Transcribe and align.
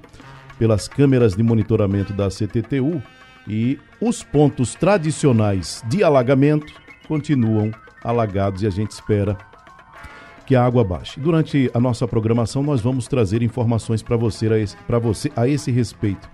pelas 0.59 0.89
câmeras 0.89 1.35
de 1.35 1.43
monitoramento 1.43 2.13
da 2.13 2.29
CTTU 2.29 3.03
e 3.47 3.79
os 4.01 4.23
pontos 4.23 4.75
tradicionais 4.75 5.83
de 5.89 6.03
alagamento 6.03 6.73
continuam 7.07 7.71
alagados 8.03 8.63
e 8.63 8.67
a 8.67 8.71
gente 8.71 8.91
espera 8.91 9.37
que 10.47 10.57
a 10.57 10.65
água 10.65 10.83
baixe. 10.83 11.21
Durante 11.21 11.71
a 11.73 11.79
nossa 11.79 12.09
programação, 12.09 12.63
nós 12.63 12.81
vamos 12.81 13.07
trazer 13.07 13.43
informações 13.43 14.03
para 14.03 14.17
você, 14.17 14.49
a 14.89 14.99
você 14.99 15.31
a 15.37 15.47
esse 15.47 15.71
respeito. 15.71 16.29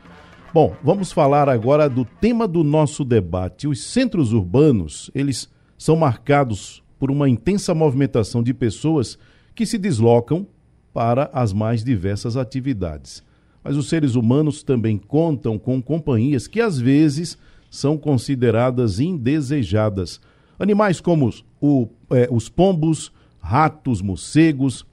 Bom, 0.54 0.74
vamos 0.82 1.12
falar 1.12 1.48
agora 1.51 1.88
do 1.88 2.04
tema 2.04 2.48
do 2.48 2.65
nosso 2.65 3.04
debate. 3.04 3.68
Os 3.68 3.84
centros 3.84 4.32
urbanos, 4.32 5.10
eles 5.15 5.52
são 5.77 5.96
marcados 5.96 6.82
por 6.98 7.10
uma 7.10 7.28
intensa 7.28 7.74
movimentação 7.74 8.42
de 8.42 8.55
pessoas 8.55 9.18
que 9.54 9.66
se 9.66 9.78
deslocam 9.78 10.46
para 10.92 11.30
as 11.32 11.52
mais 11.52 11.84
diversas 11.84 12.37
atividades. 12.37 13.23
Mas 13.62 13.76
os 13.76 13.88
seres 13.88 14.15
humanos 14.15 14.62
também 14.62 14.96
contam 14.96 15.59
com 15.59 15.82
companhias 15.82 16.46
que 16.46 16.60
às 16.60 16.79
vezes 16.79 17.37
são 17.71 17.98
consideradas 17.98 19.01
indesejadas. 19.01 20.21
Animais 20.59 21.01
como 21.01 21.30
o, 21.60 21.88
é, 22.10 22.29
os 22.30 22.48
pombos, 22.48 23.12
ratos, 23.40 24.01
morcegos, 24.01 24.87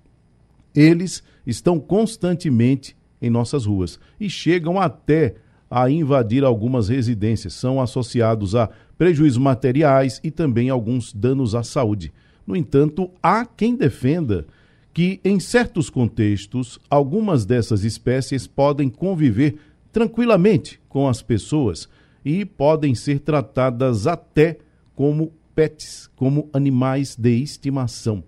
eles 0.76 1.24
estão 1.46 1.80
constantemente 1.80 2.96
em 3.22 3.30
nossas 3.30 3.66
ruas 3.66 4.00
e 4.20 4.30
chegam 4.30 4.80
até 4.80 5.36
a 5.70 5.90
invadir 5.90 6.44
algumas 6.44 6.90
residências. 6.90 7.54
São 7.54 7.82
associados 7.82 8.56
a 8.56 8.70
prejuízos 8.98 9.38
materiais 9.38 10.20
e 10.24 10.32
também 10.32 10.70
alguns 10.70 11.14
danos 11.14 11.56
à 11.56 11.64
saúde. 11.64 12.14
No 12.46 12.56
entanto, 12.56 13.10
há 13.22 13.46
quem 13.46 13.76
defenda 13.76 14.46
que, 14.94 15.20
em 15.24 15.40
certos 15.40 15.90
contextos, 15.90 16.80
algumas 16.90 17.46
dessas 17.46 17.84
espécies 17.84 18.46
podem 18.46 18.90
conviver 18.90 19.56
tranquilamente 19.92 20.80
com 20.88 21.08
as 21.08 21.22
pessoas 21.22 21.90
e 22.24 22.46
podem 22.46 22.94
ser 22.94 23.20
tratadas 23.20 24.08
até 24.08 24.58
como 24.96 25.34
pets, 25.56 26.10
como 26.16 26.50
animais 26.54 27.16
de 27.16 27.32
estimação. 27.42 28.24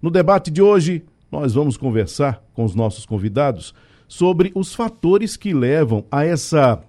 No 0.00 0.10
debate 0.10 0.50
de 0.50 0.62
hoje, 0.62 1.04
nós 1.30 1.54
vamos 1.54 1.76
conversar 1.76 2.42
com 2.54 2.64
os 2.64 2.74
nossos 2.74 3.04
convidados 3.04 3.74
sobre 4.06 4.50
os 4.54 4.74
fatores 4.74 5.36
que 5.36 5.52
levam 5.52 6.04
a 6.10 6.24
essa 6.24 6.82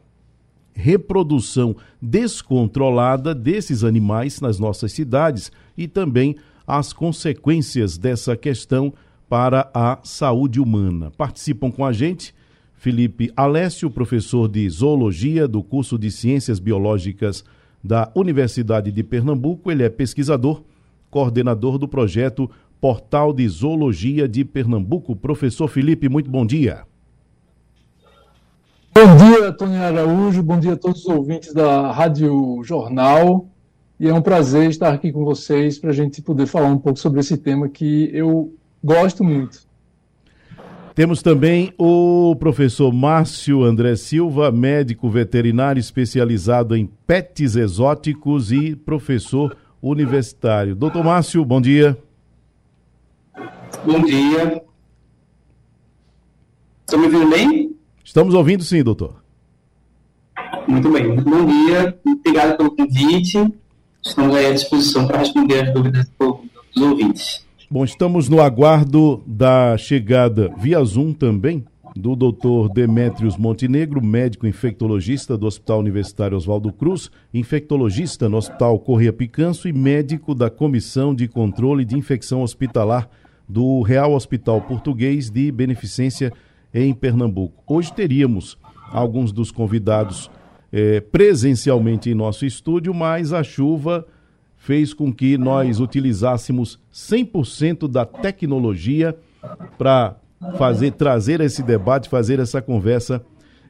reprodução 0.79 1.75
descontrolada 2.01 3.35
desses 3.35 3.83
animais 3.83 4.39
nas 4.39 4.57
nossas 4.57 4.93
cidades 4.93 5.51
e 5.77 5.87
também 5.87 6.37
as 6.65 6.93
consequências 6.93 7.97
dessa 7.97 8.37
questão 8.37 8.93
para 9.27 9.69
a 9.73 9.99
saúde 10.03 10.59
humana. 10.59 11.11
Participam 11.17 11.69
com 11.69 11.85
a 11.85 11.91
gente 11.91 12.33
Felipe 12.73 13.29
Alessio, 13.35 13.91
professor 13.91 14.47
de 14.47 14.69
zoologia 14.69 15.47
do 15.49 15.61
curso 15.61 15.99
de 15.99 16.09
Ciências 16.09 16.59
Biológicas 16.59 17.43
da 17.83 18.09
Universidade 18.15 18.89
de 18.89 19.03
Pernambuco. 19.03 19.69
Ele 19.69 19.83
é 19.83 19.89
pesquisador, 19.89 20.63
coordenador 21.11 21.77
do 21.77 21.89
projeto 21.89 22.49
Portal 22.79 23.33
de 23.33 23.45
Zoologia 23.49 24.29
de 24.29 24.45
Pernambuco. 24.45 25.13
Professor 25.13 25.67
Felipe, 25.67 26.07
muito 26.07 26.29
bom 26.29 26.45
dia. 26.45 26.83
Bom 29.01 29.15
dia, 29.15 29.53
Tony 29.53 29.77
Araújo, 29.77 30.43
bom 30.43 30.59
dia 30.59 30.73
a 30.73 30.75
todos 30.75 31.05
os 31.05 31.07
ouvintes 31.07 31.53
da 31.53 31.89
Rádio 31.89 32.61
Jornal. 32.65 33.47
E 33.97 34.09
é 34.09 34.13
um 34.13 34.21
prazer 34.21 34.69
estar 34.69 34.93
aqui 34.93 35.09
com 35.09 35.23
vocês 35.23 35.79
para 35.79 35.91
a 35.91 35.93
gente 35.93 36.21
poder 36.21 36.45
falar 36.47 36.67
um 36.67 36.77
pouco 36.77 36.99
sobre 36.99 37.21
esse 37.21 37.37
tema 37.37 37.69
que 37.69 38.09
eu 38.13 38.53
gosto 38.83 39.23
muito. 39.23 39.61
Temos 40.93 41.21
também 41.21 41.73
o 41.77 42.35
professor 42.35 42.91
Márcio 42.91 43.63
André 43.63 43.95
Silva, 43.95 44.51
médico 44.51 45.09
veterinário 45.09 45.79
especializado 45.79 46.75
em 46.75 46.85
pets 47.07 47.55
exóticos 47.55 48.51
e 48.51 48.75
professor 48.75 49.55
universitário. 49.81 50.75
Doutor 50.75 51.05
Márcio, 51.05 51.45
bom 51.45 51.61
dia. 51.61 51.97
Bom 53.85 54.01
dia. 54.01 54.61
Estão 56.85 56.99
me 56.99 57.05
ouvindo 57.05 57.29
bem? 57.29 57.68
Estamos 58.09 58.33
ouvindo 58.33 58.63
sim, 58.63 58.81
doutor. 58.81 59.21
Muito 60.67 60.91
bem. 60.91 61.15
Bom 61.15 61.45
dia. 61.45 61.95
Obrigado 62.03 62.57
pelo 62.57 62.75
convite. 62.75 63.53
Estamos 64.03 64.35
aí 64.35 64.47
à 64.47 64.51
disposição 64.51 65.05
para 65.05 65.19
responder 65.19 65.67
as 65.67 65.73
dúvidas 65.75 66.11
dos 66.17 66.83
ouvintes. 66.83 67.45
Bom, 67.69 67.83
estamos 67.83 68.27
no 68.27 68.41
aguardo 68.41 69.21
da 69.27 69.77
chegada 69.77 70.51
via 70.57 70.83
Zoom 70.83 71.13
também 71.13 71.63
do 71.95 72.15
Dr. 72.15 72.73
Demetrios 72.73 73.37
Montenegro, 73.37 74.03
médico 74.03 74.47
infectologista 74.47 75.37
do 75.37 75.45
Hospital 75.45 75.77
Universitário 75.77 76.35
Oswaldo 76.35 76.73
Cruz, 76.73 77.11
infectologista 77.31 78.27
no 78.27 78.37
Hospital 78.37 78.79
Correia 78.79 79.13
Picanço 79.13 79.67
e 79.67 79.71
médico 79.71 80.33
da 80.33 80.49
Comissão 80.49 81.13
de 81.13 81.27
Controle 81.27 81.85
de 81.85 81.95
Infecção 81.95 82.41
Hospitalar 82.41 83.07
do 83.47 83.83
Real 83.83 84.13
Hospital 84.13 84.61
Português 84.61 85.29
de 85.29 85.51
Beneficência 85.51 86.33
em 86.73 86.93
Pernambuco. 86.93 87.63
Hoje 87.67 87.93
teríamos 87.93 88.57
alguns 88.91 89.31
dos 89.31 89.51
convidados 89.51 90.29
eh, 90.71 91.01
presencialmente 91.01 92.09
em 92.09 92.15
nosso 92.15 92.45
estúdio, 92.45 92.93
mas 92.93 93.33
a 93.33 93.43
chuva 93.43 94.05
fez 94.55 94.93
com 94.93 95.11
que 95.11 95.37
nós 95.37 95.79
utilizássemos 95.79 96.79
100% 96.93 97.87
da 97.87 98.05
tecnologia 98.05 99.15
para 99.77 100.17
fazer 100.57 100.91
trazer 100.91 101.41
esse 101.41 101.63
debate, 101.63 102.09
fazer 102.09 102.39
essa 102.39 102.61
conversa 102.61 103.23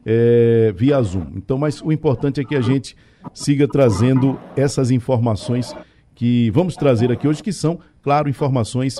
é, 0.05 0.73
via 0.75 1.01
Zoom. 1.01 1.27
Então, 1.35 1.57
mas 1.57 1.81
o 1.81 1.91
importante 1.91 2.39
é 2.41 2.43
que 2.43 2.55
a 2.55 2.61
gente 2.61 2.95
siga 3.33 3.67
trazendo 3.67 4.39
essas 4.55 4.91
informações 4.91 5.75
que 6.15 6.49
vamos 6.51 6.75
trazer 6.75 7.11
aqui 7.11 7.27
hoje, 7.27 7.43
que 7.43 7.53
são, 7.53 7.79
claro, 8.01 8.29
informações 8.29 8.97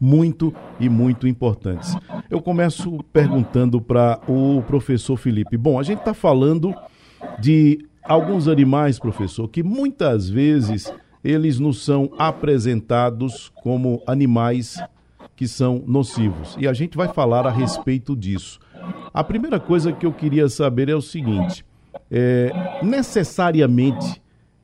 muito 0.00 0.54
e 0.78 0.88
muito 0.88 1.26
importantes. 1.26 1.96
Eu 2.30 2.40
começo 2.40 3.02
perguntando 3.12 3.80
para 3.80 4.20
o 4.28 4.62
professor 4.62 5.16
Felipe. 5.16 5.56
Bom, 5.56 5.78
a 5.78 5.82
gente 5.82 5.98
está 5.98 6.14
falando 6.14 6.74
de 7.38 7.84
alguns 8.02 8.48
animais, 8.48 8.98
professor, 8.98 9.48
que 9.48 9.62
muitas 9.62 10.28
vezes 10.28 10.92
eles 11.22 11.58
nos 11.58 11.84
são 11.84 12.10
apresentados 12.18 13.50
como 13.62 14.02
animais 14.06 14.80
que 15.36 15.46
são 15.46 15.82
nocivos. 15.86 16.56
E 16.58 16.66
a 16.66 16.72
gente 16.72 16.96
vai 16.96 17.08
falar 17.08 17.46
a 17.46 17.50
respeito 17.50 18.16
disso. 18.16 18.58
A 19.12 19.22
primeira 19.22 19.60
coisa 19.60 19.92
que 19.92 20.06
eu 20.06 20.12
queria 20.12 20.48
saber 20.48 20.88
é 20.88 20.94
o 20.94 21.02
seguinte: 21.02 21.64
é, 22.10 22.80
necessariamente 22.82 24.20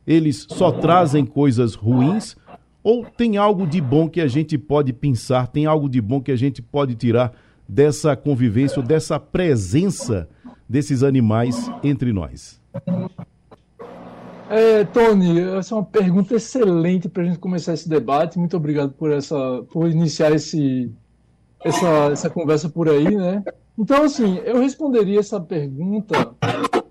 eles 0.06 0.46
só 0.48 0.70
trazem 0.70 1.24
coisas 1.24 1.74
ruins 1.74 2.36
ou 2.84 3.06
tem 3.06 3.38
algo 3.38 3.66
de 3.66 3.80
bom 3.80 4.08
que 4.08 4.20
a 4.20 4.28
gente 4.28 4.58
pode 4.58 4.92
pensar, 4.92 5.46
tem 5.46 5.64
algo 5.64 5.88
de 5.88 6.02
bom 6.02 6.20
que 6.20 6.30
a 6.30 6.36
gente 6.36 6.60
pode 6.60 6.94
tirar 6.94 7.32
dessa 7.66 8.14
convivência, 8.14 8.82
dessa 8.82 9.18
presença 9.18 10.28
desses 10.68 11.02
animais 11.02 11.70
entre 11.82 12.12
nós? 12.12 12.60
É, 14.50 14.84
Tony, 14.84 15.40
essa 15.40 15.74
é 15.74 15.78
uma 15.78 15.84
pergunta 15.84 16.34
excelente 16.34 17.08
para 17.08 17.22
a 17.22 17.26
gente 17.26 17.38
começar 17.38 17.72
esse 17.72 17.88
debate. 17.88 18.38
Muito 18.38 18.56
obrigado 18.56 18.92
por 18.92 19.10
essa, 19.10 19.64
por 19.72 19.88
iniciar 19.88 20.32
esse, 20.32 20.92
essa, 21.64 21.88
essa 22.12 22.30
conversa 22.30 22.68
por 22.68 22.88
aí, 22.90 23.16
né? 23.16 23.42
Então, 23.78 24.04
assim, 24.04 24.36
eu 24.44 24.60
responderia 24.60 25.18
essa 25.18 25.40
pergunta 25.40 26.34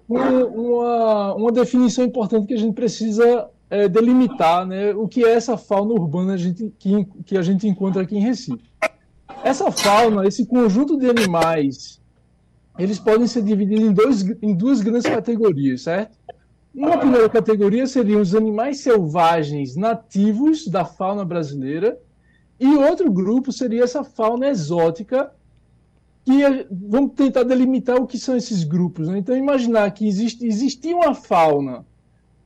com 0.07 0.15
uma, 0.15 1.35
uma 1.35 1.51
definição 1.51 2.03
importante 2.03 2.47
que 2.47 2.53
a 2.55 2.57
gente 2.57 2.73
precisa 2.73 3.47
é, 3.73 3.87
delimitar 3.89 4.67
né, 4.67 4.93
o 4.93 5.07
que 5.07 5.25
é 5.25 5.33
essa 5.33 5.57
fauna 5.57 5.93
urbana 5.93 6.33
a 6.35 6.37
gente, 6.37 6.71
que, 6.77 7.05
que 7.25 7.35
a 7.35 7.41
gente 7.41 7.67
encontra 7.67 8.03
aqui 8.03 8.15
em 8.15 8.21
Recife. 8.21 8.63
Essa 9.43 9.71
fauna, 9.71 10.27
esse 10.27 10.45
conjunto 10.45 10.95
de 10.95 11.09
animais, 11.09 11.99
eles 12.77 12.99
podem 12.99 13.25
ser 13.25 13.41
divididos 13.41 13.83
em, 13.83 13.91
dois, 13.91 14.21
em 14.43 14.53
duas 14.53 14.79
grandes 14.79 15.09
categorias, 15.09 15.81
certo? 15.81 16.15
Uma 16.71 16.99
primeira 16.99 17.27
categoria 17.27 17.87
seriam 17.87 18.21
os 18.21 18.35
animais 18.35 18.77
selvagens 18.77 19.75
nativos 19.75 20.67
da 20.67 20.85
fauna 20.85 21.25
brasileira 21.25 21.99
E 22.59 22.75
outro 22.75 23.11
grupo 23.11 23.51
seria 23.51 23.83
essa 23.83 24.03
fauna 24.03 24.49
exótica, 24.49 25.31
que 26.23 26.67
vamos 26.71 27.13
tentar 27.15 27.41
delimitar 27.41 27.97
o 27.97 28.05
que 28.05 28.19
são 28.19 28.37
esses 28.37 28.63
grupos. 28.63 29.07
Né? 29.07 29.17
Então, 29.17 29.35
imaginar 29.35 29.89
que 29.91 30.07
existe, 30.07 30.45
existia 30.45 30.95
uma 30.95 31.15
fauna 31.15 31.83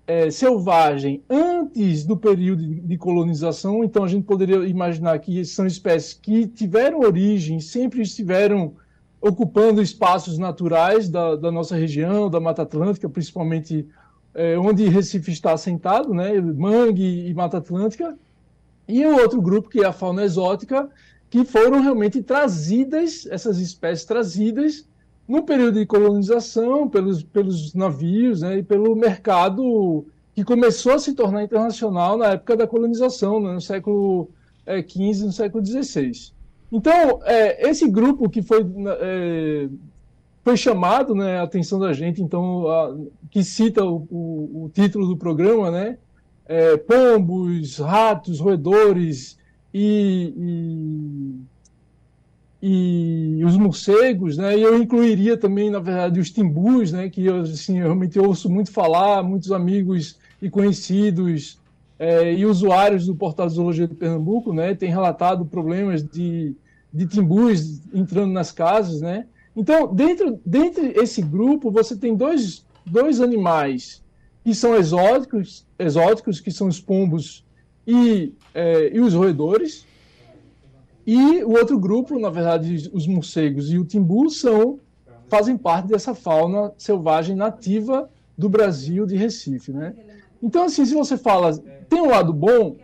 é, 0.07 0.31
selvagem 0.31 1.21
antes 1.30 2.06
do 2.06 2.15
período 2.15 2.63
de 2.63 2.98
colonização, 2.98 3.83
então 3.83 4.06
a 4.06 4.07
gente 4.07 4.24
poderia 4.24 4.65
imaginar 4.65 5.19
que 5.19 5.44
são 5.44 5.68
espécies 5.68 6.13
que 6.13 6.48
tiveram 6.48 7.01
origem, 7.01 7.59
sempre 7.59 8.01
estiveram 8.01 8.74
ocupando 9.19 9.81
espaços 9.81 10.38
naturais 10.38 11.09
da, 11.09 11.36
da 11.36 11.51
nossa 11.51 11.75
região, 11.75 12.30
da 12.30 12.39
Mata 12.39 12.62
Atlântica, 12.62 13.09
principalmente 13.09 13.86
é, 14.33 14.57
onde 14.57 14.88
Recife 14.88 15.31
está 15.31 15.51
assentado, 15.51 16.13
né, 16.13 16.39
mangue 16.39 17.27
e 17.27 17.33
Mata 17.33 17.57
Atlântica, 17.57 18.18
e 18.88 19.06
o 19.06 19.19
outro 19.19 19.42
grupo, 19.42 19.68
que 19.68 19.81
é 19.81 19.86
a 19.86 19.92
fauna 19.92 20.24
exótica, 20.24 20.89
que 21.30 21.44
foram 21.44 21.81
realmente 21.81 22.24
trazidas, 22.24 23.27
essas 23.30 23.60
espécies 23.60 24.06
trazidas 24.06 24.88
no 25.27 25.44
período 25.44 25.79
de 25.79 25.85
colonização, 25.85 26.88
pelos, 26.88 27.21
pelos 27.21 27.74
navios 27.74 28.41
né, 28.41 28.59
e 28.59 28.63
pelo 28.63 28.95
mercado 28.95 30.06
que 30.33 30.44
começou 30.44 30.94
a 30.94 31.00
se 31.00 31.13
tornar 31.13 31.44
internacional 31.44 32.18
na 32.18 32.27
época 32.27 32.56
da 32.56 32.68
colonização, 32.68 33.41
né, 33.41 33.53
no 33.53 33.62
século 33.62 34.29
XV, 34.88 35.24
é, 35.24 35.25
no 35.25 35.31
século 35.31 35.65
XVI. 35.65 36.12
Então, 36.71 37.19
é, 37.24 37.69
esse 37.69 37.89
grupo 37.89 38.29
que 38.29 38.41
foi, 38.41 38.65
é, 39.00 39.68
foi 40.44 40.56
chamado 40.56 41.13
né, 41.13 41.39
a 41.39 41.44
atenção 41.44 41.79
da 41.79 41.91
gente, 41.91 42.21
então, 42.21 42.68
a, 42.68 42.95
que 43.29 43.44
cita 43.44 43.83
o, 43.83 44.07
o, 44.09 44.65
o, 44.65 44.71
título 44.74 45.07
do 45.07 45.18
programa, 45.18 45.71
né, 45.71 45.97
é, 46.45 46.77
pombos, 46.77 47.79
ratos, 47.79 48.39
roedores 48.39 49.38
e, 49.74 50.33
e 50.38 51.57
e 52.62 53.26
os 53.48 53.58
morcegos, 53.58 54.38
né? 54.38 54.58
E 54.58 54.62
eu 54.62 54.78
incluiria 54.78 55.38
também, 55.38 55.70
na 55.70 55.80
verdade, 55.80 56.20
os 56.20 56.30
timbus, 56.30 56.92
né? 56.92 57.10
Que 57.10 57.26
eu, 57.26 57.42
assim, 57.42 57.80
eu 57.80 57.86
realmente 57.86 58.20
ouço 58.20 58.50
muito 58.50 58.72
falar, 58.72 59.24
muitos 59.24 59.52
amigos 59.52 60.18
e 60.42 60.50
conhecidos 60.50 61.60
é, 61.98 62.34
e 62.34 62.46
usuários 62.46 63.06
do 63.06 63.16
Portal 63.16 63.48
de 63.48 63.54
Zoologia 63.54 63.88
de 63.88 63.96
Pernambuco, 63.96 64.54
né? 64.54 64.76
Têm 64.76 64.90
relatado 64.90 65.46
problemas 65.46 66.04
de, 66.04 66.56
de 66.94 67.08
timbus 67.08 67.82
entrando 67.94 68.32
nas 68.32 68.52
casas, 68.52 69.02
né? 69.02 69.26
Então, 69.56 69.94
dentro, 69.94 70.40
dentro 70.46 70.94
desse 70.94 71.22
grupo, 71.22 71.72
você 71.72 71.96
tem 71.96 72.16
dois, 72.16 72.64
dois 72.86 73.20
animais 73.20 74.04
que 74.44 74.54
são 74.54 74.76
exóticos, 74.76 75.66
exóticos, 75.78 76.40
que 76.40 76.52
são 76.52 76.68
os 76.68 76.80
pombos 76.80 77.44
e, 77.86 78.34
é, 78.54 78.96
e 78.96 79.00
os 79.00 79.14
roedores, 79.14 79.86
e 81.07 81.42
o 81.42 81.51
outro 81.51 81.80
grupo, 81.80 82.19
na 82.19 82.30
verdade, 82.30 82.89
os 82.92 83.07
morcegos 83.07 83.71
e 83.71 83.77
o 83.77 83.86
timbu 83.86 84.30
são 84.30 84.77
fazem 85.30 85.57
parte 85.57 85.88
dessa 85.88 86.13
fauna 86.13 86.74
selvagem 86.77 87.33
nativa 87.33 88.09
do 88.38 88.50
Brasil, 88.50 89.06
de 89.06 89.15
Recife, 89.15 89.71
né? 89.71 89.94
Então, 90.44 90.65
assim, 90.65 90.86
se 90.86 90.94
você 90.94 91.18
fala, 91.18 91.57
tem 91.89 92.01
um 92.01 92.09
lado 92.09 92.33
bom, 92.33 92.75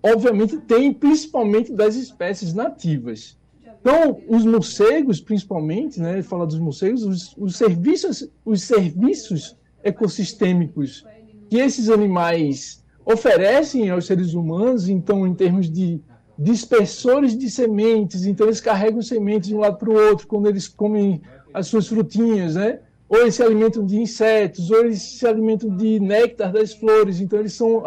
obviamente 0.00 0.58
tem, 0.58 0.92
principalmente 0.92 1.72
das 1.72 1.96
espécies 1.96 2.54
nativas. 2.54 3.36
Então, 3.80 4.20
os 4.28 4.44
morcegos, 4.44 5.20
principalmente, 5.20 6.00
né, 6.00 6.22
fala 6.22 6.46
dos 6.46 6.58
morcegos, 6.58 7.02
os, 7.02 7.34
os, 7.36 7.56
serviços, 7.56 8.28
os 8.44 8.62
serviços 8.62 9.56
ecossistêmicos 9.82 11.04
que 11.48 11.56
esses 11.56 11.90
animais 11.90 12.84
oferecem 13.04 13.90
aos 13.90 14.06
seres 14.06 14.34
humanos, 14.34 14.88
então, 14.88 15.26
em 15.26 15.34
termos 15.34 15.68
de 15.68 16.00
dispersores 16.40 17.36
de 17.36 17.50
sementes, 17.50 18.24
então 18.24 18.46
eles 18.46 18.62
carregam 18.62 19.02
sementes 19.02 19.50
de 19.50 19.54
um 19.54 19.58
lado 19.58 19.76
para 19.76 19.90
o 19.90 19.94
outro 19.94 20.26
quando 20.26 20.48
eles 20.48 20.66
comem 20.66 21.20
as 21.52 21.66
suas 21.66 21.86
frutinhas, 21.86 22.54
né? 22.54 22.78
Ou 23.06 23.18
eles 23.18 23.34
se 23.34 23.42
alimentam 23.42 23.84
de 23.84 24.00
insetos, 24.00 24.70
ou 24.70 24.78
eles 24.78 25.02
se 25.02 25.26
alimentam 25.26 25.76
de 25.76 26.00
néctar 26.00 26.50
das 26.50 26.72
flores, 26.72 27.20
então 27.20 27.38
eles 27.38 27.52
são 27.52 27.84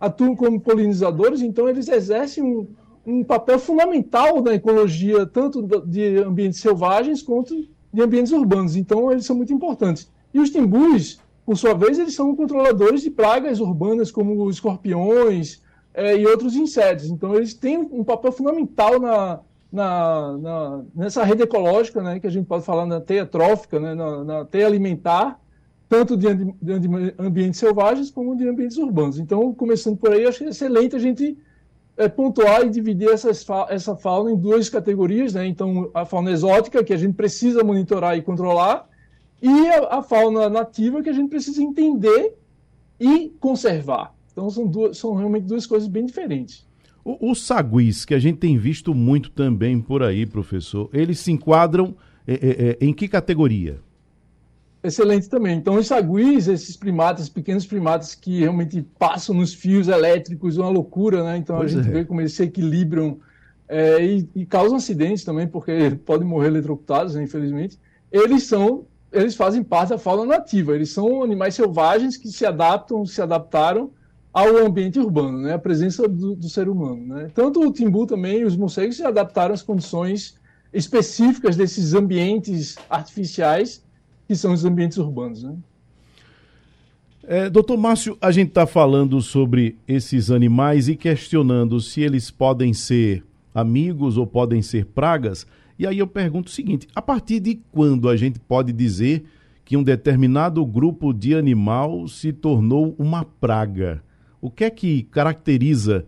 atuam 0.00 0.36
como 0.36 0.60
polinizadores, 0.60 1.40
então 1.40 1.68
eles 1.68 1.88
exercem 1.88 2.44
um, 2.44 2.68
um 3.04 3.24
papel 3.24 3.58
fundamental 3.58 4.40
na 4.40 4.54
ecologia, 4.54 5.26
tanto 5.26 5.62
de 5.84 6.18
ambientes 6.18 6.60
selvagens 6.60 7.22
quanto 7.22 7.56
de 7.92 8.02
ambientes 8.02 8.30
urbanos. 8.30 8.76
Então 8.76 9.10
eles 9.10 9.26
são 9.26 9.34
muito 9.34 9.52
importantes. 9.52 10.08
E 10.32 10.38
os 10.38 10.50
timbus, 10.50 11.18
por 11.44 11.56
sua 11.56 11.74
vez, 11.74 11.98
eles 11.98 12.14
são 12.14 12.36
controladores 12.36 13.02
de 13.02 13.10
pragas 13.10 13.58
urbanas 13.58 14.12
como 14.12 14.48
escorpiões, 14.48 15.60
é, 15.96 16.14
e 16.14 16.26
outros 16.26 16.54
insetos. 16.54 17.06
Então, 17.06 17.34
eles 17.34 17.54
têm 17.54 17.78
um 17.78 18.04
papel 18.04 18.30
fundamental 18.30 19.00
na, 19.00 19.40
na, 19.72 20.36
na, 20.36 20.84
nessa 20.94 21.24
rede 21.24 21.42
ecológica, 21.42 22.02
né, 22.02 22.20
que 22.20 22.26
a 22.26 22.30
gente 22.30 22.46
pode 22.46 22.66
falar 22.66 22.84
na 22.84 23.00
teia 23.00 23.24
trófica, 23.24 23.80
né, 23.80 23.94
na, 23.94 24.22
na 24.22 24.44
teia 24.44 24.66
alimentar, 24.66 25.40
tanto 25.88 26.14
de, 26.14 26.34
de, 26.34 27.14
ambientes 27.18 27.58
selvagens 27.58 28.10
como 28.10 28.36
de 28.36 28.46
ambientes 28.46 28.76
urbanos. 28.76 29.18
Então, 29.18 29.54
começando 29.54 29.96
por 29.96 30.12
aí, 30.12 30.26
acho 30.26 30.44
excelente 30.44 30.94
a 30.94 30.98
gente 30.98 31.38
é, 31.96 32.08
pontuar 32.08 32.66
e 32.66 32.68
dividir 32.68 33.08
essas, 33.08 33.46
essa 33.70 33.96
fauna 33.96 34.30
em 34.30 34.36
duas 34.36 34.68
categorias. 34.68 35.32
Né? 35.32 35.46
Então, 35.46 35.90
a 35.94 36.04
fauna 36.04 36.30
exótica, 36.30 36.84
que 36.84 36.92
a 36.92 36.98
gente 36.98 37.14
precisa 37.14 37.64
monitorar 37.64 38.18
e 38.18 38.22
controlar, 38.22 38.86
e 39.40 39.68
a, 39.68 39.98
a 39.98 40.02
fauna 40.02 40.50
nativa, 40.50 41.02
que 41.02 41.08
a 41.08 41.14
gente 41.14 41.30
precisa 41.30 41.62
entender 41.62 42.36
e 43.00 43.30
conservar. 43.40 44.15
Então 44.36 44.50
são, 44.50 44.66
duas, 44.66 44.98
são 44.98 45.14
realmente 45.14 45.44
duas 45.44 45.64
coisas 45.64 45.88
bem 45.88 46.04
diferentes. 46.04 46.66
O, 47.02 47.30
os 47.30 47.46
saguis, 47.46 48.04
que 48.04 48.12
a 48.12 48.18
gente 48.18 48.36
tem 48.36 48.58
visto 48.58 48.94
muito 48.94 49.30
também 49.30 49.80
por 49.80 50.02
aí, 50.02 50.26
professor, 50.26 50.90
eles 50.92 51.20
se 51.20 51.32
enquadram 51.32 51.96
é, 52.26 52.34
é, 52.34 52.68
é, 52.68 52.78
em 52.78 52.92
que 52.92 53.08
categoria? 53.08 53.80
Excelente 54.84 55.26
também. 55.30 55.56
Então, 55.56 55.76
os 55.76 55.86
saguis, 55.86 56.48
esses 56.48 56.76
primatas, 56.76 57.30
pequenos 57.30 57.64
primatas 57.64 58.14
que 58.14 58.40
realmente 58.40 58.82
passam 58.98 59.34
nos 59.34 59.54
fios 59.54 59.88
elétricos, 59.88 60.58
uma 60.58 60.68
loucura, 60.68 61.24
né? 61.24 61.38
Então, 61.38 61.56
pois 61.56 61.74
a 61.74 61.78
gente 61.78 61.88
é. 61.88 61.92
vê 61.92 62.04
como 62.04 62.20
eles 62.20 62.34
se 62.34 62.42
equilibram 62.42 63.18
é, 63.66 64.04
e, 64.04 64.28
e, 64.34 64.44
causam 64.44 64.76
acidentes 64.76 65.24
também, 65.24 65.48
porque 65.48 65.92
podem 66.04 66.28
morrer 66.28 66.48
eletrocutados, 66.48 67.14
né, 67.14 67.22
infelizmente. 67.22 67.78
Eles 68.12 68.42
são, 68.42 68.84
eles 69.10 69.34
fazem 69.34 69.62
parte 69.62 69.88
da 69.88 69.98
fauna 69.98 70.26
nativa. 70.26 70.74
Eles 70.74 70.90
são 70.90 71.22
animais 71.22 71.54
selvagens 71.54 72.18
que 72.18 72.28
se 72.28 72.44
adaptam, 72.44 73.06
se 73.06 73.22
adaptaram 73.22 73.90
ao 74.36 74.58
ambiente 74.58 74.98
urbano, 75.00 75.38
né? 75.38 75.54
a 75.54 75.58
presença 75.58 76.06
do, 76.06 76.36
do, 76.36 76.46
ser 76.50 76.68
humano. 76.68 77.06
Né? 77.06 77.30
Tanto 77.34 77.58
o 77.58 77.72
timbu 77.72 78.06
também, 78.06 78.44
os 78.44 78.54
morcegos 78.54 78.96
se 78.96 79.02
adaptaram 79.02 79.54
às 79.54 79.62
condições 79.62 80.38
específicas 80.74 81.56
desses 81.56 81.94
ambientes 81.94 82.76
artificiais 82.90 83.82
que 84.28 84.36
são 84.36 84.52
os 84.52 84.62
ambientes 84.62 84.98
urbanos. 84.98 85.42
Né? 85.42 85.56
É, 87.22 87.48
doutor 87.48 87.78
Márcio, 87.78 88.18
a 88.20 88.30
gente 88.30 88.48
está 88.48 88.66
falando 88.66 89.22
sobre 89.22 89.78
esses 89.88 90.30
animais 90.30 90.86
e 90.86 90.96
questionando 90.96 91.80
se 91.80 92.02
eles 92.02 92.30
podem 92.30 92.74
ser 92.74 93.24
amigos 93.54 94.18
ou 94.18 94.26
podem 94.26 94.60
ser 94.60 94.84
pragas. 94.84 95.46
E 95.78 95.86
aí 95.86 95.98
eu 95.98 96.06
pergunto 96.06 96.50
o 96.50 96.52
seguinte: 96.52 96.86
a 96.94 97.00
partir 97.00 97.40
de 97.40 97.58
quando 97.72 98.06
a 98.06 98.14
gente 98.18 98.38
pode 98.38 98.70
dizer 98.70 99.24
que 99.64 99.78
um 99.78 99.82
determinado 99.82 100.62
grupo 100.66 101.14
de 101.14 101.34
animal 101.34 102.06
se 102.06 102.34
tornou 102.34 102.94
uma 102.98 103.24
praga? 103.24 104.04
O 104.46 104.50
que 104.50 104.62
é 104.62 104.70
que 104.70 105.02
caracteriza 105.02 106.06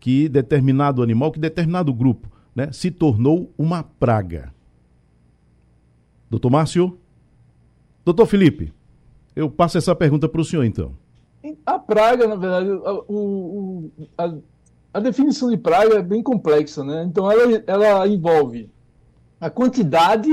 que 0.00 0.26
determinado 0.26 1.02
animal, 1.02 1.30
que 1.30 1.38
determinado 1.38 1.92
grupo, 1.92 2.30
né, 2.56 2.72
se 2.72 2.90
tornou 2.90 3.52
uma 3.58 3.82
praga? 3.82 4.54
Doutor 6.30 6.48
Márcio? 6.48 6.98
Doutor 8.02 8.24
Felipe, 8.24 8.72
eu 9.36 9.50
passo 9.50 9.76
essa 9.76 9.94
pergunta 9.94 10.26
para 10.30 10.40
o 10.40 10.44
senhor, 10.46 10.64
então. 10.64 10.96
A 11.66 11.78
praga, 11.78 12.26
na 12.26 12.36
verdade, 12.36 12.70
o, 13.06 13.90
a, 14.16 14.34
a, 14.94 15.00
definição 15.00 15.50
de 15.50 15.58
praga 15.58 15.96
é 15.96 16.02
bem 16.02 16.22
complexa, 16.22 16.82
né? 16.82 17.04
Então, 17.06 17.30
ela, 17.30 17.62
ela 17.66 18.08
envolve 18.08 18.70
a 19.38 19.50
quantidade, 19.50 20.30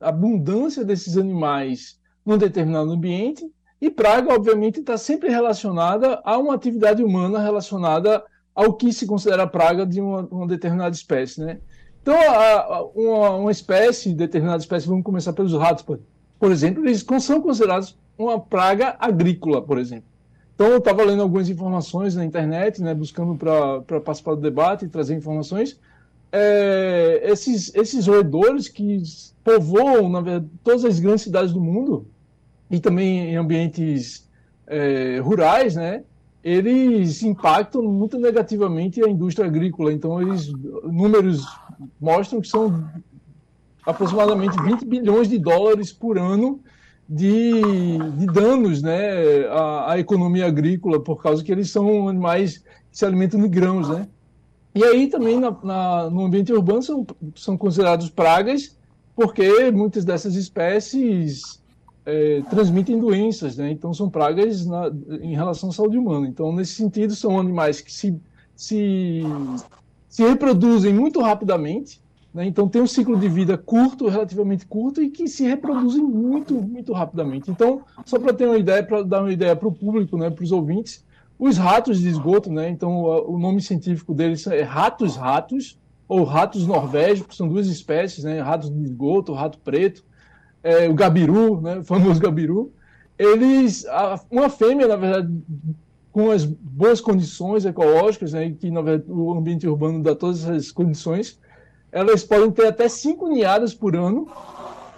a 0.00 0.08
abundância 0.08 0.82
desses 0.82 1.18
animais 1.18 2.00
num 2.24 2.38
determinado 2.38 2.90
ambiente 2.90 3.44
e 3.80 3.90
praga, 3.90 4.32
obviamente, 4.32 4.80
está 4.80 4.96
sempre 4.96 5.28
relacionada 5.28 6.20
a 6.24 6.38
uma 6.38 6.54
atividade 6.54 7.02
humana 7.02 7.38
relacionada 7.38 8.24
ao 8.54 8.72
que 8.72 8.92
se 8.92 9.06
considera 9.06 9.46
praga 9.46 9.84
de 9.84 10.00
uma, 10.00 10.26
uma 10.30 10.46
determinada 10.46 10.94
espécie, 10.94 11.40
né? 11.40 11.58
Então, 12.00 12.14
a, 12.14 12.60
a, 12.60 12.84
uma, 12.94 13.30
uma, 13.36 13.50
espécie, 13.50 14.14
determinada 14.14 14.62
espécie, 14.62 14.86
vamos 14.86 15.04
começar 15.04 15.32
pelos 15.32 15.52
ratos, 15.52 15.82
por, 15.82 16.00
por 16.38 16.50
exemplo, 16.50 16.86
eles 16.86 17.04
são 17.20 17.40
considerados 17.40 17.98
uma 18.16 18.40
praga 18.40 18.96
agrícola, 18.98 19.60
por 19.60 19.78
exemplo. 19.78 20.08
Então, 20.54 20.68
eu 20.68 20.78
estava 20.78 21.04
lendo 21.04 21.20
algumas 21.20 21.50
informações 21.50 22.14
na 22.14 22.24
internet, 22.24 22.80
né, 22.80 22.94
buscando 22.94 23.36
para 23.36 24.00
participar 24.00 24.36
do 24.36 24.40
debate 24.40 24.86
e 24.86 24.88
trazer 24.88 25.14
informações. 25.14 25.78
É, 26.32 27.20
esses, 27.24 27.74
esses 27.74 28.06
roedores 28.06 28.68
que 28.68 29.02
povoam, 29.44 30.08
na 30.08 30.22
verdade, 30.22 30.50
todas 30.64 30.84
as 30.84 30.98
grandes 30.98 31.22
cidades 31.22 31.52
do 31.52 31.60
mundo, 31.60 32.06
e 32.70 32.80
também 32.80 33.30
em 33.32 33.36
ambientes 33.36 34.28
é, 34.66 35.18
rurais, 35.20 35.76
né? 35.76 36.02
eles 36.46 37.24
impactam 37.24 37.82
muito 37.82 38.16
negativamente 38.18 39.02
a 39.02 39.08
indústria 39.08 39.48
agrícola. 39.48 39.92
Então, 39.92 40.22
eles 40.22 40.46
números 40.84 41.44
mostram 42.00 42.40
que 42.40 42.46
são 42.46 42.88
aproximadamente 43.84 44.56
20 44.62 44.84
bilhões 44.84 45.28
de 45.28 45.40
dólares 45.40 45.92
por 45.92 46.16
ano 46.16 46.60
de, 47.08 47.60
de 48.16 48.26
danos 48.26 48.80
né, 48.80 49.44
à, 49.48 49.92
à, 49.92 49.98
economia 49.98 50.46
agrícola, 50.46 51.00
por 51.00 51.20
causa 51.20 51.42
que 51.42 51.50
eles 51.50 51.68
são 51.68 52.08
animais 52.08 52.58
que 52.58 52.64
se 52.92 53.04
alimentam 53.04 53.40
de 53.40 53.48
grãos. 53.48 53.88
Né? 53.88 54.06
E 54.72 54.84
aí 54.84 55.08
também 55.08 55.40
na, 55.40 55.50
na, 55.64 56.10
no 56.10 56.26
ambiente 56.26 56.52
urbano 56.52 56.80
são, 56.80 57.04
são 57.34 57.58
considerados 57.58 58.08
pragas, 58.08 58.76
porque 59.16 59.72
muitas 59.72 60.04
dessas 60.04 60.36
espécies 60.36 61.60
é, 62.06 62.40
transmitem 62.48 63.00
doenças, 63.00 63.56
né? 63.56 63.72
Então 63.72 63.92
são 63.92 64.08
pragas 64.08 64.64
na, 64.64 64.90
em 65.20 65.34
relação 65.34 65.70
à 65.70 65.72
saúde 65.72 65.98
humana. 65.98 66.28
Então, 66.28 66.52
nesse 66.52 66.74
sentido, 66.74 67.14
são 67.16 67.38
animais 67.38 67.80
que 67.80 67.92
se, 67.92 68.18
se, 68.54 69.22
se 70.08 70.22
reproduzem 70.22 70.94
muito 70.94 71.20
rapidamente, 71.20 72.00
né? 72.32 72.46
Então 72.46 72.68
tem 72.68 72.80
um 72.80 72.86
ciclo 72.86 73.18
de 73.18 73.28
vida 73.28 73.58
curto, 73.58 74.06
relativamente 74.06 74.64
curto, 74.66 75.02
e 75.02 75.10
que 75.10 75.26
se 75.26 75.42
reproduzem 75.44 76.02
muito, 76.02 76.54
muito 76.54 76.92
rapidamente. 76.92 77.50
Então, 77.50 77.82
só 78.04 78.20
para 78.20 78.32
ter 78.32 78.46
uma 78.46 78.58
ideia, 78.58 78.84
para 78.84 79.02
dar 79.02 79.22
uma 79.22 79.32
ideia 79.32 79.56
para 79.56 79.66
o 79.66 79.72
público, 79.72 80.16
né, 80.16 80.30
para 80.30 80.44
os 80.44 80.52
ouvintes, 80.52 81.04
os 81.36 81.56
ratos 81.58 82.00
de 82.00 82.08
esgoto, 82.08 82.50
né? 82.52 82.70
Então 82.70 83.02
o 83.26 83.36
nome 83.36 83.60
científico 83.60 84.14
deles 84.14 84.46
é 84.46 84.62
ratos 84.62 85.16
ratos 85.16 85.76
ou 86.08 86.22
ratos 86.22 86.66
norvégicos, 86.66 87.36
são 87.36 87.48
duas 87.48 87.66
espécies, 87.66 88.22
né? 88.22 88.40
Ratos 88.40 88.70
de 88.70 88.80
esgoto, 88.84 89.32
rato 89.32 89.58
preto 89.58 90.04
é, 90.66 90.88
o 90.88 90.94
gabiru, 90.94 91.60
né, 91.60 91.78
o 91.78 91.84
famoso 91.84 92.18
gabiru, 92.20 92.72
eles, 93.16 93.86
a, 93.86 94.20
uma 94.28 94.48
fêmea, 94.48 94.88
na 94.88 94.96
verdade, 94.96 95.32
com 96.10 96.32
as 96.32 96.44
boas 96.44 97.00
condições 97.00 97.64
ecológicas, 97.64 98.32
né, 98.32 98.50
que 98.50 98.68
na 98.68 98.82
verdade, 98.82 99.12
o 99.12 99.32
ambiente 99.32 99.68
urbano 99.68 100.02
dá 100.02 100.14
todas 100.16 100.44
essas 100.44 100.72
condições, 100.72 101.38
elas 101.92 102.24
podem 102.24 102.50
ter 102.50 102.66
até 102.66 102.88
cinco 102.88 103.28
ninhadas 103.28 103.72
por 103.72 103.94
ano 103.94 104.26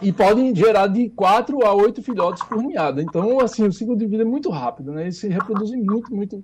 e 0.01 0.11
podem 0.11 0.55
gerar 0.55 0.87
de 0.87 1.11
quatro 1.11 1.65
a 1.67 1.75
oito 1.75 2.03
filhotes 2.03 2.43
por 2.45 2.63
ninhada. 2.63 3.03
Então, 3.03 3.39
assim, 3.39 3.67
o 3.67 3.73
ciclo 3.73 3.95
de 3.95 4.07
vida 4.07 4.23
é 4.23 4.27
muito 4.27 4.49
rápido, 4.49 4.93
né? 4.93 5.03
Eles 5.03 5.19
se 5.19 5.29
reproduzem 5.29 5.83
muito, 5.83 6.15
muito. 6.15 6.43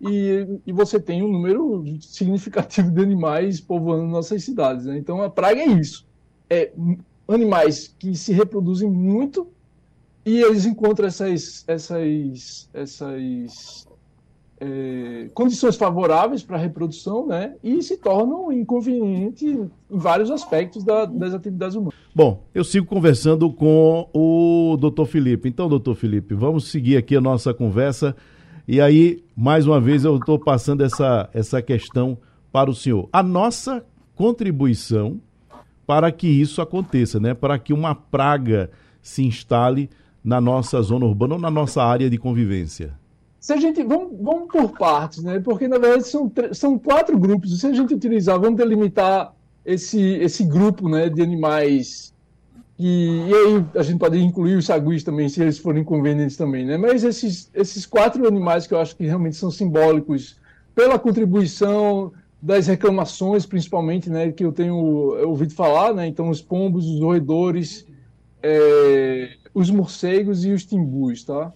E, 0.00 0.60
e 0.66 0.72
você 0.72 0.98
tem 0.98 1.22
um 1.22 1.30
número 1.30 1.84
significativo 2.00 2.90
de 2.90 3.02
animais 3.02 3.60
povoando 3.60 4.06
nossas 4.06 4.42
cidades. 4.42 4.86
Né? 4.86 4.96
Então, 4.96 5.22
a 5.22 5.28
praga 5.28 5.60
é 5.60 5.66
isso. 5.66 6.06
É 6.48 6.72
animais 7.28 7.94
que 7.98 8.14
se 8.14 8.32
reproduzem 8.32 8.90
muito 8.90 9.48
e 10.24 10.40
eles 10.40 10.64
encontram 10.66 11.06
essas, 11.08 11.64
essas, 11.66 12.68
essas 12.72 13.86
é, 14.60 15.28
condições 15.34 15.74
favoráveis 15.74 16.44
para 16.44 16.56
a 16.56 16.60
reprodução, 16.60 17.26
né? 17.26 17.56
E 17.64 17.82
se 17.82 17.96
tornam 17.96 18.52
inconvenientes 18.52 19.42
em 19.42 19.68
vários 19.90 20.30
aspectos 20.30 20.84
da, 20.84 21.04
das 21.04 21.34
atividades 21.34 21.74
humanas. 21.74 21.94
Bom, 22.14 22.44
eu 22.54 22.62
sigo 22.62 22.86
conversando 22.86 23.52
com 23.52 24.08
o 24.12 24.76
doutor 24.78 25.06
Felipe. 25.06 25.48
Então, 25.48 25.68
doutor 25.68 25.96
Felipe, 25.96 26.34
vamos 26.34 26.70
seguir 26.70 26.96
aqui 26.96 27.16
a 27.16 27.20
nossa 27.20 27.52
conversa. 27.52 28.14
E 28.68 28.80
aí, 28.80 29.24
mais 29.36 29.66
uma 29.66 29.80
vez, 29.80 30.04
eu 30.04 30.16
estou 30.16 30.38
passando 30.38 30.84
essa, 30.84 31.28
essa 31.34 31.60
questão 31.60 32.16
para 32.52 32.70
o 32.70 32.74
senhor. 32.74 33.08
A 33.12 33.22
nossa 33.22 33.84
contribuição 34.14 35.20
para 35.86 36.10
que 36.12 36.28
isso 36.28 36.60
aconteça, 36.60 37.18
né? 37.18 37.34
Para 37.34 37.58
que 37.58 37.72
uma 37.72 37.94
praga 37.94 38.70
se 39.00 39.24
instale 39.24 39.90
na 40.24 40.40
nossa 40.40 40.80
zona 40.82 41.04
urbana 41.06 41.34
ou 41.34 41.40
na 41.40 41.50
nossa 41.50 41.82
área 41.82 42.08
de 42.08 42.18
convivência? 42.18 42.94
Se 43.40 43.52
a 43.52 43.56
gente 43.56 43.82
vamos, 43.82 44.12
vamos 44.20 44.48
por 44.52 44.70
partes, 44.78 45.22
né? 45.24 45.40
Porque 45.40 45.66
na 45.66 45.78
verdade 45.78 46.06
são, 46.06 46.30
são 46.52 46.78
quatro 46.78 47.18
grupos. 47.18 47.58
Se 47.58 47.66
a 47.66 47.72
gente 47.72 47.92
utilizar, 47.92 48.38
vamos 48.38 48.56
delimitar 48.56 49.34
esse 49.64 50.00
esse 50.00 50.44
grupo, 50.44 50.88
né, 50.88 51.08
de 51.08 51.22
animais 51.22 52.12
e, 52.78 53.28
e 53.28 53.34
aí 53.34 53.64
a 53.76 53.82
gente 53.82 53.98
pode 53.98 54.18
incluir 54.18 54.56
os 54.56 54.66
saguis 54.66 55.04
também, 55.04 55.28
se 55.28 55.40
eles 55.40 55.58
forem 55.58 55.84
convenientes 55.84 56.36
também, 56.36 56.64
né? 56.64 56.76
Mas 56.76 57.04
esses 57.04 57.50
esses 57.54 57.86
quatro 57.86 58.26
animais 58.26 58.66
que 58.66 58.74
eu 58.74 58.78
acho 58.78 58.96
que 58.96 59.04
realmente 59.04 59.36
são 59.36 59.50
simbólicos 59.50 60.36
pela 60.74 60.98
contribuição 60.98 62.12
das 62.42 62.66
reclamações, 62.66 63.46
principalmente, 63.46 64.10
né, 64.10 64.32
que 64.32 64.44
eu 64.44 64.52
tenho 64.52 64.74
ouvido 65.28 65.54
falar, 65.54 65.94
né, 65.94 66.08
então 66.08 66.28
os 66.28 66.42
pombos, 66.42 66.84
os 66.88 67.00
roedores, 67.00 67.86
é, 68.42 69.36
os 69.54 69.70
morcegos 69.70 70.44
e 70.44 70.50
os 70.50 70.64
timbus, 70.64 71.22
tá? 71.22 71.52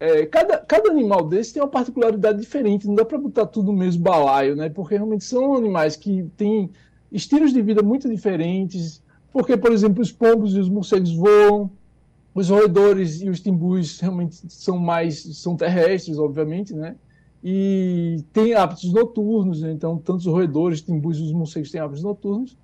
É, 0.00 0.26
cada, 0.26 0.58
cada 0.58 0.90
animal 0.90 1.24
desse 1.28 1.54
tem 1.54 1.62
uma 1.62 1.68
particularidade 1.68 2.40
diferente, 2.40 2.86
não 2.86 2.96
dá 2.96 3.04
para 3.04 3.16
botar 3.16 3.46
tudo 3.46 3.70
no 3.70 3.78
mesmo 3.78 4.02
balaio, 4.02 4.56
né, 4.56 4.68
porque 4.68 4.96
realmente 4.96 5.22
são 5.22 5.54
animais 5.54 5.94
que 5.94 6.24
têm 6.36 6.70
estilos 7.12 7.52
de 7.52 7.62
vida 7.62 7.80
muito 7.80 8.08
diferentes, 8.08 9.00
porque, 9.32 9.56
por 9.56 9.70
exemplo, 9.70 10.02
os 10.02 10.10
pombos 10.10 10.52
e 10.56 10.58
os 10.58 10.68
morcegos 10.68 11.14
voam, 11.14 11.70
os 12.34 12.50
roedores 12.50 13.22
e 13.22 13.28
os 13.28 13.40
timbus 13.40 14.00
realmente 14.00 14.36
são 14.48 14.78
mais, 14.78 15.22
são 15.38 15.56
terrestres, 15.56 16.18
obviamente, 16.18 16.74
né, 16.74 16.96
e 17.42 18.24
tem 18.32 18.54
hábitos 18.54 18.92
noturnos, 18.92 19.62
né? 19.62 19.72
então 19.72 19.96
tanto 19.98 20.18
os 20.18 20.26
roedores, 20.26 20.84
e 20.86 20.92
os 20.92 21.32
morcegos 21.32 21.70
têm 21.70 21.80
hábitos 21.80 22.02
noturnos. 22.02 22.56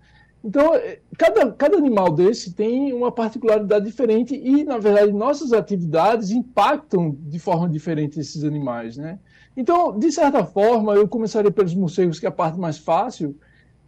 Então, 0.45 0.75
é, 0.75 0.99
cada, 1.17 1.53
cada 1.53 1.79
animal 1.79 2.13
desse 2.13 2.53
tem 2.53 2.93
uma 2.93 3.11
particularidade 3.11 3.87
diferente 3.87 4.35
e, 4.35 4.63
na 4.63 4.77
verdade, 4.77 5.11
nossas 5.11 5.55
atividades 5.55 6.31
impactam 6.31 7.17
de 7.19 7.39
forma 7.39 7.67
diferente 7.67 8.21
esses 8.21 8.45
animais, 8.45 8.99
né? 8.99 9.19
Então, 9.57 9.99
de 9.99 10.13
certa 10.13 10.45
forma, 10.45 10.95
eu 10.95 11.09
começaria 11.09 11.51
pelos 11.51 11.75
morcegos, 11.75 12.21
que 12.21 12.27
é 12.27 12.29
a 12.29 12.33
parte 12.33 12.59
mais 12.59 12.77
fácil. 12.77 13.35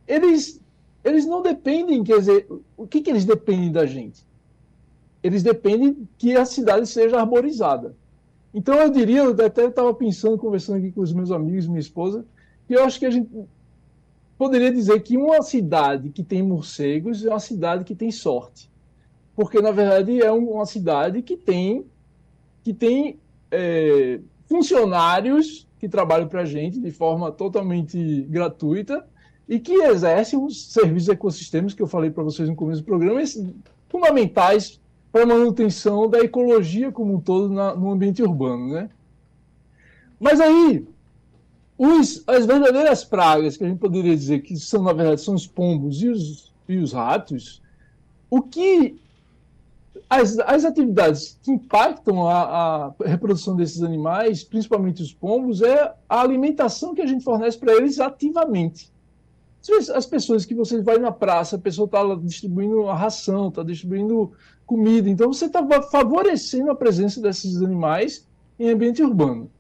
Eles, 0.08 0.58
eles 1.04 1.26
não 1.26 1.42
dependem, 1.42 2.02
quer 2.02 2.20
dizer, 2.20 2.48
o 2.74 2.86
que, 2.86 3.02
que 3.02 3.10
eles 3.10 3.26
dependem 3.26 3.70
da 3.70 3.84
gente? 3.84 4.24
Eles 5.22 5.42
dependem 5.42 6.08
que 6.16 6.36
a 6.36 6.46
cidade 6.46 6.86
seja 6.86 7.18
arborizada. 7.18 7.94
Então 8.52 8.74
eu 8.74 8.90
diria, 8.90 9.18
eu 9.18 9.30
até 9.44 9.66
estava 9.66 9.92
pensando, 9.92 10.38
conversando 10.38 10.78
aqui 10.78 10.92
com 10.92 11.00
os 11.00 11.12
meus 11.12 11.30
amigos, 11.30 11.66
minha 11.66 11.80
esposa, 11.80 12.24
que 12.66 12.74
eu 12.74 12.84
acho 12.84 12.98
que 12.98 13.06
a 13.06 13.10
gente 13.10 13.28
poderia 14.38 14.72
dizer 14.72 15.00
que 15.00 15.16
uma 15.16 15.42
cidade 15.42 16.10
que 16.10 16.22
tem 16.22 16.42
morcegos 16.42 17.24
é 17.24 17.28
uma 17.30 17.40
cidade 17.40 17.84
que 17.84 17.94
tem 17.94 18.10
sorte. 18.10 18.70
Porque, 19.34 19.60
na 19.60 19.70
verdade, 19.70 20.20
é 20.22 20.32
uma 20.32 20.64
cidade 20.64 21.22
que 21.22 21.36
tem, 21.36 21.84
que 22.64 22.72
tem 22.72 23.18
é, 23.50 24.20
funcionários 24.46 25.66
que 25.78 25.88
trabalham 25.88 26.26
para 26.26 26.42
a 26.42 26.46
gente 26.46 26.80
de 26.80 26.90
forma 26.90 27.30
totalmente 27.30 28.22
gratuita 28.22 29.06
e 29.48 29.60
que 29.60 29.74
exercem 29.74 30.42
os 30.42 30.72
serviços 30.72 31.08
ecossistemas 31.08 31.74
que 31.74 31.82
eu 31.82 31.86
falei 31.86 32.10
para 32.10 32.22
vocês 32.22 32.48
no 32.48 32.56
começo 32.56 32.82
do 32.82 32.86
programa, 32.86 33.20
fundamentais 33.88 34.80
para 35.16 35.22
a 35.22 35.26
manutenção 35.26 36.10
da 36.10 36.20
ecologia 36.20 36.92
como 36.92 37.14
um 37.14 37.20
todo 37.20 37.48
na, 37.48 37.74
no 37.74 37.90
ambiente 37.90 38.22
urbano, 38.22 38.68
né? 38.68 38.90
Mas 40.20 40.42
aí, 40.42 40.86
os, 41.78 42.22
as 42.26 42.44
verdadeiras 42.44 43.02
pragas, 43.02 43.56
que 43.56 43.64
a 43.64 43.66
gente 43.66 43.78
poderia 43.78 44.14
dizer 44.14 44.42
que 44.42 44.54
são, 44.58 44.82
na 44.82 44.92
verdade, 44.92 45.22
são 45.22 45.34
os 45.34 45.46
pombos 45.46 46.02
e 46.02 46.08
os, 46.10 46.52
e 46.68 46.76
os 46.76 46.92
ratos, 46.92 47.62
o 48.28 48.42
que 48.42 49.00
as, 50.10 50.38
as 50.38 50.66
atividades 50.66 51.38
que 51.42 51.50
impactam 51.50 52.28
a, 52.28 52.42
a, 52.84 52.92
reprodução 53.06 53.56
desses 53.56 53.82
animais, 53.82 54.44
principalmente 54.44 55.00
os 55.00 55.14
pombos, 55.14 55.62
é 55.62 55.94
a 56.06 56.20
alimentação 56.20 56.94
que 56.94 57.00
a 57.00 57.06
gente 57.06 57.24
fornece 57.24 57.56
para 57.56 57.74
eles 57.74 57.98
ativamente. 58.00 58.92
As 59.94 60.06
pessoas 60.06 60.44
que 60.44 60.54
você 60.54 60.80
vai 60.80 60.98
na 60.98 61.10
praça, 61.10 61.56
a 61.56 61.58
pessoa 61.58 61.86
está 61.86 62.02
distribuindo 62.22 62.88
a 62.88 62.94
ração, 62.94 63.48
está 63.48 63.62
distribuindo 63.62 64.32
comida. 64.64 65.08
Então 65.08 65.32
você 65.32 65.46
está 65.46 65.66
favorecendo 65.82 66.70
a 66.70 66.74
presença 66.74 67.20
desses 67.20 67.62
animais 67.62 68.26
em 68.58 68.70
ambiente 68.70 69.02
urbano. 69.02 69.50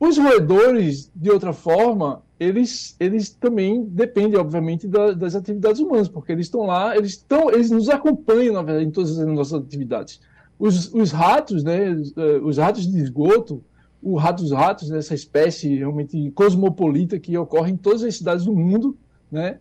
Os 0.00 0.16
roedores, 0.16 1.10
de 1.14 1.30
outra 1.30 1.52
forma, 1.52 2.22
eles, 2.38 2.94
eles 3.00 3.30
também 3.30 3.84
dependem, 3.84 4.38
obviamente, 4.38 4.86
da, 4.86 5.12
das 5.12 5.34
atividades 5.34 5.80
humanas, 5.80 6.08
porque 6.08 6.30
eles 6.30 6.46
estão 6.46 6.66
lá, 6.66 6.96
eles, 6.96 7.12
estão, 7.12 7.50
eles 7.50 7.70
nos 7.70 7.88
acompanham, 7.88 8.54
na 8.54 8.62
verdade, 8.62 8.86
em 8.86 8.92
todas 8.92 9.18
as 9.18 9.26
nossas 9.26 9.60
atividades. 9.60 10.20
Os, 10.58 10.92
os 10.94 11.10
ratos, 11.10 11.64
né, 11.64 11.96
os 12.42 12.58
ratos 12.58 12.86
de 12.86 12.98
esgoto, 12.98 13.62
o 14.00 14.16
ratos 14.16 14.52
ratos, 14.52 14.90
essa 14.92 15.14
espécie 15.14 15.76
realmente 15.76 16.30
cosmopolita 16.30 17.18
que 17.18 17.36
ocorre 17.36 17.72
em 17.72 17.76
todas 17.76 18.04
as 18.04 18.16
cidades 18.16 18.44
do 18.44 18.54
mundo, 18.54 18.96
né, 19.30 19.58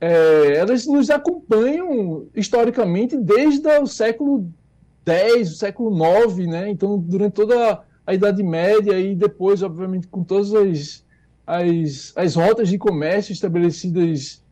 é, 0.00 0.56
elas 0.58 0.86
nos 0.86 1.10
acompanham 1.10 2.26
historicamente 2.34 3.16
desde 3.16 3.66
o 3.78 3.86
século 3.86 4.50
X, 5.06 5.52
o 5.52 5.56
século 5.56 5.96
IX, 5.96 6.46
né? 6.46 6.70
Então, 6.70 6.98
durante 6.98 7.32
toda 7.34 7.82
a 8.06 8.14
Idade 8.14 8.42
Média 8.42 8.98
e 8.98 9.14
depois, 9.14 9.62
obviamente, 9.62 10.06
com 10.08 10.22
todas 10.22 10.52
as, 10.54 11.04
as, 11.46 12.12
as 12.16 12.34
rotas 12.34 12.68
de 12.68 12.76
comércio 12.76 13.32
estabelecidas 13.32 14.42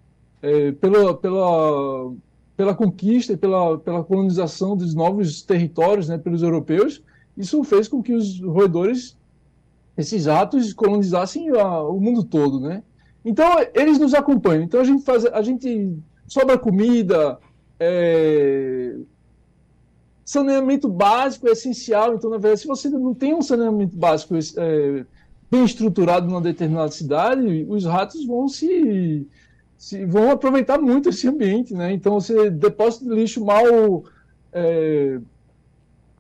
é, 0.41 0.73
pela, 0.73 1.15
pela, 1.15 2.13
pela 2.57 2.75
conquista 2.75 3.33
e 3.35 3.37
pela, 3.37 3.79
pela 3.79 4.05
colonização 4.05 4.77
dos 4.77 4.95
novos 4.95 5.43
territórios 5.43 6.09
né, 6.09 6.17
pelos 6.17 6.43
europeus, 6.43 7.03
isso 7.37 7.63
fez 7.65 7.89
com 7.89 8.03
que 8.03 8.13
os 8.13 8.41
roedores 8.41 9.17
esses 9.97 10.27
ratos 10.27 10.73
colonizassem 10.73 11.51
a, 11.51 11.83
o 11.83 12.01
mundo 12.01 12.25
todo, 12.25 12.59
né? 12.59 12.83
Então 13.25 13.47
eles 13.73 13.99
nos 13.99 14.15
acompanham. 14.15 14.63
Então 14.63 14.81
a 14.81 14.85
gente 14.85 15.05
faz, 15.05 15.25
a 15.25 15.43
gente 15.43 15.97
sobra 16.27 16.59
comida, 16.59 17.39
é, 17.81 18.97
saneamento 20.25 20.89
básico 20.89 21.49
é 21.49 21.53
essencial. 21.53 22.15
Então 22.15 22.31
na 22.31 22.39
verdade, 22.39 22.61
se 22.61 22.67
você 22.67 22.89
não 22.89 23.15
tem 23.15 23.35
um 23.35 23.43
saneamento 23.43 23.97
básico 23.97 24.35
é, 24.37 25.07
bem 25.51 25.65
estruturado 25.65 26.27
numa 26.27 26.41
determinada 26.41 26.91
cidade, 26.91 27.65
os 27.69 27.85
ratos 27.85 28.27
vão 28.27 28.49
se, 28.49 29.27
se 29.79 30.05
vão 30.05 30.31
aproveitar 30.31 30.79
muito 30.79 31.09
esse 31.09 31.27
ambiente, 31.29 31.73
né? 31.73 31.93
Então 31.93 32.21
você 32.21 32.51
depósito 32.51 33.05
de 33.07 33.15
lixo 33.15 33.45
mal 33.45 34.05
é, 34.53 35.21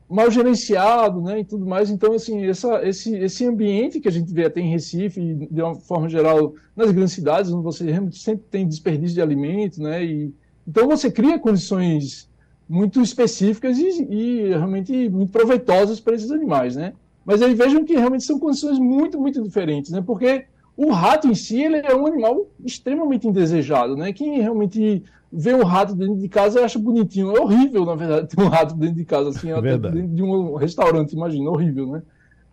mal 0.08 0.30
gerenciado, 0.30 1.20
né, 1.20 1.40
e 1.40 1.44
tudo 1.44 1.66
mais. 1.66 1.90
Então, 1.90 2.12
assim, 2.12 2.44
essa, 2.46 2.86
esse, 2.86 3.16
esse 3.16 3.46
ambiente 3.46 4.00
que 4.00 4.08
a 4.08 4.12
gente 4.12 4.32
vê 4.32 4.44
até 4.44 4.60
em 4.60 4.70
Recife, 4.70 5.48
de 5.50 5.62
uma 5.62 5.74
forma 5.74 6.08
geral, 6.08 6.54
nas 6.76 6.90
grandes 6.90 7.14
cidades, 7.14 7.50
onde 7.50 7.64
você 7.64 7.86
sempre 8.12 8.44
tem 8.50 8.68
desperdício 8.68 9.14
de 9.14 9.22
alimento, 9.22 9.82
né, 9.82 10.04
e, 10.04 10.34
então 10.66 10.88
você 10.88 11.10
cria 11.10 11.38
condições 11.38 12.28
muito 12.68 13.00
específicas 13.00 13.78
e, 13.78 14.02
e 14.10 14.48
realmente 14.48 15.08
muito 15.08 15.32
proveitosas 15.32 16.00
para 16.00 16.14
esses 16.14 16.30
animais, 16.30 16.76
né. 16.76 16.92
Mas 17.24 17.40
aí 17.40 17.54
vejam 17.54 17.84
que 17.84 17.94
realmente 17.94 18.24
são 18.24 18.38
condições 18.38 18.78
muito, 18.78 19.18
muito 19.18 19.42
diferentes, 19.42 19.90
né, 19.90 20.02
porque 20.04 20.44
o 20.76 20.90
rato 20.90 21.28
em 21.28 21.34
si 21.34 21.62
ele 21.62 21.78
é 21.78 21.94
um 21.94 22.06
animal 22.06 22.46
extremamente 22.64 23.26
indesejado, 23.26 23.96
né, 23.96 24.12
quem 24.12 24.40
realmente 24.40 25.02
ver 25.34 25.54
um 25.54 25.64
rato 25.64 25.94
dentro 25.94 26.16
de 26.16 26.28
casa 26.28 26.60
e 26.60 26.64
acha 26.64 26.78
bonitinho. 26.78 27.36
É 27.36 27.40
horrível, 27.40 27.84
na 27.84 27.94
verdade, 27.94 28.28
ter 28.34 28.40
um 28.40 28.48
rato 28.48 28.74
dentro 28.74 28.96
de 28.96 29.04
casa, 29.04 29.30
assim, 29.30 29.50
até 29.50 29.76
dentro 29.76 30.08
de 30.08 30.22
um 30.22 30.54
restaurante, 30.54 31.12
imagina, 31.12 31.50
horrível, 31.50 31.88
né? 31.88 32.02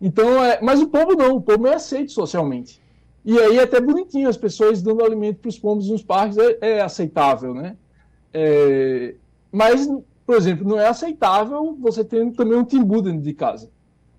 Então, 0.00 0.44
é... 0.44 0.60
mas 0.60 0.80
o 0.80 0.88
povo 0.88 1.14
não, 1.14 1.36
o 1.36 1.40
povo 1.40 1.66
é 1.66 1.74
aceito 1.74 2.12
socialmente. 2.12 2.80
E 3.24 3.38
aí 3.38 3.58
é 3.58 3.62
até 3.62 3.80
bonitinho, 3.80 4.28
as 4.28 4.36
pessoas 4.36 4.82
dando 4.82 5.04
alimento 5.04 5.38
para 5.38 5.48
os 5.48 5.58
pombos 5.58 5.88
nos 5.88 6.02
parques 6.02 6.36
é, 6.36 6.58
é 6.60 6.80
aceitável, 6.80 7.54
né? 7.54 7.76
É... 8.34 9.14
Mas, 9.50 9.88
por 10.26 10.36
exemplo, 10.36 10.68
não 10.68 10.80
é 10.80 10.88
aceitável 10.88 11.76
você 11.80 12.02
ter 12.02 12.28
também 12.32 12.58
um 12.58 12.64
timbu 12.64 13.00
dentro 13.00 13.20
de 13.20 13.32
casa. 13.32 13.70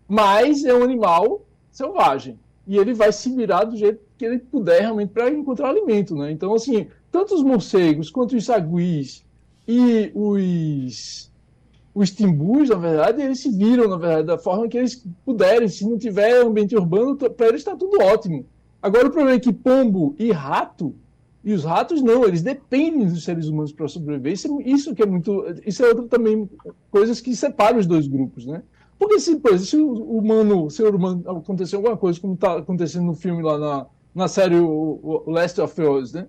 Mas 0.08 0.64
é 0.64 0.74
um 0.74 0.84
animal 0.84 1.42
selvagem. 1.72 2.40
E 2.66 2.78
ele 2.78 2.94
vai 2.94 3.12
se 3.12 3.30
virar 3.36 3.66
do 3.66 3.76
jeito 3.76 4.00
que 4.18 4.24
ele 4.24 4.40
puder 4.40 4.82
realmente 4.82 5.10
para 5.10 5.30
encontrar 5.30 5.70
alimento, 5.70 6.16
né? 6.16 6.32
Então, 6.32 6.54
assim, 6.54 6.88
tanto 7.14 7.36
os 7.36 7.44
morcegos 7.44 8.10
quanto 8.10 8.36
os 8.36 8.44
saguis 8.44 9.24
e 9.68 10.12
os 10.16 11.32
os 11.96 12.10
timbus, 12.10 12.70
na 12.70 12.76
verdade, 12.76 13.22
eles 13.22 13.40
se 13.40 13.52
viram, 13.52 13.88
na 13.88 13.98
verdade, 13.98 14.26
da 14.26 14.36
forma 14.36 14.68
que 14.68 14.76
eles 14.76 15.06
puderem. 15.24 15.68
Se 15.68 15.88
não 15.88 15.96
tiver 15.96 16.42
ambiente 16.42 16.76
urbano, 16.76 17.16
para 17.16 17.50
eles 17.50 17.62
está 17.62 17.76
tudo 17.76 18.02
ótimo. 18.02 18.48
Agora, 18.82 19.08
o 19.08 19.12
problema 19.12 19.36
é 19.36 19.40
que 19.40 19.54
pombo 19.54 20.16
e 20.18 20.32
rato, 20.32 20.96
e 21.44 21.54
os 21.54 21.64
ratos 21.64 22.02
não, 22.02 22.26
eles 22.26 22.42
dependem 22.42 23.08
dos 23.08 23.24
seres 23.24 23.48
humanos 23.48 23.72
para 23.72 23.88
sobreviver. 23.88 24.34
Isso, 24.34 24.60
isso 24.62 24.96
que 24.96 25.04
é 25.04 25.06
muito. 25.06 25.46
Isso 25.68 25.86
é 25.86 25.90
outra 25.90 26.08
também 26.08 26.50
coisas 26.90 27.22
que 27.22 27.36
separam 27.36 27.78
os 27.78 27.86
dois 27.86 28.08
grupos, 28.08 28.44
né? 28.48 28.64
Porque 28.98 29.20
se, 29.20 29.36
por 29.36 29.54
exemplo, 29.54 29.68
se 29.68 29.78
o 29.78 30.18
humano, 30.18 30.72
se 30.72 30.82
o 30.82 30.96
humano 30.96 31.22
acontecer 31.30 31.76
alguma 31.76 31.96
coisa, 31.96 32.20
como 32.20 32.34
está 32.34 32.58
acontecendo 32.58 33.06
no 33.06 33.14
filme 33.14 33.44
lá 33.44 33.60
na, 33.60 33.86
na 34.16 34.28
série 34.28 34.56
o, 34.56 35.24
o 35.28 35.30
Last 35.30 35.62
of 35.62 35.80
Us, 35.80 36.12
né? 36.12 36.28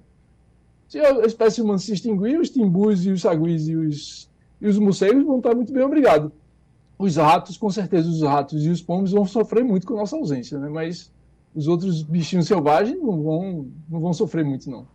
Se 0.95 1.01
a 1.01 1.27
espécie 1.27 1.61
humana 1.61 1.81
se 1.81 1.93
extinguir, 1.93 2.39
os 2.39 2.51
timbus 2.51 3.05
e 3.05 3.11
os 3.11 3.23
saguis 3.23 3.67
e 3.67 3.75
os, 3.75 4.31
e 4.61 4.69
os 4.69 4.79
morcegos 4.79 5.25
vão 5.25 5.39
estar 5.39 5.53
muito 5.53 5.73
bem 5.73 5.83
obrigados. 5.83 6.31
Os 6.97 7.17
ratos, 7.17 7.57
com 7.57 7.69
certeza, 7.69 8.09
os 8.09 8.23
ratos 8.23 8.65
e 8.65 8.69
os 8.69 8.81
pombos 8.81 9.11
vão 9.11 9.27
sofrer 9.27 9.65
muito 9.65 9.89
com 9.89 9.95
a 9.95 9.97
nossa 9.97 10.15
ausência, 10.15 10.57
né? 10.57 10.69
Mas 10.69 11.11
os 11.53 11.67
outros 11.67 12.01
bichinhos 12.05 12.47
selvagens 12.47 12.97
não 13.03 13.25
vão, 13.25 13.67
não 13.91 13.99
vão 13.99 14.13
sofrer 14.13 14.45
muito, 14.45 14.71
não. 14.71 14.87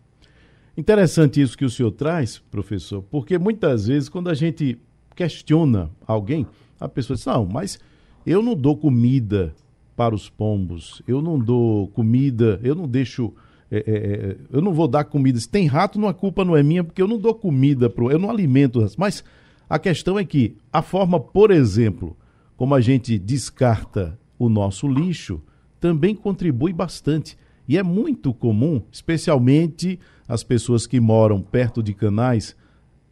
Interessante 0.74 1.42
isso 1.42 1.58
que 1.58 1.66
o 1.66 1.70
senhor 1.70 1.90
traz, 1.90 2.38
professor, 2.38 3.04
porque 3.10 3.36
muitas 3.36 3.86
vezes 3.86 4.08
quando 4.08 4.30
a 4.30 4.34
gente 4.34 4.78
questiona 5.14 5.90
alguém, 6.06 6.46
a 6.80 6.88
pessoa 6.88 7.14
diz, 7.14 7.26
não, 7.26 7.44
mas 7.44 7.78
eu 8.24 8.42
não 8.42 8.54
dou 8.54 8.74
comida 8.74 9.54
para 9.94 10.14
os 10.14 10.30
pombos, 10.30 11.02
eu 11.06 11.20
não 11.20 11.38
dou 11.38 11.88
comida, 11.88 12.58
eu 12.62 12.74
não 12.74 12.88
deixo 12.88 13.34
é, 13.70 13.78
é, 13.78 13.80
é, 13.94 14.36
eu 14.50 14.60
não 14.60 14.74
vou 14.74 14.88
dar 14.88 15.04
comida. 15.04 15.38
Se 15.38 15.48
tem 15.48 15.66
rato, 15.66 15.98
não, 15.98 16.08
a 16.08 16.14
culpa 16.14 16.44
não 16.44 16.56
é 16.56 16.62
minha, 16.62 16.82
porque 16.82 17.00
eu 17.00 17.06
não 17.06 17.18
dou 17.18 17.34
comida, 17.34 17.88
pro, 17.88 18.10
eu 18.10 18.18
não 18.18 18.28
alimento. 18.28 18.84
Mas 18.98 19.22
a 19.68 19.78
questão 19.78 20.18
é 20.18 20.24
que 20.24 20.56
a 20.72 20.82
forma, 20.82 21.20
por 21.20 21.50
exemplo, 21.50 22.16
como 22.56 22.74
a 22.74 22.80
gente 22.80 23.16
descarta 23.18 24.18
o 24.38 24.48
nosso 24.48 24.88
lixo, 24.88 25.40
também 25.78 26.14
contribui 26.14 26.72
bastante. 26.72 27.38
E 27.68 27.78
é 27.78 27.82
muito 27.82 28.34
comum, 28.34 28.82
especialmente 28.90 29.98
as 30.26 30.42
pessoas 30.42 30.86
que 30.86 30.98
moram 30.98 31.40
perto 31.40 31.82
de 31.82 31.94
canais, 31.94 32.56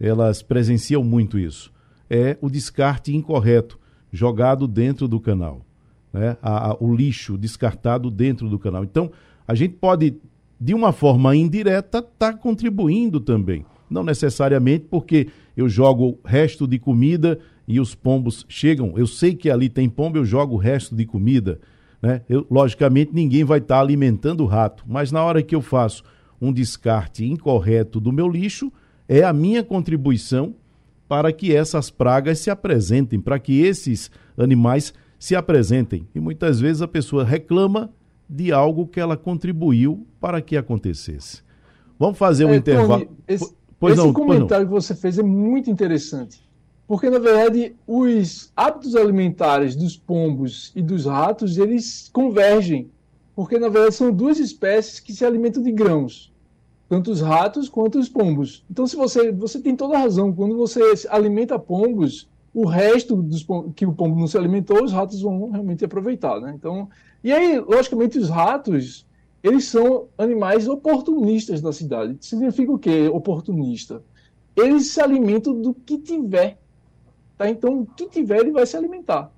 elas 0.01 0.43
presenciam 0.43 1.05
muito 1.05 1.39
isso. 1.39 1.73
É 2.11 2.37
o 2.41 2.51
descarte 2.51 3.15
incorreto, 3.15 3.79
jogado 4.13 4.67
dentro 4.67 5.07
do 5.07 5.21
canal. 5.21 5.65
Né? 6.13 6.37
A, 6.43 6.71
a, 6.71 6.77
o 6.81 6.93
lixo 6.95 7.39
descartado 7.39 8.11
dentro 8.11 8.49
do 8.49 8.59
canal. 8.59 8.83
Então, 8.83 9.13
a 9.47 9.55
gente 9.55 9.75
pode 9.75 10.17
de 10.61 10.75
uma 10.75 10.93
forma 10.93 11.35
indireta, 11.37 11.99
está 11.99 12.33
contribuindo 12.33 13.21
também. 13.21 13.65
Não 13.89 14.03
necessariamente 14.03 14.87
porque 14.91 15.29
eu 15.57 15.69
jogo 15.69 16.19
resto 16.25 16.67
de 16.67 16.79
comida 16.79 17.39
e 17.67 17.81
os 17.81 17.95
pombos 17.95 18.45
chegam. 18.49 18.95
Eu 18.97 19.07
sei 19.07 19.35
que 19.35 19.51
ali 19.51 19.69
tem 19.69 19.89
pombo, 19.89 20.19
eu 20.19 20.25
jogo 20.25 20.55
o 20.55 20.59
resto 20.59 20.95
de 20.95 21.07
comida. 21.07 21.61
Né? 22.03 22.23
Eu, 22.29 22.47
logicamente, 22.51 23.13
ninguém 23.15 23.45
vai 23.45 23.59
estar 23.59 23.77
tá 23.77 23.81
alimentando 23.81 24.43
o 24.43 24.47
rato, 24.47 24.85
mas 24.87 25.11
na 25.11 25.23
hora 25.23 25.43
que 25.43 25.55
eu 25.55 25.63
faço 25.63 26.03
um 26.41 26.53
descarte 26.53 27.25
incorreto 27.25 28.01
do 28.01 28.13
meu 28.13 28.29
lixo, 28.29 28.73
é 29.09 29.25
a 29.25 29.33
minha 29.33 29.65
contribuição 29.65 30.55
para 31.09 31.33
que 31.33 31.55
essas 31.55 31.91
pragas 31.91 32.39
se 32.39 32.51
apresentem, 32.51 33.19
para 33.21 33.39
que 33.39 33.61
esses 33.61 34.11
animais 34.37 34.93
se 35.19 35.35
apresentem. 35.35 36.07
E 36.15 36.21
muitas 36.21 36.61
vezes 36.61 36.83
a 36.83 36.89
pessoa 36.89 37.25
reclama 37.25 37.91
de 38.29 38.53
algo 38.53 38.87
que 38.87 39.01
ela 39.01 39.17
contribuiu 39.17 40.07
para 40.21 40.43
que 40.43 40.57
acontecesse. 40.57 41.43
Vamos 41.99 42.19
fazer 42.19 42.45
um 42.45 42.53
é, 42.53 42.57
intervalo. 42.57 43.05
Tony, 43.07 43.19
esse, 43.27 43.55
pois 43.81 43.95
esse 43.95 44.07
não, 44.07 44.13
comentário 44.13 44.67
que 44.67 44.73
você 44.73 44.95
fez 44.95 45.19
é 45.19 45.23
muito 45.23 45.71
interessante. 45.71 46.47
Porque, 46.87 47.11
na 47.11 47.19
verdade, 47.19 47.77
os 47.87 48.51
hábitos 48.57 48.97
alimentares 48.97 49.77
dos 49.77 49.97
pombos 49.97 50.73
e 50.75 50.81
dos 50.81 51.05
ratos, 51.05 51.59
eles 51.59 52.09
convergem. 52.13 52.91
Porque, 53.37 53.59
na 53.59 53.69
verdade, 53.69 53.95
são 53.95 54.11
duas 54.11 54.39
espécies 54.39 54.99
que 54.99 55.13
se 55.13 55.25
alimentam 55.25 55.63
de 55.63 55.71
grãos. 55.71 56.33
Tanto 56.89 57.11
os 57.11 57.21
ratos 57.21 57.69
quanto 57.69 57.99
os 57.99 58.09
pombos. 58.09 58.65
Então, 58.71 58.87
se 58.87 58.97
você, 58.97 59.31
você 59.31 59.61
tem 59.61 59.77
toda 59.77 59.97
a 59.97 60.01
razão. 60.01 60.33
Quando 60.33 60.57
você 60.57 60.81
alimenta 61.11 61.59
pombos, 61.59 62.27
o 62.59 62.67
resto 62.67 63.15
dos 63.15 63.47
que 63.77 63.87
o 63.87 63.93
pombo 63.93 64.19
não 64.19 64.27
se 64.27 64.37
alimentou, 64.37 64.83
os 64.83 64.93
ratos 64.93 65.23
vão 65.23 65.49
realmente 65.49 65.85
aproveitar. 65.85 66.41
Né? 66.41 66.53
Então, 66.57 66.89
e 67.23 67.33
aí, 67.33 67.61
logicamente, 67.61 68.19
os 68.19 68.29
ratos, 68.29 69.07
eles 69.45 69.67
são 69.67 70.09
animais 70.19 70.67
oportunistas 70.67 71.61
da 71.61 71.73
cidade. 71.73 72.17
Significa 72.21 72.73
o 72.73 72.79
quê, 72.79 73.09
oportunista? 73.13 74.03
Eles 74.57 74.89
se 74.89 75.01
alimentam 75.01 75.55
do 75.55 75.73
que 75.73 75.99
tiver. 75.99 76.59
Tá? 77.37 77.49
Então, 77.49 77.83
o 77.83 77.87
que 77.87 78.09
tiver, 78.09 78.41
ele 78.41 78.51
vai 78.51 78.67
se 78.67 78.77
alimentar. 78.77 79.31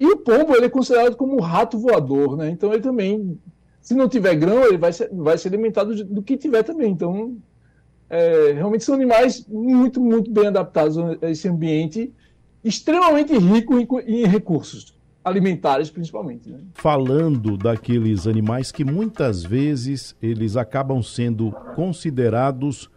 E 0.00 0.06
o 0.06 0.16
pombo, 0.16 0.56
ele 0.56 0.64
é 0.64 0.70
considerado 0.70 1.16
como 1.16 1.36
um 1.36 1.42
rato 1.42 1.78
voador, 1.78 2.34
né? 2.34 2.48
Então, 2.48 2.72
ele 2.72 2.82
também, 2.82 3.38
se 3.82 3.92
não 3.92 4.08
tiver 4.08 4.36
grão, 4.36 4.64
ele 4.64 4.78
vai 4.78 4.92
se, 4.92 5.06
vai 5.08 5.36
se 5.36 5.46
alimentar 5.46 5.84
do, 5.84 6.02
do 6.02 6.22
que 6.22 6.38
tiver 6.38 6.62
também. 6.62 6.90
Então, 6.90 7.36
é, 8.08 8.52
realmente 8.52 8.84
são 8.84 8.94
animais 8.94 9.46
muito, 9.46 10.00
muito 10.00 10.30
bem 10.30 10.46
adaptados 10.46 10.96
a 10.96 11.30
esse 11.30 11.46
ambiente 11.46 12.10
extremamente 12.64 13.36
rico 13.36 13.78
em, 13.78 13.86
em 14.06 14.26
recursos 14.26 14.94
alimentares 15.24 15.90
principalmente. 15.90 16.50
Né? 16.50 16.60
Falando 16.74 17.56
daqueles 17.56 18.26
animais 18.26 18.70
que 18.70 18.84
muitas 18.84 19.42
vezes 19.42 20.14
eles 20.20 20.56
acabam 20.56 21.02
sendo 21.02 21.50
considerados 21.74 22.90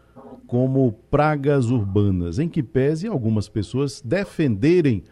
como 0.45 0.93
pragas 1.10 1.69
urbanas, 1.69 2.39
em 2.39 2.47
que 2.47 2.62
pese 2.63 3.08
algumas 3.08 3.49
pessoas 3.49 4.01
defenderem 4.01 5.03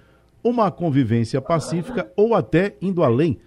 uma 0.43 0.69
convivência 0.69 1.41
pacífica 1.41 2.11
ou 2.15 2.35
até 2.35 2.75
indo 2.81 3.03
além, 3.03 3.37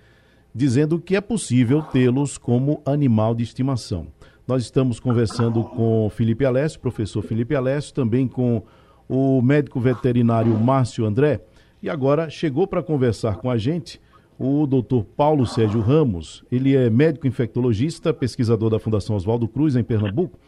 dizendo 0.54 0.98
que 1.00 1.14
é 1.14 1.20
possível 1.20 1.82
tê-los 1.82 2.36
como 2.36 2.82
animal 2.84 3.34
de 3.34 3.44
estimação. 3.44 4.08
Nós 4.46 4.62
estamos 4.62 4.98
conversando 4.98 5.62
com 5.62 6.10
Felipe 6.10 6.44
Alessio, 6.44 6.80
professor 6.80 7.22
Felipe 7.22 7.54
Alessio, 7.54 7.94
também 7.94 8.26
com 8.26 8.62
o 9.08 9.40
médico 9.40 9.80
veterinário 9.80 10.52
Márcio 10.58 11.04
André. 11.04 11.40
E 11.82 11.88
agora 11.88 12.28
chegou 12.28 12.66
para 12.66 12.82
conversar 12.82 13.36
com 13.36 13.50
a 13.50 13.56
gente 13.56 14.00
o 14.38 14.66
doutor 14.66 15.04
Paulo 15.04 15.46
Sérgio 15.46 15.80
Ramos. 15.80 16.44
Ele 16.50 16.76
é 16.76 16.88
médico 16.90 17.26
infectologista, 17.26 18.12
pesquisador 18.12 18.70
da 18.70 18.78
Fundação 18.78 19.16
Oswaldo 19.16 19.48
Cruz, 19.48 19.74
em 19.74 19.82
Pernambuco, 19.82 20.38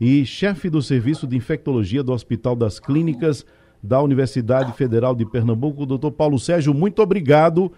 e 0.00 0.24
chefe 0.26 0.68
do 0.68 0.82
Serviço 0.82 1.26
de 1.26 1.36
Infectologia 1.36 2.02
do 2.02 2.12
Hospital 2.12 2.54
das 2.54 2.78
Clínicas 2.78 3.46
da 3.82 4.02
Universidade 4.02 4.72
Federal 4.72 5.14
de 5.14 5.24
Pernambuco. 5.24 5.86
Doutor 5.86 6.12
Paulo 6.12 6.38
Sérgio, 6.38 6.74
muito 6.74 7.00
obrigado 7.00 7.72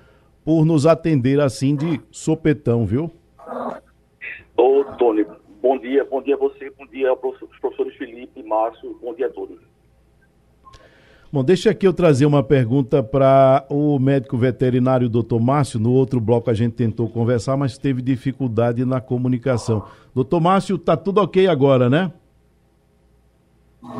por 0.44 0.64
nos 0.64 0.86
atender 0.86 1.40
assim 1.40 1.76
de 1.76 2.00
sopetão, 2.10 2.84
viu? 2.84 3.10
Ô, 4.56 4.84
Tony, 4.98 5.24
bom 5.62 5.78
dia, 5.78 6.04
bom 6.04 6.22
dia 6.22 6.34
a 6.34 6.38
você, 6.38 6.70
bom 6.70 6.86
dia 6.86 7.10
aos 7.10 7.18
professores 7.60 7.94
Felipe, 7.96 8.42
Márcio, 8.42 8.98
bom 9.00 9.14
dia 9.14 9.26
a 9.26 9.30
todos. 9.30 9.69
Bom, 11.32 11.44
deixa 11.44 11.70
aqui 11.70 11.86
eu 11.86 11.92
trazer 11.92 12.26
uma 12.26 12.42
pergunta 12.42 13.04
para 13.04 13.64
o 13.68 14.00
médico 14.00 14.36
veterinário 14.36 15.08
doutor 15.08 15.40
Márcio. 15.40 15.78
No 15.78 15.92
outro 15.92 16.20
bloco 16.20 16.50
a 16.50 16.54
gente 16.54 16.72
tentou 16.72 17.08
conversar, 17.08 17.56
mas 17.56 17.78
teve 17.78 18.02
dificuldade 18.02 18.84
na 18.84 19.00
comunicação. 19.00 19.84
Doutor 20.12 20.40
Márcio, 20.40 20.76
tá 20.76 20.96
tudo 20.96 21.20
ok 21.20 21.46
agora, 21.46 21.88
né? 21.88 22.12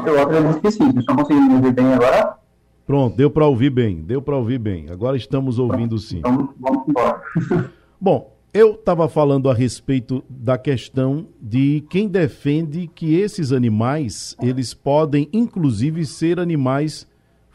Eu 0.05 0.21
acredito 0.21 0.61
que 0.61 0.71
sim. 0.73 0.79
Vocês 0.79 0.97
estão 0.97 1.15
conseguindo 1.15 1.55
ouvir 1.55 1.73
bem 1.73 1.93
agora? 1.93 2.37
Pronto, 2.85 3.17
deu 3.17 3.31
para 3.31 3.47
ouvir 3.47 3.71
bem, 3.71 4.03
deu 4.03 4.21
para 4.21 4.37
ouvir 4.37 4.59
bem. 4.59 4.91
Agora 4.91 5.17
estamos 5.17 5.61
ouvindo 5.61 5.97
sim. 5.99 6.19
Então 6.19 6.53
vamos 6.59 6.89
embora. 6.89 7.23
Bom, 8.01 8.37
eu 8.53 8.73
estava 8.73 9.09
falando 9.09 9.49
a 9.49 9.55
respeito 9.55 10.25
da 10.29 10.59
questão 10.59 11.29
de 11.41 11.85
quem 11.89 12.09
defende 12.09 12.91
que 12.93 13.15
esses 13.15 13.53
animais, 13.53 14.37
eles 14.43 14.75
podem 14.75 15.29
inclusive 15.33 16.05
ser 16.05 16.41
animais, 16.41 17.07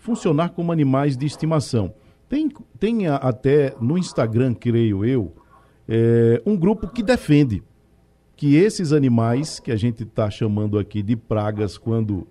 funcionar 0.05 0.49
como 0.49 0.71
animais 0.71 1.17
de 1.17 1.25
estimação. 1.25 1.91
Tem, 2.29 2.47
tem 2.79 3.07
até 3.07 3.75
no 3.81 3.97
Instagram, 3.97 4.53
creio 4.53 5.03
eu, 5.03 5.33
é, 5.89 6.41
um 6.45 6.55
grupo 6.55 6.87
que 6.87 7.01
defende 7.01 7.63
que 8.35 8.55
esses 8.55 8.93
animais, 8.93 9.59
que 9.59 9.71
a 9.71 9.75
gente 9.75 10.03
está 10.03 10.29
chamando 10.29 10.77
aqui 10.77 11.01
de 11.01 11.15
pragas 11.15 11.77
quando 11.77 12.27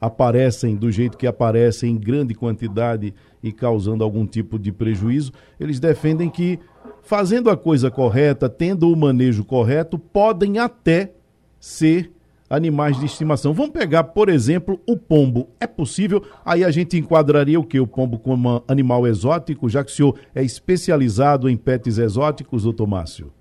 aparecem 0.00 0.76
do 0.76 0.90
jeito 0.92 1.18
que 1.18 1.26
aparecem 1.26 1.92
em 1.92 1.98
grande 1.98 2.34
quantidade 2.34 3.12
e 3.42 3.50
causando 3.50 4.04
algum 4.04 4.24
tipo 4.24 4.56
de 4.58 4.70
prejuízo, 4.70 5.32
eles 5.58 5.80
defendem 5.80 6.30
que 6.30 6.60
fazendo 7.02 7.50
a 7.50 7.56
coisa 7.56 7.90
correta, 7.90 8.48
tendo 8.48 8.88
o 8.88 8.96
manejo 8.96 9.44
correto, 9.44 9.98
podem 9.98 10.58
até 10.58 11.12
ser 11.58 12.12
animais 12.48 12.98
de 12.98 13.06
estimação. 13.06 13.52
Vamos 13.52 13.72
pegar, 13.72 14.04
por 14.04 14.28
exemplo, 14.28 14.80
o 14.86 14.96
pombo. 14.96 15.48
É 15.60 15.66
possível? 15.66 16.22
Aí 16.44 16.64
a 16.64 16.70
gente 16.70 16.96
enquadraria 16.96 17.58
o 17.58 17.64
que? 17.64 17.78
O 17.80 17.86
pombo 17.86 18.18
como 18.18 18.62
animal 18.68 19.06
exótico, 19.06 19.68
já 19.68 19.84
que 19.84 19.90
o 19.90 19.94
senhor 19.94 20.18
é 20.34 20.42
especializado 20.42 21.48
em 21.48 21.56
pets 21.56 21.98
exóticos, 21.98 22.62
doutor 22.62 22.86
Márcio? 22.86 23.32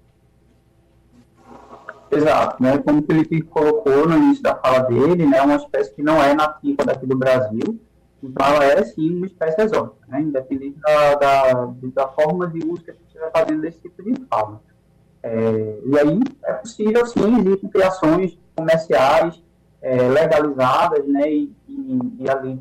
Exato, 2.11 2.61
né? 2.61 2.77
Como 2.77 2.99
o 2.99 3.03
Felipe 3.03 3.41
colocou 3.41 4.07
no 4.07 4.17
início 4.17 4.43
da 4.43 4.55
fala 4.55 4.79
dele, 4.79 5.25
né? 5.25 5.41
Uma 5.41 5.55
espécie 5.55 5.93
que 5.93 6.03
não 6.03 6.21
é 6.21 6.33
nativa 6.33 6.85
daqui 6.85 7.05
do 7.05 7.17
Brasil, 7.17 7.79
então 8.23 8.45
ela 8.45 8.65
é 8.65 8.83
sim 8.83 9.17
uma 9.17 9.25
espécie 9.25 9.61
exótica, 9.61 10.07
né? 10.07 10.21
Independente 10.21 10.79
da, 10.79 11.15
da, 11.15 11.73
da 11.93 12.07
forma 12.09 12.47
de 12.47 12.59
uso 12.65 12.83
que 12.83 12.91
a 12.91 12.93
gente 12.93 13.05
estiver 13.07 13.31
fazendo 13.31 13.61
desse 13.61 13.79
tipo 13.79 14.03
de 14.03 14.13
fauna. 14.29 14.61
É, 15.23 15.79
e 15.85 15.99
aí 15.99 16.19
é 16.45 16.53
possível 16.53 17.05
sim, 17.07 17.39
existem 17.39 17.69
criações 17.69 18.37
comerciais 18.55 19.41
é, 19.81 20.09
legalizadas, 20.09 21.05
né? 21.07 21.31
E, 21.31 21.55
e, 21.67 21.99
e, 22.19 22.29
ali 22.29 22.59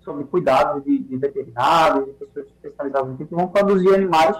sob 0.00 0.24
cuidados 0.24 0.82
de, 0.84 0.98
de 0.98 1.16
veterinários, 1.16 2.06
de 2.06 2.12
pessoas 2.12 2.46
especializadas 2.46 3.16
que 3.16 3.24
vão 3.24 3.48
produzir 3.48 3.94
animais 3.94 4.36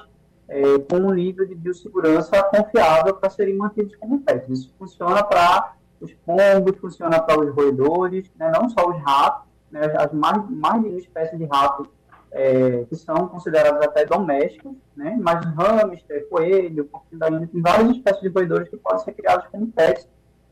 é, 0.48 0.78
com 0.78 0.96
um 0.96 1.12
nível 1.12 1.46
de 1.46 1.54
biossegurança 1.54 2.42
confiável 2.44 3.14
para 3.14 3.30
serem 3.30 3.56
mantidos 3.56 3.94
como 3.96 4.20
pets. 4.20 4.48
Isso 4.48 4.74
funciona 4.78 5.22
para 5.22 5.74
os 6.00 6.12
pombos, 6.26 6.78
funciona 6.80 7.20
para 7.20 7.38
os 7.40 7.54
roedores, 7.54 8.30
né, 8.36 8.50
não 8.50 8.68
só 8.68 8.88
os 8.88 8.96
ratos, 9.02 9.46
né, 9.70 9.80
as 9.96 10.12
mais, 10.12 10.50
mais 10.50 10.82
de 10.82 10.88
uma 10.88 10.98
espécie 10.98 11.36
de 11.36 11.44
rato 11.44 11.86
é, 12.32 12.84
que 12.88 12.96
são 12.96 13.28
considerados 13.28 13.80
até 13.86 14.04
domésticos, 14.04 14.74
né, 14.96 15.16
mas 15.20 15.44
hamster, 15.44 16.28
coelho, 16.28 16.84
porquinho 16.86 17.18
da 17.18 17.28
tem 17.28 17.60
várias 17.60 17.90
espécies 17.90 18.22
de 18.22 18.28
roedores 18.28 18.68
que 18.68 18.76
podem 18.76 19.04
ser 19.04 19.12
criados 19.12 19.46
como 19.52 19.68
pets, 19.68 20.08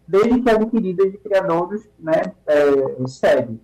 desde 0.09 0.41
que 0.41 0.51
adquiridas 0.51 1.13
de 1.13 1.19
criadores 1.19 1.89
né, 1.99 2.33
é, 2.47 3.07
sérios. 3.07 3.59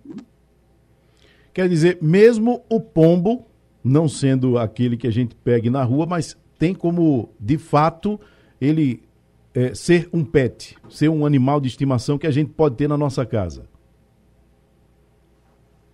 Quer 1.51 1.67
dizer, 1.67 1.97
mesmo 2.01 2.63
o 2.69 2.79
pombo 2.79 3.47
não 3.83 4.07
sendo 4.07 4.57
aquele 4.57 4.95
que 4.95 5.07
a 5.07 5.11
gente 5.11 5.35
pegue 5.35 5.69
na 5.69 5.83
rua, 5.83 6.05
mas 6.05 6.37
tem 6.57 6.73
como, 6.73 7.29
de 7.39 7.57
fato, 7.57 8.19
ele 8.61 9.03
é, 9.53 9.73
ser 9.73 10.07
um 10.13 10.23
pet, 10.23 10.77
ser 10.89 11.09
um 11.09 11.25
animal 11.25 11.59
de 11.59 11.67
estimação 11.67 12.17
que 12.17 12.27
a 12.27 12.31
gente 12.31 12.51
pode 12.51 12.75
ter 12.75 12.87
na 12.87 12.97
nossa 12.97 13.25
casa? 13.25 13.67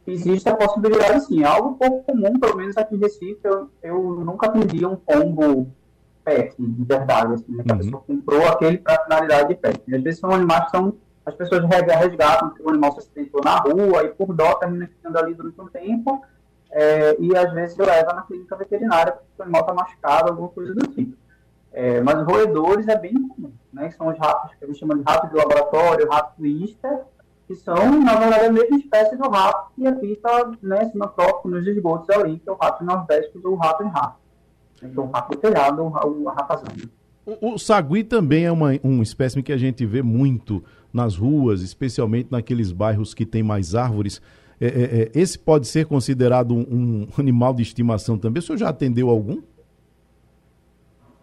Existe 0.06 0.50
a 0.50 0.56
possibilidade, 0.56 1.26
sim. 1.26 1.44
É 1.44 1.46
algo 1.46 1.76
pouco 1.76 2.04
comum, 2.04 2.40
pelo 2.40 2.58
menos 2.58 2.76
aqui 2.76 2.96
em 2.96 3.00
Recife, 3.00 3.40
eu, 3.44 3.70
eu 3.84 4.26
nunca 4.26 4.48
atendi 4.48 4.86
um 4.86 4.96
pombo 4.96 5.72
pet, 6.24 6.56
de 6.58 6.86
verdade, 6.86 7.34
assim, 7.34 7.52
né? 7.56 7.64
que 7.64 7.72
uhum. 7.72 7.76
a 7.76 7.80
pessoa 7.80 8.02
comprou 8.02 8.48
aquele 8.48 8.78
para 8.78 9.04
finalidade 9.04 9.50
de 9.50 9.56
pet. 9.56 9.96
Às 9.96 10.04
vezes 10.04 10.20
são 10.20 10.32
animais 10.32 10.66
que 10.66 10.72
são, 10.72 10.94
as 11.26 11.36
pessoas 11.36 11.64
resgatam, 11.66 12.52
que 12.52 12.62
o 12.62 12.70
animal 12.70 12.94
se 12.94 13.00
acidentou 13.00 13.42
na 13.44 13.58
rua, 13.58 14.04
e 14.04 14.10
por 14.10 14.34
dó 14.34 14.56
termina 14.56 14.88
ficando 14.88 15.18
ali 15.18 15.34
durante 15.34 15.60
um 15.60 15.68
tempo, 15.68 16.22
é, 16.72 17.18
e 17.20 17.36
às 17.36 17.52
vezes 17.54 17.78
leva 17.78 18.14
na 18.14 18.22
clínica 18.24 18.56
veterinária 18.56 19.12
porque 19.12 19.28
o 19.40 19.44
animal 19.44 19.62
está 19.62 19.74
machucado, 19.74 20.30
alguma 20.30 20.50
coisa 20.50 20.74
do 20.74 20.88
tipo. 20.88 21.18
É, 21.74 22.02
mas 22.02 22.22
roedores 22.24 22.88
é 22.88 22.98
bem 22.98 23.14
comum, 23.30 23.52
né? 23.72 23.90
São 23.92 24.08
os 24.08 24.18
ratos 24.18 24.56
que 24.56 24.66
a 24.66 24.68
gente 24.68 24.80
chama 24.80 24.96
de 24.96 25.04
rato 25.04 25.28
de 25.28 25.36
laboratório, 25.36 26.10
rato 26.10 26.36
twister, 26.36 27.02
que 27.48 27.56
são, 27.56 28.00
na 28.02 28.16
verdade, 28.16 28.46
a 28.46 28.52
mesma 28.52 28.78
espécie 28.78 29.16
do 29.18 29.30
rato 29.30 29.72
que 29.76 29.86
habita 29.86 30.52
né, 30.62 30.86
sinotrópico 30.86 31.50
nos 31.50 31.66
esgotos 31.68 32.10
ali, 32.10 32.40
que 32.40 32.50
é 32.50 32.52
o 32.52 32.56
rato 32.56 32.84
nordeste 32.84 33.38
ou 33.44 33.54
o 33.54 33.56
rato 33.56 33.84
em 33.84 33.90
rato. 33.90 34.21
Então, 34.84 35.06
o 35.06 35.12
rato 35.12 35.38
telhado, 35.38 35.82
o 35.84 36.30
ratazano. 36.30 36.90
O, 37.26 37.54
o 37.54 37.60
sagui 37.60 38.04
também 38.04 38.46
é 38.46 38.52
uma, 38.52 38.72
um 38.84 39.02
espécime 39.02 39.44
que 39.44 39.54
a 39.54 39.58
gente 39.58 39.86
vê 39.86 40.02
muito 40.02 40.64
nas 40.92 41.16
ruas, 41.16 41.62
especialmente 41.62 42.30
naqueles 42.32 42.72
bairros 42.72 43.14
que 43.14 43.26
tem 43.26 43.44
mais 43.44 43.76
árvores. 43.76 44.22
É, 44.60 44.68
é, 44.68 44.70
é, 44.70 45.12
esse 45.14 45.40
pode 45.40 45.68
ser 45.68 45.86
considerado 45.86 46.54
um, 46.54 46.62
um, 46.70 47.08
animal 47.18 47.54
de 47.54 47.62
estimação 47.62 48.18
também? 48.18 48.40
O 48.40 48.44
senhor 48.44 48.58
já 48.58 48.70
atendeu 48.70 49.10
algum? 49.10 49.42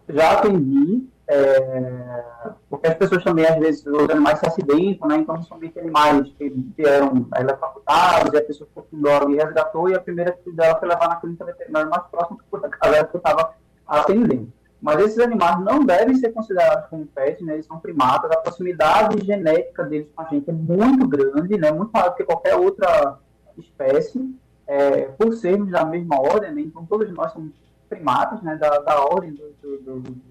Já 0.07 0.31
atendi, 0.31 1.03
é, 1.31 2.23
porque 2.67 2.87
as 2.87 2.95
pessoas 2.95 3.23
também, 3.23 3.45
às 3.45 3.59
vezes, 3.59 3.85
os 3.85 4.09
animais 4.09 4.39
se 4.39 4.47
acidentam, 4.47 5.07
né? 5.07 5.17
Então, 5.17 5.39
bem 5.59 5.71
animais 5.77 6.27
que 6.39 6.49
vieram 6.75 7.27
eletrocutados, 7.37 8.33
e 8.33 8.37
a 8.37 8.43
pessoa 8.43 8.67
ficou 8.67 8.87
com 8.89 8.99
dó 8.99 9.29
e 9.29 9.35
resgatou, 9.35 9.87
e 9.87 9.93
a 9.93 9.99
primeira 9.99 10.31
que 10.31 10.51
dela 10.51 10.79
foi 10.79 10.89
levar 10.89 11.07
na 11.07 11.17
clínica 11.17 11.45
veterinária 11.45 11.87
mais 11.87 12.01
próxima, 12.07 12.39
que 12.39 12.49
foi 12.49 12.59
a 12.65 12.69
casa 12.69 13.05
que 13.05 13.15
eu 13.15 13.19
estava 13.19 13.53
atendendo. 13.85 14.51
Mas 14.81 15.01
esses 15.01 15.19
animais 15.19 15.63
não 15.63 15.85
devem 15.85 16.15
ser 16.15 16.31
considerados 16.31 16.89
como 16.89 17.05
pets, 17.05 17.45
né? 17.45 17.53
Eles 17.53 17.67
são 17.67 17.79
primatas. 17.79 18.31
A 18.31 18.37
proximidade 18.37 19.23
genética 19.23 19.83
deles 19.83 20.07
com 20.15 20.23
a 20.23 20.25
gente 20.25 20.49
é 20.49 20.53
muito 20.53 21.07
grande, 21.07 21.57
né? 21.59 21.71
Muito 21.71 21.91
maior 21.91 22.09
do 22.09 22.15
que 22.15 22.23
qualquer 22.23 22.55
outra 22.55 23.19
espécie, 23.55 24.33
é, 24.65 25.01
por 25.09 25.33
sermos 25.33 25.69
da 25.69 25.85
mesma 25.85 26.19
ordem, 26.19 26.53
né? 26.53 26.61
então 26.61 26.85
todos 26.85 27.11
nós 27.11 27.31
somos 27.33 27.51
primatas, 27.87 28.41
né? 28.41 28.55
da, 28.55 28.79
da 28.79 29.03
ordem 29.03 29.31
dos 29.33 29.53
do, 29.61 29.99
do 29.99 30.28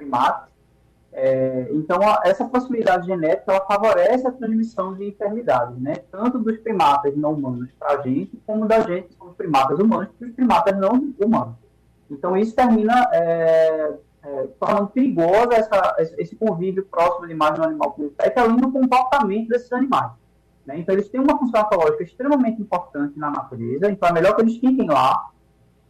primatas. 0.00 0.48
É, 1.12 1.68
então, 1.72 2.00
a, 2.02 2.22
essa 2.24 2.44
proximidade 2.44 3.06
genética 3.06 3.52
ela 3.52 3.66
favorece 3.66 4.26
a 4.26 4.32
transmissão 4.32 4.94
de 4.94 5.08
enfermidades, 5.08 5.76
né? 5.78 5.96
tanto 6.10 6.38
dos 6.38 6.56
primatas 6.58 7.16
não 7.16 7.32
humanos 7.32 7.68
para 7.78 7.98
a 7.98 8.02
gente, 8.02 8.40
como 8.46 8.66
da 8.66 8.80
gente, 8.80 9.12
somos 9.18 9.34
primatas 9.34 9.78
humanos, 9.78 10.08
para 10.18 10.28
os 10.28 10.34
primatas 10.34 10.78
não 10.78 11.12
humanos. 11.18 11.54
Então, 12.10 12.36
isso 12.36 12.54
termina 12.54 13.08
é, 13.12 13.92
é, 14.22 14.48
tornando 14.58 14.88
perigoso 14.88 15.52
essa, 15.52 15.96
esse 16.18 16.36
convívio 16.36 16.84
próximo 16.84 17.26
de 17.26 17.34
mais 17.34 17.58
um 17.58 17.64
animal 17.64 17.92
com 17.92 18.02
o 18.02 18.12
além 18.36 18.56
do 18.56 18.72
comportamento 18.72 19.48
desses 19.48 19.72
animais. 19.72 20.12
Né? 20.64 20.78
Então, 20.78 20.94
eles 20.94 21.08
têm 21.08 21.20
uma 21.20 21.38
função 21.38 21.60
ecológica 21.60 22.04
extremamente 22.04 22.62
importante 22.62 23.18
na 23.18 23.30
natureza, 23.30 23.90
então 23.90 24.08
é 24.08 24.12
melhor 24.12 24.36
que 24.36 24.42
eles 24.42 24.56
fiquem 24.58 24.88
lá. 24.88 25.30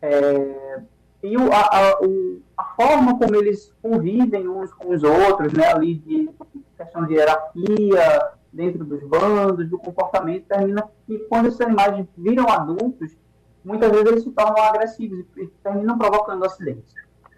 É, 0.03 0.81
e 1.23 1.37
o, 1.37 1.53
a, 1.53 1.61
a, 1.61 2.01
o, 2.01 2.41
forma 2.81 3.19
como 3.19 3.37
eles 3.37 3.73
convivem 3.83 4.49
uns 4.49 4.73
com 4.73 4.95
os 4.95 5.03
outros, 5.03 5.53
né, 5.53 5.67
ali 5.67 5.97
de 5.97 6.31
questão 6.79 7.05
de 7.07 7.15
hierarquia, 7.15 8.31
dentro 8.51 8.85
dos 8.85 9.03
bandos, 9.05 9.69
do 9.69 9.79
comportamento, 9.79 10.47
termina 10.47 10.89
que 11.07 11.19
quando 11.29 11.49
esses 11.49 11.61
animais 11.61 12.07
viram 12.17 12.49
adultos, 12.49 13.17
muitas 13.63 13.91
vezes 13.91 14.07
eles 14.07 14.23
se 14.23 14.31
tornam 14.31 14.63
agressivos 14.63 15.25
e 15.37 15.47
terminam 15.63 15.99
provocando 15.99 16.45
acidentes. 16.45 16.95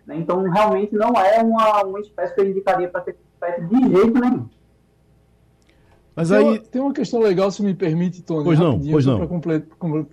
Né? 0.07 0.17
Então, 0.17 0.43
realmente 0.49 0.95
não 0.95 1.13
é 1.15 1.43
uma, 1.43 1.83
uma 1.83 2.01
espécie 2.01 2.35
que 2.35 2.41
eu 2.41 2.49
indicaria 2.49 2.89
para 2.89 3.01
ter 3.01 3.17
pet 3.41 3.61
de 3.67 3.91
jeito 3.91 4.21
nenhum. 4.21 4.49
Mas 6.15 6.29
tem 6.29 6.39
aí 6.39 6.45
uma, 6.45 6.59
tem 6.59 6.83
uma 6.83 6.93
questão 6.93 7.21
legal, 7.21 7.51
se 7.51 7.63
me 7.63 7.75
permite, 7.75 8.23
Tony, 8.23 8.45
pois 8.45 8.59
não, 8.59 8.79
pois 8.79 9.07
não. 9.07 9.27
para 9.27 9.63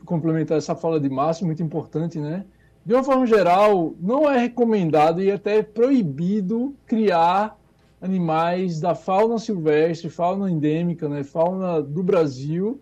complementar 0.05 0.57
essa 0.57 0.73
fala 0.73 0.99
de 0.99 1.09
Márcio, 1.09 1.45
muito 1.45 1.61
importante, 1.61 2.19
né? 2.19 2.45
De 2.85 2.93
uma 2.93 3.03
forma 3.03 3.25
geral, 3.27 3.93
não 3.99 4.29
é 4.29 4.37
recomendado 4.39 5.21
e 5.21 5.31
até 5.31 5.61
proibido 5.63 6.75
criar 6.85 7.57
animais 8.01 8.79
da 8.79 8.95
fauna 8.95 9.37
silvestre, 9.37 10.09
fauna 10.09 10.49
endêmica, 10.49 11.07
né, 11.09 11.23
fauna 11.23 11.81
do 11.81 12.01
Brasil, 12.03 12.81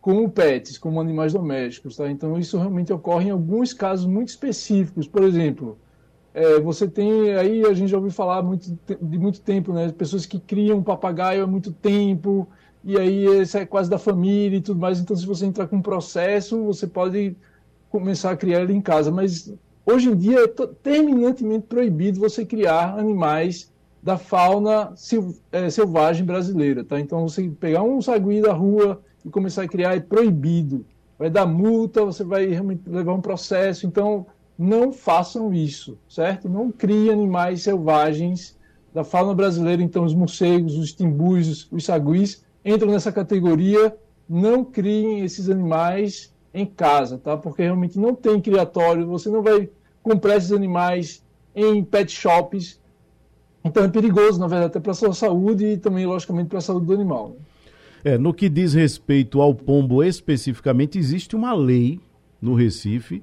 como 0.00 0.30
pets, 0.30 0.78
como 0.78 1.00
animais 1.00 1.32
domésticos, 1.32 1.96
tá? 1.96 2.10
Então 2.10 2.38
isso 2.38 2.56
realmente 2.58 2.92
ocorre 2.92 3.28
em 3.28 3.30
alguns 3.32 3.72
casos 3.72 4.06
muito 4.06 4.28
específicos. 4.28 5.08
Por 5.08 5.22
exemplo, 5.22 5.78
É, 6.34 6.60
você 6.60 6.86
tem, 6.86 7.34
aí 7.34 7.64
a 7.64 7.72
gente 7.74 7.88
já 7.90 7.96
ouviu 7.96 8.12
falar 8.12 8.42
muito, 8.42 8.78
de 9.00 9.18
muito 9.18 9.40
tempo, 9.40 9.72
né? 9.72 9.90
Pessoas 9.92 10.26
que 10.26 10.38
criam 10.38 10.82
papagaio 10.82 11.42
há 11.42 11.46
muito 11.46 11.72
tempo, 11.72 12.46
e 12.84 12.96
aí 12.98 13.24
isso 13.42 13.58
é 13.58 13.66
quase 13.66 13.90
da 13.90 13.98
família 13.98 14.58
e 14.58 14.60
tudo 14.60 14.78
mais. 14.80 15.00
Então, 15.00 15.16
se 15.16 15.26
você 15.26 15.46
entrar 15.46 15.66
com 15.66 15.76
um 15.76 15.82
processo, 15.82 16.62
você 16.64 16.86
pode 16.86 17.36
começar 17.90 18.30
a 18.30 18.36
criar 18.36 18.62
ele 18.62 18.72
em 18.72 18.80
casa. 18.80 19.10
Mas 19.10 19.52
hoje 19.84 20.08
em 20.08 20.16
dia 20.16 20.44
é 20.44 20.48
terminantemente 20.82 21.66
proibido 21.66 22.20
você 22.20 22.44
criar 22.44 22.98
animais 22.98 23.70
da 24.02 24.16
fauna 24.16 24.94
é, 25.50 25.68
selvagem 25.70 26.24
brasileira, 26.24 26.84
tá? 26.84 26.98
Então, 27.00 27.28
você 27.28 27.48
pegar 27.48 27.82
um 27.82 28.00
sagui 28.00 28.40
da 28.40 28.52
rua 28.52 29.02
e 29.24 29.28
começar 29.28 29.62
a 29.62 29.68
criar 29.68 29.96
é 29.96 30.00
proibido. 30.00 30.86
Vai 31.18 31.28
dar 31.28 31.46
multa, 31.46 32.04
você 32.04 32.22
vai 32.22 32.46
realmente 32.46 32.82
levar 32.86 33.12
um 33.12 33.20
processo. 33.20 33.86
Então, 33.86 34.26
não 34.56 34.92
façam 34.92 35.52
isso, 35.52 35.98
certo? 36.08 36.48
Não 36.48 36.70
criem 36.70 37.10
animais 37.10 37.62
selvagens 37.62 38.56
da 38.94 39.04
fauna 39.04 39.34
brasileira. 39.34 39.82
Então, 39.82 40.04
os 40.04 40.14
morcegos, 40.14 40.76
os 40.76 40.92
timbus, 40.92 41.68
os 41.70 41.84
saguis 41.84 42.44
entram 42.64 42.90
nessa 42.92 43.10
categoria. 43.10 43.96
Não 44.28 44.64
criem 44.64 45.20
esses 45.24 45.50
animais 45.50 46.32
em 46.52 46.66
casa, 46.66 47.18
tá? 47.18 47.36
Porque 47.36 47.62
realmente 47.62 47.98
não 47.98 48.14
tem 48.14 48.40
criatório. 48.40 49.06
Você 49.06 49.28
não 49.28 49.42
vai 49.42 49.68
comprar 50.02 50.36
esses 50.36 50.52
animais 50.52 51.22
em 51.54 51.82
pet 51.84 52.10
shops 52.10 52.80
então 53.64 53.84
é 53.84 53.88
perigoso, 53.88 54.38
na 54.38 54.46
verdade, 54.46 54.70
até 54.70 54.80
para 54.80 54.92
a 54.92 54.94
sua 54.94 55.12
saúde 55.12 55.66
e 55.66 55.76
também, 55.76 56.06
logicamente, 56.06 56.48
para 56.48 56.58
a 56.58 56.62
saúde 56.62 56.86
do 56.86 56.94
animal. 56.94 57.30
Né? 57.30 58.12
É, 58.12 58.18
no 58.18 58.32
que 58.32 58.48
diz 58.48 58.74
respeito 58.74 59.40
ao 59.40 59.54
pombo 59.54 60.02
especificamente, 60.02 60.98
existe 60.98 61.34
uma 61.34 61.52
lei 61.52 62.00
no 62.40 62.54
Recife 62.54 63.22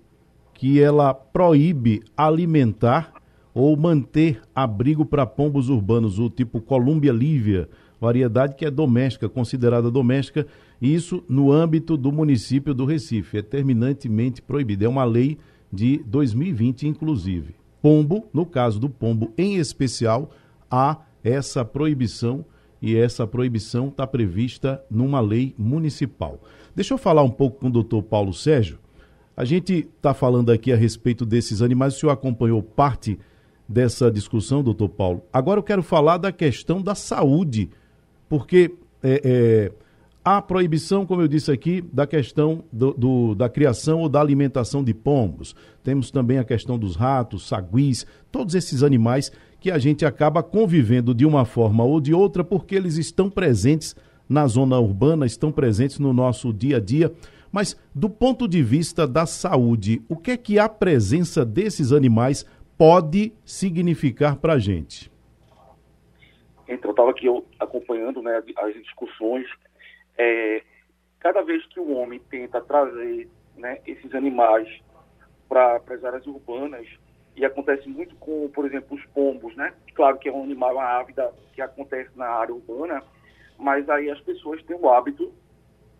que 0.54 0.80
ela 0.80 1.14
proíbe 1.14 2.04
alimentar 2.16 3.14
ou 3.54 3.76
manter 3.78 4.42
abrigo 4.54 5.06
para 5.06 5.26
pombos 5.26 5.70
urbanos, 5.70 6.20
o 6.20 6.30
tipo 6.30 6.60
Columbia 6.60 7.12
livia, 7.12 7.70
variedade 8.00 8.56
que 8.56 8.66
é 8.66 8.72
doméstica, 8.72 9.30
considerada 9.30 9.90
doméstica, 9.90 10.46
isso 10.82 11.24
no 11.28 11.52
âmbito 11.52 11.96
do 11.98 12.12
município 12.12 12.74
do 12.74 12.86
Recife, 12.86 13.38
é 13.38 13.42
terminantemente 13.42 14.42
proibido. 14.42 14.86
É 14.86 14.88
uma 14.88 15.04
lei 15.04 15.38
de 15.72 15.98
2020, 16.06 16.88
inclusive 16.88 17.56
pombo, 17.86 18.28
no 18.34 18.48
caso 18.48 18.80
do 18.80 18.90
pombo 18.90 19.32
em 19.38 19.58
especial, 19.58 20.32
há 20.72 20.98
essa 21.24 21.64
proibição 21.64 22.44
e 22.82 22.98
essa 22.98 23.28
proibição 23.28 23.90
está 23.90 24.08
prevista 24.08 24.84
numa 24.90 25.20
lei 25.20 25.54
municipal. 25.56 26.42
Deixa 26.76 26.96
eu 26.96 26.98
falar 26.98 27.22
um 27.22 27.30
pouco 27.30 27.60
com 27.60 27.68
o 27.68 27.72
doutor 27.72 28.02
Paulo 28.02 28.34
Sérgio. 28.34 28.80
A 29.38 29.46
gente 29.46 29.88
está 29.96 30.16
falando 30.16 30.52
aqui 30.52 30.74
a 30.74 30.76
respeito 30.76 31.28
desses 31.28 31.62
animais, 31.62 31.96
o 31.96 32.00
senhor 32.00 32.12
acompanhou 32.12 32.64
parte 32.64 33.20
dessa 33.70 34.10
discussão, 34.10 34.64
doutor 34.64 34.90
Paulo. 34.90 35.22
Agora 35.32 35.60
eu 35.60 35.64
quero 35.64 35.84
falar 35.84 36.18
da 36.18 36.32
questão 36.32 36.82
da 36.82 36.96
saúde, 36.96 37.70
porque 38.28 38.74
é, 39.04 39.22
é, 39.24 39.72
a 40.26 40.42
proibição, 40.42 41.06
como 41.06 41.22
eu 41.22 41.28
disse 41.28 41.52
aqui, 41.52 41.82
da 41.94 42.08
questão 42.08 42.64
do, 42.74 42.94
do, 42.94 43.36
da 43.36 43.48
criação 43.48 44.00
ou 44.02 44.10
da 44.10 44.20
alimentação 44.20 44.84
de 44.84 44.92
pombos. 44.92 45.56
Temos 45.84 46.10
também 46.10 46.40
a 46.40 46.44
questão 46.44 46.80
dos 46.80 46.96
ratos, 46.96 47.48
saguis, 47.48 48.08
todos 48.32 48.56
esses 48.56 48.82
animais 48.82 49.32
que 49.60 49.70
a 49.70 49.78
gente 49.78 50.04
acaba 50.04 50.42
convivendo 50.42 51.14
de 51.14 51.28
uma 51.28 51.46
forma 51.46 51.84
ou 51.84 52.02
de 52.02 52.12
outra 52.12 52.44
porque 52.44 52.74
eles 52.74 52.98
estão 52.98 53.30
presentes 53.30 53.96
na 54.28 54.48
zona 54.48 54.80
urbana, 54.80 55.28
estão 55.28 55.52
presentes 55.52 56.00
no 56.00 56.12
nosso 56.12 56.52
dia 56.52 56.78
a 56.78 56.80
dia. 56.80 57.14
Mas 57.52 57.80
do 57.94 58.10
ponto 58.10 58.48
de 58.48 58.64
vista 58.64 59.06
da 59.06 59.28
saúde, 59.28 60.02
o 60.10 60.18
que 60.18 60.32
é 60.32 60.38
que 60.38 60.58
a 60.58 60.68
presença 60.68 61.46
desses 61.46 61.92
animais 61.92 62.48
pode 62.76 63.32
significar 63.46 64.38
para 64.38 64.54
a 64.54 64.60
gente? 64.60 65.12
Então, 66.68 66.90
eu 66.90 66.92
estava 66.92 67.12
aqui 67.12 67.28
acompanhando 67.60 68.24
né, 68.24 68.42
as 68.58 68.74
discussões 68.74 69.46
é, 70.18 70.64
cada 71.20 71.42
vez 71.42 71.66
que 71.68 71.80
o 71.80 71.92
homem 71.96 72.20
tenta 72.30 72.62
trazer 72.62 73.30
né, 73.56 73.80
esses 73.86 74.14
animais 74.14 74.68
para 75.48 75.82
as 75.90 76.04
áreas 76.04 76.26
urbanas, 76.26 76.88
e 77.36 77.44
acontece 77.44 77.88
muito 77.90 78.16
com, 78.16 78.50
por 78.50 78.66
exemplo, 78.66 78.96
os 78.96 79.06
pombos, 79.08 79.56
né? 79.56 79.74
Claro 79.94 80.18
que 80.18 80.30
é 80.30 80.32
um 80.32 80.44
animal, 80.44 80.76
uma 80.76 81.06
que 81.54 81.62
acontece 81.62 82.10
na 82.16 82.28
área 82.28 82.54
urbana, 82.54 83.04
mas 83.58 83.90
aí 83.90 84.10
as 84.10 84.20
pessoas 84.22 84.64
têm 84.64 84.78
o 84.78 84.90
hábito 84.90 85.34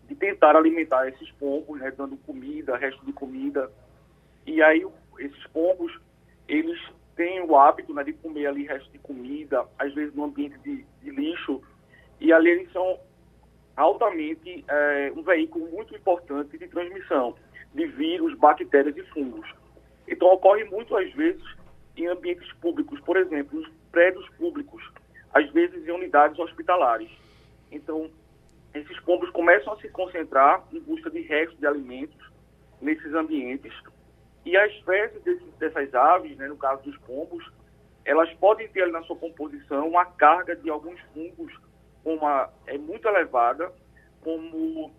de 0.08 0.14
tentar 0.14 0.56
alimentar 0.56 1.08
esses 1.08 1.30
pombos, 1.32 1.80
né, 1.80 1.90
dando 1.90 2.16
comida, 2.18 2.76
resto 2.76 3.04
de 3.04 3.12
comida. 3.12 3.70
E 4.46 4.62
aí 4.62 4.86
esses 5.18 5.46
pombos, 5.48 5.92
eles 6.48 6.78
têm 7.16 7.40
o 7.42 7.56
hábito 7.56 7.92
né, 7.92 8.04
de 8.04 8.12
comer 8.14 8.46
ali 8.46 8.66
resto 8.66 8.90
de 8.90 8.98
comida, 8.98 9.66
às 9.78 9.92
vezes 9.94 10.14
no 10.14 10.24
ambiente 10.24 10.58
de, 10.58 10.86
de 11.02 11.10
lixo, 11.10 11.62
e 12.20 12.32
ali 12.32 12.50
eles 12.50 12.72
são 12.72 12.98
altamente 13.76 14.64
é, 14.66 15.12
um 15.14 15.22
veículo 15.22 15.68
muito 15.68 15.94
importante 15.94 16.56
de 16.56 16.66
transmissão 16.68 17.36
de 17.74 17.86
vírus, 17.86 18.36
bactérias 18.38 18.96
e 18.96 19.02
fungos. 19.04 19.48
Então, 20.08 20.28
ocorre 20.28 20.64
muito 20.64 20.96
às 20.96 21.12
vezes 21.12 21.44
em 21.96 22.06
ambientes 22.06 22.50
públicos, 22.54 22.98
por 23.00 23.16
exemplo, 23.16 23.60
nos 23.60 23.68
prédios 23.92 24.26
públicos, 24.30 24.82
às 25.32 25.48
vezes 25.50 25.86
em 25.86 25.90
unidades 25.90 26.38
hospitalares. 26.38 27.10
Então, 27.70 28.10
esses 28.74 28.98
pombos 29.00 29.30
começam 29.30 29.72
a 29.72 29.76
se 29.78 29.88
concentrar 29.88 30.64
em 30.72 30.80
busca 30.80 31.10
de 31.10 31.20
restos 31.20 31.58
de 31.58 31.66
alimentos 31.66 32.30
nesses 32.80 33.12
ambientes. 33.14 33.72
E 34.44 34.56
as 34.56 34.72
fezes 34.80 35.22
dessas 35.58 35.94
aves, 35.94 36.36
né, 36.36 36.46
no 36.46 36.56
caso 36.56 36.82
dos 36.82 36.96
pombos, 36.98 37.44
elas 38.04 38.32
podem 38.34 38.68
ter 38.68 38.86
na 38.88 39.02
sua 39.02 39.16
composição 39.16 39.88
uma 39.88 40.04
carga 40.04 40.54
de 40.54 40.70
alguns 40.70 41.00
fungos 41.12 41.52
uma 42.06 42.48
é 42.66 42.78
muito 42.78 43.08
elevada, 43.08 43.72
como 44.22 44.92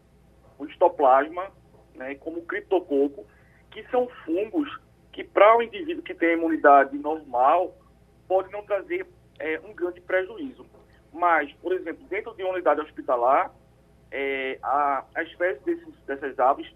o 0.60 0.66
histoplasma, 0.66 1.50
né, 1.96 2.16
como 2.16 2.40
o 2.40 2.46
criptococo, 2.46 3.26
que 3.72 3.84
são 3.90 4.08
fungos 4.26 4.70
que 5.14 5.24
para 5.24 5.58
o 5.58 5.62
indivíduo 5.62 6.04
que 6.04 6.14
tem 6.14 6.34
imunidade 6.34 6.98
normal 6.98 7.76
pode 8.28 8.52
não 8.52 8.64
trazer 8.64 9.08
é, 9.40 9.60
um 9.62 9.74
grande 9.74 10.02
prejuízo. 10.02 10.66
Mas, 11.14 11.52
por 11.54 11.74
exemplo, 11.74 12.06
dentro 12.08 12.36
de 12.36 12.44
uma 12.44 12.54
unidade 12.54 12.82
hospitalar, 12.82 13.52
é, 14.12 14.60
a, 14.62 15.06
a 15.16 15.24
espécie 15.24 15.64
desses, 15.64 15.94
dessas 16.06 16.38
aves 16.38 16.72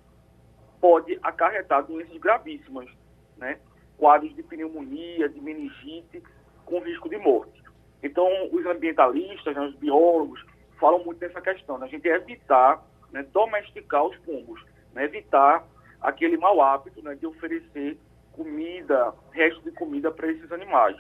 pode 0.80 1.20
acarretar 1.22 1.86
doenças 1.86 2.18
gravíssimas, 2.18 2.90
né? 3.38 3.60
quadros 3.98 4.34
de 4.36 4.42
pneumonia, 4.42 5.30
de 5.30 5.40
meningite, 5.40 6.24
com 6.66 6.80
risco 6.80 7.08
de 7.10 7.18
morte. 7.18 7.61
Então, 8.04 8.28
os 8.52 8.66
ambientalistas, 8.66 9.56
né, 9.56 9.62
os 9.62 9.76
biólogos, 9.76 10.44
falam 10.80 11.04
muito 11.04 11.20
dessa 11.20 11.40
questão, 11.40 11.78
né? 11.78 11.88
gente 11.88 12.08
evitar 12.08 12.84
né, 13.12 13.24
domesticar 13.32 14.06
os 14.06 14.18
pombos, 14.20 14.64
né, 14.94 15.06
evitar 15.06 15.64
aquele 16.02 16.38
mau 16.38 16.62
hábito 16.62 17.04
né, 17.04 17.16
de 17.16 17.28
oferecer 17.28 17.98
comida, 18.32 19.14
resto 19.32 19.62
de 19.62 19.72
comida 19.72 20.12
para 20.12 20.32
esses 20.32 20.52
animais. 20.52 20.98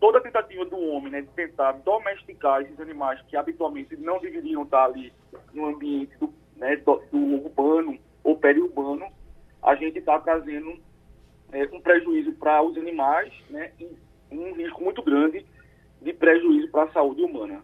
Toda 0.00 0.20
tentativa 0.20 0.64
do 0.64 0.78
homem 0.78 1.12
de 1.12 1.28
tentar 1.28 1.72
domesticar 1.72 2.62
esses 2.62 2.80
animais 2.80 3.20
que 3.28 3.36
habitualmente 3.36 3.94
não 3.98 4.18
deveriam 4.18 4.62
estar 4.62 4.86
ali 4.86 5.12
no 5.52 5.66
ambiente 5.66 6.16
do, 6.16 6.26
do, 6.26 7.02
do 7.12 7.44
urbano 7.44 7.98
ou 8.24 8.36
periurbano, 8.36 9.06
a 9.62 9.74
gente 9.74 9.98
está 9.98 10.18
trazendo 10.18 10.78
é, 11.52 11.64
um 11.70 11.80
prejuízo 11.82 12.32
para 12.32 12.62
os 12.62 12.76
animais 12.78 13.30
né, 13.50 13.72
e 13.78 13.94
um 14.30 14.54
risco 14.54 14.82
muito 14.82 15.02
grande 15.02 15.44
de 16.02 16.12
prejuízo 16.12 16.68
para 16.68 16.84
a 16.84 16.92
saúde 16.92 17.22
humana. 17.22 17.60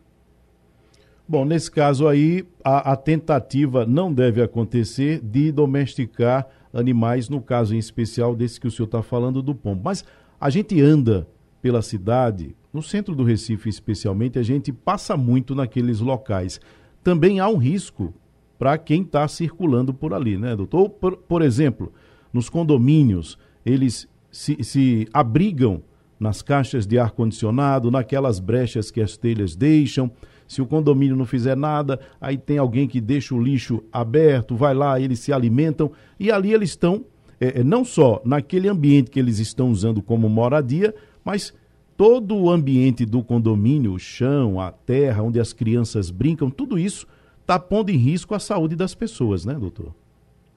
Bom, 1.28 1.44
nesse 1.44 1.70
caso 1.70 2.06
aí, 2.06 2.46
a, 2.64 2.92
a, 2.92 2.96
tentativa 2.96 3.84
não 3.84 4.12
deve 4.12 4.40
acontecer 4.40 5.20
de 5.20 5.50
domesticar 5.50 6.46
animais, 6.72 7.28
no 7.28 7.40
caso 7.40 7.74
em 7.74 7.78
especial 7.78 8.36
desse 8.36 8.60
que 8.60 8.68
o 8.68 8.70
senhor 8.70 8.86
está 8.86 9.02
falando 9.02 9.42
do 9.42 9.52
pombo. 9.54 9.82
Mas 9.84 10.04
a 10.40 10.50
gente 10.50 10.80
anda 10.80 11.26
pela 11.60 11.82
cidade, 11.82 12.54
no 12.72 12.80
centro 12.80 13.12
do 13.14 13.24
Recife 13.24 13.68
especialmente, 13.68 14.38
a 14.38 14.42
gente 14.42 14.72
passa 14.72 15.16
muito 15.16 15.52
naqueles 15.52 15.98
locais. 15.98 16.60
Também 17.02 17.40
há 17.40 17.48
um 17.48 17.56
risco 17.56 18.14
para 18.56 18.78
quem 18.78 19.02
está 19.02 19.26
circulando 19.26 19.92
por 19.92 20.14
ali, 20.14 20.36
né, 20.36 20.54
doutor? 20.54 20.88
Por, 20.90 21.16
por 21.16 21.42
exemplo, 21.42 21.92
nos 22.32 22.48
condomínios, 22.48 23.36
eles 23.64 24.08
se, 24.30 24.62
se 24.62 25.08
abrigam 25.12 25.82
nas 26.18 26.42
caixas 26.42 26.86
de 26.86 26.98
ar-condicionado, 26.98 27.90
naquelas 27.90 28.40
brechas 28.40 28.90
que 28.90 29.00
as 29.00 29.16
telhas 29.16 29.54
deixam. 29.54 30.10
Se 30.46 30.62
o 30.62 30.66
condomínio 30.66 31.16
não 31.16 31.26
fizer 31.26 31.56
nada, 31.56 32.00
aí 32.20 32.38
tem 32.38 32.58
alguém 32.58 32.86
que 32.86 33.00
deixa 33.00 33.34
o 33.34 33.42
lixo 33.42 33.82
aberto, 33.92 34.54
vai 34.54 34.74
lá, 34.74 35.00
eles 35.00 35.18
se 35.18 35.32
alimentam 35.32 35.90
e 36.18 36.30
ali 36.30 36.52
eles 36.52 36.70
estão, 36.70 37.04
é, 37.40 37.60
é, 37.60 37.64
não 37.64 37.84
só 37.84 38.22
naquele 38.24 38.68
ambiente 38.68 39.10
que 39.10 39.18
eles 39.18 39.38
estão 39.38 39.70
usando 39.70 40.00
como 40.00 40.28
moradia, 40.28 40.94
mas 41.24 41.52
todo 41.96 42.36
o 42.36 42.50
ambiente 42.50 43.04
do 43.04 43.24
condomínio, 43.24 43.92
o 43.92 43.98
chão, 43.98 44.60
a 44.60 44.70
terra, 44.70 45.22
onde 45.22 45.40
as 45.40 45.52
crianças 45.52 46.10
brincam, 46.10 46.48
tudo 46.48 46.78
isso 46.78 47.06
está 47.40 47.58
pondo 47.58 47.90
em 47.90 47.96
risco 47.96 48.34
a 48.34 48.38
saúde 48.38 48.76
das 48.76 48.94
pessoas, 48.94 49.44
né, 49.44 49.54
doutor? 49.54 49.94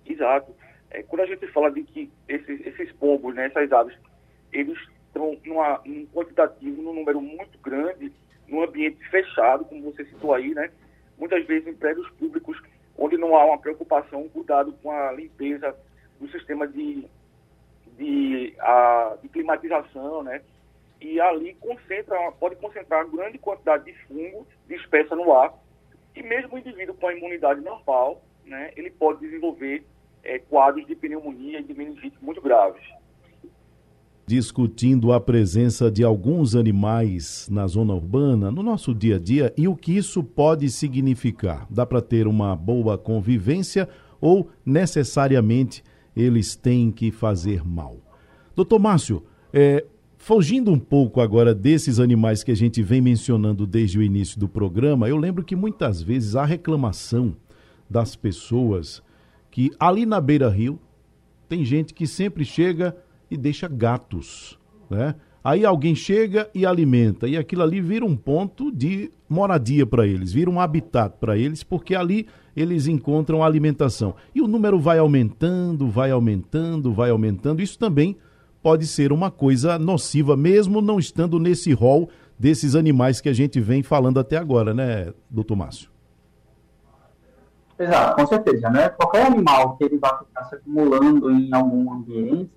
Exato. 0.06 0.52
É, 0.92 1.04
quando 1.04 1.22
a 1.22 1.26
gente 1.26 1.48
fala 1.48 1.72
de 1.72 1.84
que 1.84 2.10
esses, 2.28 2.66
esses 2.66 2.92
pombos, 2.94 3.36
né, 3.36 3.46
essas 3.46 3.72
aves, 3.72 3.96
eles 4.52 4.78
estão 5.10 5.38
numa, 5.46 5.82
num 5.86 6.06
quantitativo, 6.08 6.82
num 6.82 6.94
número 6.94 7.22
muito 7.22 7.58
grande, 7.60 8.12
num 8.48 8.64
ambiente 8.64 9.04
fechado, 9.10 9.66
como 9.66 9.92
você 9.92 10.06
citou 10.06 10.34
aí, 10.34 10.54
né? 10.54 10.72
Muitas 11.18 11.46
vezes 11.46 11.68
em 11.68 11.74
prédios 11.74 12.10
públicos, 12.12 12.60
onde 12.98 13.18
não 13.18 13.36
há 13.36 13.46
uma 13.46 13.58
preocupação, 13.58 14.22
um 14.22 14.30
cuidado 14.30 14.72
com 14.82 14.92
a 14.92 15.12
limpeza 15.12 15.76
do 16.20 16.30
sistema 16.30 16.68
de, 16.68 17.06
de, 17.98 18.54
a, 18.60 19.18
de 19.22 19.30
climatização, 19.30 20.24
né? 20.24 20.42
E 21.02 21.20
ali 21.20 21.56
concentra, 21.56 22.32
pode 22.34 22.56
concentrar 22.58 23.08
grande 23.08 23.38
quantidade 23.38 23.86
de 23.86 23.94
fungo 24.06 24.46
dispersa 24.68 25.16
no 25.16 25.34
ar, 25.34 25.54
e 26.16 26.22
mesmo 26.22 26.56
o 26.56 26.58
indivíduo 26.58 26.96
com 26.96 27.08
a 27.08 27.14
imunidade 27.14 27.62
normal, 27.62 28.22
né, 28.44 28.74
ele 28.76 28.90
pode 28.90 29.22
desenvolver 29.22 29.86
é, 30.24 30.40
quadros 30.40 30.86
de 30.86 30.96
pneumonia 30.96 31.60
e 31.60 31.64
de 31.64 31.74
meningite 31.74 32.18
muito 32.22 32.42
graves 32.42 32.84
discutindo 34.30 35.12
a 35.12 35.20
presença 35.20 35.90
de 35.90 36.04
alguns 36.04 36.56
animais 36.56 37.48
na 37.50 37.66
zona 37.66 37.96
urbana, 37.96 38.52
no 38.52 38.62
nosso 38.62 38.94
dia 38.94 39.16
a 39.16 39.20
dia, 39.20 39.52
e 39.58 39.68
o 39.68 39.76
que 39.76 39.98
isso 39.98 40.24
pode 40.24 40.70
significar. 40.70 41.66
Dá 41.68 41.84
para 41.84 42.00
ter 42.00 42.28
uma 42.28 42.56
boa 42.56 42.96
convivência 42.96 43.90
ou 44.22 44.48
necessariamente 44.64 45.84
eles 46.16 46.56
têm 46.56 46.92
que 46.92 47.10
fazer 47.10 47.66
mal? 47.66 47.98
Doutor 48.56 48.78
Márcio, 48.78 49.24
é, 49.52 49.84
fugindo 50.16 50.72
um 50.72 50.78
pouco 50.78 51.22
agora 51.22 51.56
desses 51.56 52.00
animais 52.00 52.44
que 52.44 52.52
a 52.52 52.56
gente 52.56 52.84
vem 52.84 53.02
mencionando 53.02 53.66
desde 53.66 53.98
o 53.98 54.04
início 54.04 54.40
do 54.40 54.48
programa, 54.48 55.10
eu 55.10 55.18
lembro 55.18 55.44
que 55.44 55.56
muitas 55.56 56.04
vezes 56.04 56.36
há 56.36 56.46
reclamação 56.46 57.36
das 57.90 58.16
pessoas 58.16 59.02
que 59.50 59.72
ali 59.80 60.06
na 60.06 60.22
beira 60.22 60.50
rio 60.50 60.80
tem 61.48 61.66
gente 61.66 61.96
que 61.96 62.06
sempre 62.06 62.46
chega 62.46 62.96
e 63.30 63.38
deixa 63.38 63.68
gatos, 63.68 64.60
né? 64.90 65.16
Aí 65.44 65.66
alguém 65.66 65.96
chega 65.96 66.50
e 66.54 66.66
alimenta, 66.66 67.28
e 67.28 67.38
aquilo 67.38 67.64
ali 67.64 67.80
vira 67.80 68.06
um 68.06 68.16
ponto 68.16 68.72
de 68.72 69.10
moradia 69.28 69.86
para 69.86 70.06
eles, 70.06 70.34
vira 70.34 70.50
um 70.50 70.60
habitat 70.60 71.16
para 71.18 71.38
eles, 71.38 71.64
porque 71.64 71.96
ali 71.96 72.28
eles 72.56 72.88
encontram 72.88 73.42
alimentação. 73.42 74.16
E 74.36 74.42
o 74.42 74.48
número 74.48 74.78
vai 74.78 75.00
aumentando, 75.00 75.90
vai 75.90 76.12
aumentando, 76.12 76.94
vai 76.94 77.10
aumentando. 77.10 77.62
Isso 77.62 77.80
também 77.80 78.18
pode 78.62 78.86
ser 78.86 79.14
uma 79.14 79.32
coisa 79.32 79.80
nociva, 79.80 80.36
mesmo 80.36 80.82
não 80.82 81.00
estando 81.00 81.40
nesse 81.40 81.72
rol 81.72 82.10
desses 82.38 82.76
animais 82.76 83.22
que 83.22 83.30
a 83.30 83.34
gente 83.34 83.60
vem 83.62 83.82
falando 83.82 84.20
até 84.20 84.36
agora, 84.38 84.74
né, 84.74 85.14
doutor 85.30 85.56
Márcio? 85.56 85.90
Exato, 87.78 88.16
com 88.16 88.28
certeza, 88.28 88.70
né? 88.70 88.90
Qualquer 88.90 89.26
animal 89.26 89.78
que 89.78 89.86
ele 89.86 89.98
vai 89.98 90.18
ficar 90.20 90.44
se 90.44 90.56
acumulando 90.56 91.32
em 91.32 91.54
algum 91.54 91.94
ambiente, 91.94 92.52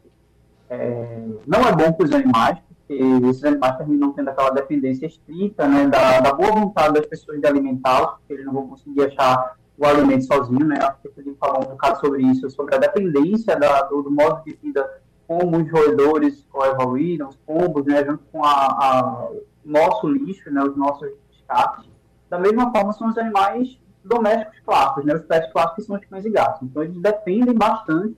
é, 0.73 1.23
não 1.47 1.61
é 1.61 1.73
bom 1.73 1.93
para 1.93 2.07
os 2.07 2.13
animais, 2.13 2.59
porque 2.67 2.95
esses 3.29 3.45
animais 3.45 3.77
terminam 3.77 4.13
tendo 4.13 4.31
aquela 4.31 4.51
dependência 4.51 5.07
estrita 5.07 5.69
né, 5.69 5.87
da, 5.87 6.21
da 6.21 6.33
boa 6.33 6.51
vontade 6.53 6.95
das 6.95 7.07
pessoas 7.07 7.41
de 7.41 7.47
alimentá-los, 7.47 8.13
porque 8.13 8.33
eles 8.33 8.47
não 8.47 8.55
vão 8.55 8.69
conseguir 8.69 9.05
achar 9.05 9.57
o 9.77 9.87
alimento 9.87 10.25
sozinho, 10.25 10.67
né? 10.67 10.79
Acho 10.81 11.01
que 11.03 11.09
o 11.09 11.13
Felipe 11.13 11.37
um 11.43 11.65
bocado 11.65 12.01
sobre 12.01 12.23
isso, 12.23 12.49
sobre 12.51 12.75
a 12.75 12.79
dependência 12.79 13.57
da, 13.57 13.83
do, 13.83 14.03
do, 14.03 14.11
modo 14.11 14.43
de 14.45 14.55
vida 14.63 14.89
como 15.27 15.59
os 15.59 15.71
roedores 15.71 16.47
evoluíram, 16.55 17.29
os 17.29 17.37
pombos, 17.37 17.85
né, 17.85 18.05
junto 18.05 18.23
com 18.31 18.45
a, 18.45 18.51
a 18.51 19.29
nosso 19.65 20.09
lixo, 20.09 20.51
né, 20.51 20.63
os 20.63 20.77
nossos 20.77 21.11
descartes. 21.31 21.91
Da 22.31 22.39
mesma 22.39 22.71
forma 22.71 22.93
são 22.93 23.09
os 23.09 23.19
animais 23.19 23.79
domésticos 24.05 24.61
clássicos, 24.61 25.05
né, 25.05 25.15
os 25.15 25.23
pets 25.23 25.53
clássicos 25.53 25.87
são 25.87 25.97
os 25.97 26.05
cães 26.05 26.25
e 26.25 26.31
gatos. 26.31 26.63
Então 26.63 26.83
eles 26.83 26.99
dependem 26.99 27.55
bastante 27.55 28.17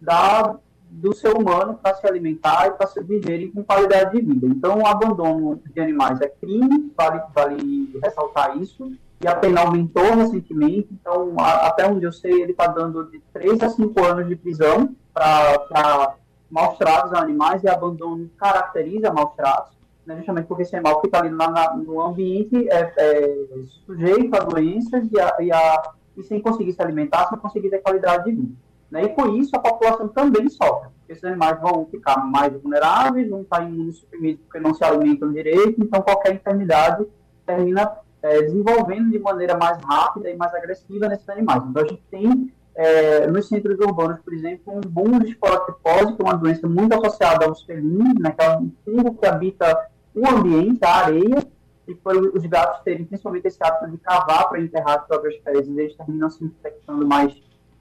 da 0.00 0.58
do 0.90 1.14
ser 1.14 1.36
humano 1.36 1.78
para 1.80 1.94
se 1.94 2.06
alimentar 2.06 2.66
e 2.66 2.70
para 2.72 2.88
viverem 3.02 3.50
com 3.50 3.62
qualidade 3.62 4.12
de 4.12 4.22
vida. 4.22 4.46
Então, 4.46 4.78
o 4.78 4.86
abandono 4.86 5.60
de 5.72 5.80
animais 5.80 6.20
é 6.20 6.28
crime, 6.28 6.92
vale, 6.96 7.22
vale 7.34 7.98
ressaltar 8.02 8.56
isso, 8.58 8.90
e 9.20 9.26
a 9.26 9.34
pena 9.34 9.62
aumentou 9.62 10.14
recentemente, 10.14 10.88
então, 10.92 11.34
a, 11.38 11.68
até 11.68 11.86
onde 11.86 12.04
eu 12.04 12.12
sei, 12.12 12.42
ele 12.42 12.52
está 12.52 12.66
dando 12.66 13.10
de 13.10 13.20
3 13.32 13.62
a 13.62 13.68
5 13.68 14.04
anos 14.04 14.28
de 14.28 14.36
prisão 14.36 14.94
para 15.12 16.14
maus 16.50 16.78
tratos 16.78 17.12
a 17.12 17.20
animais, 17.20 17.62
e 17.62 17.68
abandono 17.68 18.30
caracteriza 18.38 19.12
maus 19.12 19.34
tratos, 19.34 19.76
né, 20.06 20.16
justamente 20.16 20.46
porque 20.46 20.62
esse 20.62 20.74
animal 20.74 21.00
fica 21.00 21.18
ali 21.18 21.30
na, 21.30 21.50
na, 21.50 21.74
no 21.74 22.00
ambiente 22.00 22.68
é, 22.70 22.92
é, 22.96 23.46
sujeito 23.84 24.34
a 24.34 24.40
doenças 24.40 25.06
e, 25.12 25.20
a, 25.20 25.36
e, 25.40 25.52
a, 25.52 25.90
e 26.16 26.22
sem 26.22 26.40
conseguir 26.40 26.72
se 26.72 26.80
alimentar, 26.80 27.28
sem 27.28 27.38
conseguir 27.38 27.70
ter 27.70 27.80
qualidade 27.80 28.24
de 28.24 28.32
vida. 28.32 28.67
Né? 28.90 29.04
E 29.04 29.08
com 29.10 29.36
isso 29.36 29.54
a 29.54 29.60
população 29.60 30.08
também 30.08 30.48
sofre. 30.48 30.90
Esses 31.08 31.24
animais 31.24 31.60
vão 31.60 31.86
ficar 31.90 32.18
mais 32.26 32.52
vulneráveis, 32.60 33.30
vão 33.30 33.42
estar 33.42 33.62
imunossuprimidos 33.62 34.42
porque 34.42 34.60
não 34.60 34.74
se 34.74 34.84
alimentam 34.84 35.32
direito, 35.32 35.82
então 35.82 36.02
qualquer 36.02 36.34
enfermidade 36.34 37.06
termina 37.46 37.90
é, 38.22 38.42
desenvolvendo 38.42 39.10
de 39.10 39.18
maneira 39.18 39.56
mais 39.56 39.78
rápida 39.82 40.30
e 40.30 40.36
mais 40.36 40.54
agressiva 40.54 41.08
nesses 41.08 41.28
animais. 41.28 41.62
Então 41.66 41.82
a 41.82 41.86
gente 41.86 42.02
tem 42.10 42.52
é, 42.74 43.26
nos 43.26 43.48
centros 43.48 43.78
urbanos, 43.80 44.20
por 44.20 44.32
exemplo, 44.34 44.76
um 44.76 44.80
boom 44.80 45.18
de 45.18 45.30
esporotripose, 45.30 46.14
que 46.14 46.22
é 46.22 46.24
uma 46.24 46.36
doença 46.36 46.68
muito 46.68 46.94
associada 46.94 47.46
aos 47.46 47.62
felinos, 47.64 48.14
né, 48.20 48.30
que 48.30 48.44
é 48.44 48.58
um 48.58 48.70
fungo 48.84 49.14
que 49.14 49.26
habita 49.26 49.88
o 50.14 50.28
ambiente, 50.28 50.84
a 50.84 50.96
areia, 50.96 51.44
e 51.88 51.94
por 51.94 52.14
os 52.16 52.44
gatos 52.44 52.82
terem 52.82 53.06
principalmente 53.06 53.46
esse 53.46 53.58
hábito 53.62 53.90
de 53.90 53.98
cavar 53.98 54.48
para 54.48 54.60
enterrar 54.60 54.98
as 54.98 55.06
próprias 55.06 55.36
fezes, 55.42 55.76
eles 55.76 55.96
terminam 55.96 56.28
se 56.28 56.44
infectando 56.44 57.06
mais 57.06 57.34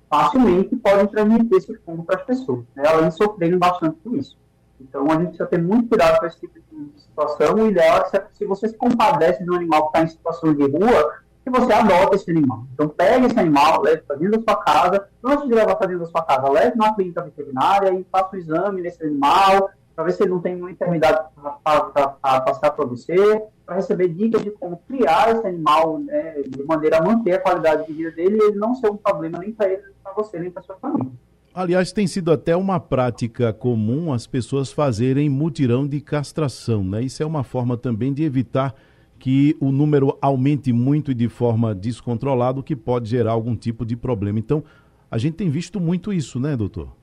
facilmente 0.10 0.76
podem 0.76 1.08
transmitir 1.08 1.58
esse 1.58 1.76
fungo 1.80 2.04
para 2.04 2.18
as 2.18 2.24
pessoas, 2.24 2.64
né? 2.76 2.84
além 2.88 3.10
de 3.10 3.16
sofrerem 3.16 3.58
bastante 3.58 3.98
com 4.04 4.16
isso. 4.16 4.38
Então, 4.80 5.06
a 5.06 5.16
gente 5.16 5.30
precisa 5.30 5.48
ter 5.48 5.62
muito 5.62 5.90
cuidado 5.90 6.20
com 6.20 6.26
esse 6.26 6.40
tipo 6.40 6.60
de 6.60 7.02
situação. 7.02 7.56
O 7.56 7.68
ideal 7.68 8.10
é 8.14 8.24
se 8.34 8.46
você 8.46 8.68
se 8.68 8.78
compadece 8.78 9.44
de 9.44 9.50
um 9.50 9.56
animal 9.56 9.84
que 9.84 9.88
está 9.88 10.04
em 10.04 10.08
situação 10.08 10.54
de 10.54 10.64
rua, 10.64 11.14
que 11.44 11.50
você 11.50 11.74
adota 11.74 12.16
esse 12.16 12.30
animal. 12.30 12.66
Então, 12.74 12.88
pegue 12.88 13.26
esse 13.26 13.40
animal, 13.40 13.82
leve 13.82 14.02
para 14.02 14.18
dentro 14.18 14.40
da 14.40 14.52
sua 14.52 14.64
casa. 14.64 15.08
Antes 15.24 15.48
de 15.48 15.54
levar 15.54 15.76
para 15.76 15.88
dentro 15.88 16.04
da 16.04 16.12
sua 16.12 16.22
casa, 16.24 16.50
leve 16.50 16.78
numa 16.78 16.94
clínica 16.94 17.24
veterinária 17.24 17.94
e 17.94 18.06
faça 18.12 18.36
o 18.36 18.38
exame 18.38 18.82
desse 18.84 19.04
animal, 19.04 19.70
para 19.98 20.06
ver 20.06 20.12
se 20.12 20.22
ele 20.22 20.30
não 20.30 20.40
tem 20.40 20.54
nenhuma 20.54 20.72
enfermidade 20.72 21.28
para 21.64 22.42
passar 22.42 22.70
para 22.70 22.86
você, 22.86 23.42
para 23.66 23.78
receber 23.78 24.10
dicas 24.10 24.44
de 24.44 24.52
como 24.52 24.78
criar 24.88 25.32
esse 25.32 25.48
animal 25.48 25.98
né, 25.98 26.44
de 26.48 26.64
maneira 26.66 27.00
a 27.00 27.02
manter 27.04 27.34
a 27.34 27.40
qualidade 27.40 27.88
de 27.88 27.94
vida 27.94 28.12
dele 28.12 28.38
e 28.38 28.44
ele 28.44 28.60
não 28.60 28.76
ser 28.76 28.92
um 28.92 28.96
problema 28.96 29.40
nem 29.40 29.52
para 29.52 29.74
ele, 29.74 29.82
nem 29.82 29.96
para 30.04 30.14
você, 30.14 30.40
nem 30.40 30.52
para 30.52 30.62
sua 30.62 30.76
família. 30.76 31.12
Aliás, 31.52 31.92
tem 31.92 32.06
sido 32.06 32.32
até 32.32 32.56
uma 32.56 32.80
prática 32.80 33.52
comum 33.52 34.14
as 34.14 34.28
pessoas 34.28 34.72
fazerem 34.72 35.28
mutirão 35.32 35.88
de 35.88 36.00
castração, 36.00 36.84
né? 36.84 37.02
Isso 37.02 37.24
é 37.24 37.26
uma 37.26 37.44
forma 37.44 37.76
também 37.76 38.14
de 38.14 38.24
evitar 38.24 38.76
que 39.18 39.58
o 39.60 39.72
número 39.72 40.16
aumente 40.22 40.72
muito 40.72 41.10
e 41.10 41.16
de 41.16 41.28
forma 41.28 41.74
descontrolada, 41.74 42.60
o 42.60 42.64
que 42.64 42.76
pode 42.76 43.10
gerar 43.10 43.32
algum 43.32 43.56
tipo 43.56 43.84
de 43.84 43.96
problema. 43.96 44.38
Então, 44.38 44.64
a 45.10 45.18
gente 45.18 45.34
tem 45.34 45.50
visto 45.50 45.80
muito 45.80 46.14
isso, 46.14 46.40
né, 46.40 46.56
doutor? 46.56 46.96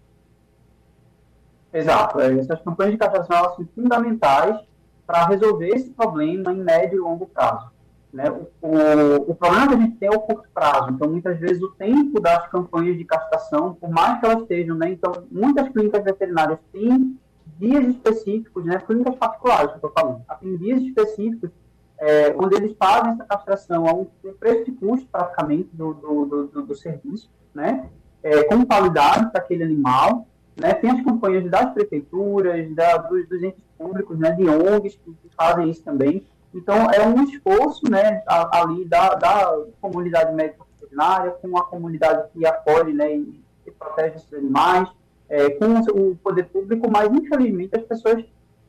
Exato. 1.74 2.20
É, 2.20 2.38
essas 2.38 2.60
campanhas 2.62 2.92
de 2.92 2.98
castração 2.98 3.56
são 3.56 3.66
fundamentais 3.74 4.60
para 5.06 5.26
resolver 5.26 5.68
esse 5.68 5.90
problema 5.90 6.52
em 6.52 6.62
médio 6.62 6.96
e 6.96 7.00
longo 7.00 7.26
prazo. 7.26 7.74
Né? 8.12 8.30
O, 8.62 9.32
o, 9.32 9.34
problema 9.34 9.66
que 9.66 9.74
a 9.74 9.78
gente 9.78 9.96
tem 9.96 10.08
é 10.08 10.16
o 10.16 10.20
curto 10.20 10.48
prazo. 10.54 10.92
Então, 10.92 11.10
muitas 11.10 11.36
vezes, 11.40 11.60
o 11.60 11.70
tempo 11.72 12.20
das 12.20 12.46
campanhas 12.46 12.96
de 12.96 13.04
castração, 13.04 13.74
por 13.74 13.90
mais 13.90 14.20
que 14.20 14.26
elas 14.26 14.42
estejam, 14.42 14.76
né? 14.76 14.90
Então, 14.90 15.24
muitas 15.32 15.68
clínicas 15.70 16.04
veterinárias 16.04 16.60
têm 16.72 17.18
dias 17.58 17.88
específicos, 17.88 18.64
né? 18.64 18.78
Clínicas 18.78 19.16
particulares, 19.16 19.66
que 19.66 19.84
eu 19.84 19.88
estou 19.88 19.90
falando. 19.90 20.22
Tem 20.40 20.56
dias 20.56 20.80
específicos 20.82 21.50
é, 21.98 22.32
onde 22.38 22.54
eles 22.54 22.76
fazem 22.78 23.14
essa 23.14 23.24
castração 23.24 23.88
a 23.88 23.92
um 23.92 24.06
preço 24.38 24.64
de 24.66 24.72
custo, 24.72 25.08
praticamente, 25.10 25.70
do, 25.72 25.94
do, 25.94 26.46
do, 26.46 26.62
do 26.62 26.74
serviço, 26.76 27.28
né? 27.52 27.90
É, 28.22 28.44
com 28.44 28.64
qualidade 28.64 29.28
para 29.32 29.40
aquele 29.40 29.64
animal, 29.64 30.28
né? 30.56 30.74
Tem 30.74 30.90
as 30.90 31.02
campanhas 31.02 31.50
das 31.50 31.72
prefeituras, 31.72 32.74
da, 32.74 32.96
dos, 32.98 33.28
dos, 33.28 33.42
entes 33.42 33.62
públicos, 33.76 34.18
né? 34.18 34.30
de 34.32 34.48
ONGs 34.48 34.96
que, 34.96 35.14
fazem 35.36 35.70
isso 35.70 35.82
também. 35.82 36.24
Então, 36.54 36.90
é 36.90 37.04
um 37.04 37.24
esforço 37.24 37.90
né? 37.90 38.22
ali 38.26 38.84
da, 38.84 39.14
da 39.14 39.58
comunidade 39.80 40.32
médica 40.34 40.64
veterinária, 40.80 41.32
com 41.32 41.56
a 41.58 41.64
comunidade 41.64 42.28
que 42.32 42.46
acolhe 42.46 42.92
né? 42.92 43.16
e, 43.16 43.42
e 43.66 43.70
protege 43.72 44.16
esses 44.16 44.32
animais, 44.32 44.88
é, 45.28 45.50
com 45.50 45.80
o 45.92 46.16
poder 46.16 46.44
público, 46.44 46.88
mas, 46.90 47.10
infelizmente, 47.12 47.76
as 47.76 47.82
pessoas 47.82 48.24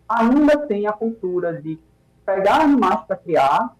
ainda 0.09 0.57
têm 0.65 0.87
a 0.87 0.93
cultura 0.93 1.53
de 1.61 1.79
pegar 2.25 2.61
animais 2.61 3.01
para 3.05 3.15
criar 3.15 3.75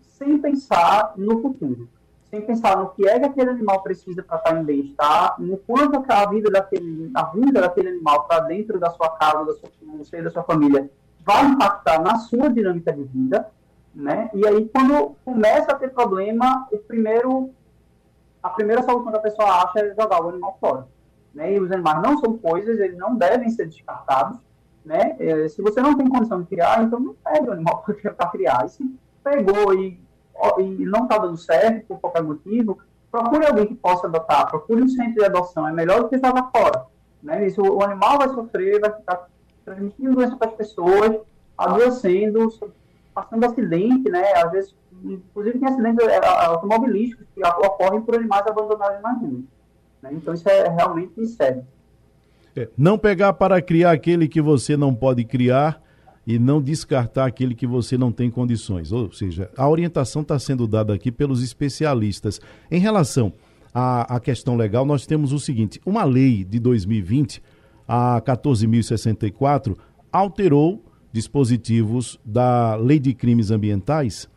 sem 0.00 0.38
pensar 0.38 1.14
no 1.16 1.40
futuro 1.42 1.88
sem 2.30 2.40
pensar 2.42 2.76
no 2.76 2.90
que 2.90 3.06
é 3.08 3.18
que 3.18 3.26
aquele 3.26 3.50
animal 3.50 3.82
precisa 3.82 4.22
para 4.22 4.36
estar 4.38 4.56
em 4.56 4.64
bem-estar, 4.64 5.34
no 5.40 5.56
quanto 5.58 6.00
a 6.08 6.26
vida 6.26 6.48
daquele, 6.48 7.10
a 7.12 7.24
vida 7.24 7.60
daquele 7.60 7.88
animal 7.88 8.24
para 8.24 8.40
dentro 8.44 8.78
da 8.78 8.90
sua 8.90 9.10
casa, 9.16 9.44
da 9.44 9.54
sua, 9.54 9.68
você, 9.98 10.22
da 10.22 10.30
sua 10.30 10.44
família, 10.44 10.88
vai 11.26 11.44
impactar 11.44 12.00
na 12.00 12.16
sua 12.16 12.48
dinâmica 12.48 12.92
de 12.92 13.02
vida, 13.02 13.50
né? 13.92 14.30
E 14.32 14.46
aí 14.46 14.68
quando 14.68 15.16
começa 15.24 15.72
a 15.72 15.74
ter 15.74 15.90
problema, 15.90 16.68
o 16.70 16.78
primeiro, 16.78 17.50
a 18.40 18.50
primeira 18.50 18.82
solução 18.82 19.10
que 19.10 19.18
a 19.18 19.22
pessoa 19.22 19.64
acha 19.64 19.80
é 19.80 19.94
jogar 19.94 20.24
o 20.24 20.28
animal 20.28 20.56
fora, 20.60 20.86
né? 21.34 21.52
E 21.54 21.60
os 21.60 21.72
animais 21.72 22.00
não 22.00 22.16
são 22.18 22.38
coisas, 22.38 22.78
eles 22.78 22.96
não 22.96 23.16
devem 23.16 23.50
ser 23.50 23.66
descartados, 23.66 24.38
né? 24.84 25.16
É, 25.18 25.48
se 25.48 25.60
você 25.60 25.80
não 25.80 25.96
tem 25.96 26.08
condição 26.08 26.40
de 26.42 26.46
criar, 26.46 26.84
então 26.84 27.00
não 27.00 27.14
pega 27.14 27.50
o 27.50 27.52
animal 27.54 27.84
para 28.16 28.28
criar. 28.28 28.64
E 28.66 28.68
se 28.68 28.98
pegou 29.24 29.74
e, 29.74 30.00
e 30.58 30.84
não 30.84 31.04
está 31.04 31.18
dando 31.18 31.36
certo 31.36 31.86
por 31.86 32.00
qualquer 32.00 32.22
motivo, 32.22 32.78
procure 33.10 33.46
alguém 33.46 33.66
que 33.66 33.74
possa 33.74 34.06
adotar, 34.06 34.48
procure 34.48 34.82
um 34.82 34.88
centro 34.88 35.14
de 35.14 35.24
adoção, 35.24 35.68
é 35.68 35.72
melhor 35.72 36.02
do 36.02 36.08
que 36.08 36.16
jogar 36.16 36.50
fora. 36.50 36.86
Né? 37.22 37.46
Isso, 37.46 37.60
o 37.60 37.82
animal 37.82 38.18
vai 38.18 38.28
sofrer, 38.28 38.80
vai 38.80 38.92
ficar 38.92 39.28
transmitindo 39.64 40.14
doença 40.14 40.36
para 40.36 40.48
as 40.48 40.54
pessoas, 40.54 41.20
adoecendo, 41.56 42.48
passando 43.14 43.44
acidente, 43.44 44.10
né? 44.10 44.32
Às 44.34 44.50
vezes, 44.50 44.74
inclusive 45.04 45.58
tem 45.58 45.68
acidentes 45.68 46.06
é, 46.06 46.26
automobilísticos 46.26 47.26
que 47.34 47.44
ocorrem 47.44 48.00
por 48.00 48.14
animais 48.14 48.46
abandonados 48.46 49.02
na 49.02 49.12
rua. 49.12 49.40
Né? 50.02 50.10
Então 50.12 50.32
isso 50.32 50.48
é 50.48 50.68
realmente 50.68 51.26
sério. 51.26 51.64
É, 52.56 52.68
não 52.76 52.98
pegar 52.98 53.32
para 53.34 53.60
criar 53.60 53.92
aquele 53.92 54.26
que 54.26 54.40
você 54.40 54.76
não 54.76 54.94
pode 54.94 55.24
criar 55.24 55.80
e 56.26 56.38
não 56.38 56.60
descartar 56.60 57.26
aquele 57.26 57.54
que 57.54 57.66
você 57.66 57.96
não 57.96 58.12
tem 58.12 58.30
condições. 58.30 58.92
Ou 58.92 59.12
seja, 59.12 59.50
a 59.56 59.68
orientação 59.68 60.22
está 60.22 60.38
sendo 60.38 60.66
dada 60.66 60.94
aqui 60.94 61.10
pelos 61.10 61.42
especialistas. 61.42 62.40
Em 62.70 62.78
relação 62.78 63.32
à, 63.72 64.16
à 64.16 64.20
questão 64.20 64.56
legal, 64.56 64.84
nós 64.84 65.06
temos 65.06 65.32
o 65.32 65.38
seguinte: 65.38 65.80
uma 65.84 66.04
lei 66.04 66.44
de 66.44 66.58
2020, 66.58 67.42
a 67.88 68.20
14.064, 68.20 69.76
alterou 70.12 70.84
dispositivos 71.12 72.18
da 72.24 72.76
Lei 72.76 72.98
de 72.98 73.12
Crimes 73.14 73.50
Ambientais 73.50 74.28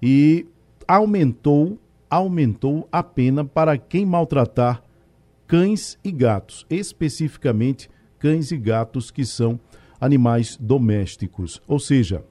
e 0.00 0.46
aumentou 0.86 1.78
aumentou 2.08 2.88
a 2.90 3.04
pena 3.04 3.44
para 3.44 3.78
quem 3.78 4.04
maltratar 4.04 4.82
cães 5.46 5.96
e 6.02 6.10
gatos, 6.10 6.66
especificamente 6.68 7.88
cães 8.18 8.50
e 8.50 8.56
gatos 8.56 9.12
que 9.12 9.24
são 9.24 9.60
animais 10.00 10.56
domésticos. 10.60 11.60
Ou 11.68 11.78
seja, 11.78 12.24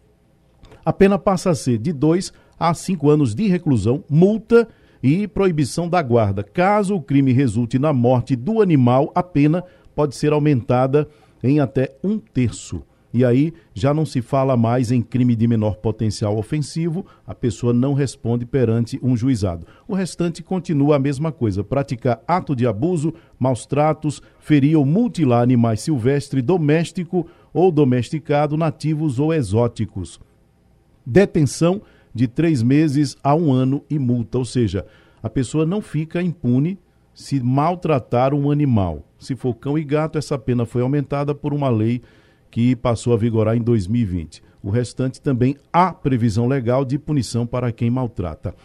a 0.83 0.91
pena 0.91 1.19
passa 1.19 1.51
a 1.51 1.55
ser 1.55 1.77
de 1.77 1.93
2 1.93 2.33
a 2.59 2.73
5 2.73 3.09
anos 3.09 3.35
de 3.35 3.47
reclusão, 3.47 4.03
multa 4.09 4.67
e 5.01 5.27
proibição 5.27 5.87
da 5.87 6.01
guarda. 6.01 6.43
Caso 6.43 6.95
o 6.95 7.01
crime 7.01 7.31
resulte 7.31 7.79
na 7.79 7.93
morte 7.93 8.35
do 8.35 8.61
animal, 8.61 9.11
a 9.15 9.23
pena 9.23 9.63
pode 9.95 10.15
ser 10.15 10.33
aumentada 10.33 11.07
em 11.43 11.59
até 11.59 11.95
um 12.03 12.17
terço. 12.17 12.83
E 13.11 13.25
aí 13.25 13.53
já 13.73 13.91
não 13.91 14.05
se 14.05 14.21
fala 14.21 14.55
mais 14.55 14.91
em 14.91 15.01
crime 15.01 15.35
de 15.35 15.47
menor 15.47 15.77
potencial 15.77 16.37
ofensivo, 16.37 17.05
a 17.25 17.33
pessoa 17.33 17.73
não 17.73 17.93
responde 17.93 18.45
perante 18.45 18.99
um 19.01 19.17
juizado. 19.17 19.65
O 19.87 19.95
restante 19.95 20.43
continua 20.43 20.97
a 20.97 20.99
mesma 20.99 21.31
coisa: 21.31 21.63
praticar 21.63 22.21
ato 22.27 22.55
de 22.55 22.67
abuso, 22.67 23.13
maus 23.39 23.65
tratos, 23.65 24.21
ferir 24.39 24.77
ou 24.77 24.85
mutilar 24.85 25.41
animais 25.41 25.81
silvestres, 25.81 26.43
doméstico 26.43 27.25
ou 27.53 27.71
domesticado, 27.71 28.57
nativos 28.57 29.19
ou 29.19 29.33
exóticos. 29.33 30.19
Detenção 31.05 31.81
de 32.13 32.27
três 32.27 32.61
meses 32.61 33.17
a 33.23 33.35
um 33.35 33.51
ano 33.51 33.83
e 33.89 33.97
multa, 33.97 34.37
ou 34.37 34.45
seja, 34.45 34.85
a 35.21 35.29
pessoa 35.29 35.65
não 35.65 35.81
fica 35.81 36.21
impune 36.21 36.79
se 37.13 37.41
maltratar 37.41 38.33
um 38.33 38.49
animal. 38.49 39.05
Se 39.17 39.35
for 39.35 39.53
cão 39.53 39.77
e 39.77 39.83
gato, 39.83 40.17
essa 40.17 40.37
pena 40.37 40.65
foi 40.65 40.81
aumentada 40.81 41.35
por 41.35 41.53
uma 41.53 41.69
lei 41.69 42.01
que 42.49 42.75
passou 42.75 43.13
a 43.13 43.17
vigorar 43.17 43.55
em 43.55 43.61
2020. 43.61 44.41
O 44.63 44.69
restante 44.69 45.21
também 45.21 45.55
há 45.71 45.93
previsão 45.93 46.47
legal 46.47 46.83
de 46.83 46.97
punição 46.97 47.45
para 47.45 47.71
quem 47.71 47.89
maltrata. 47.89 48.55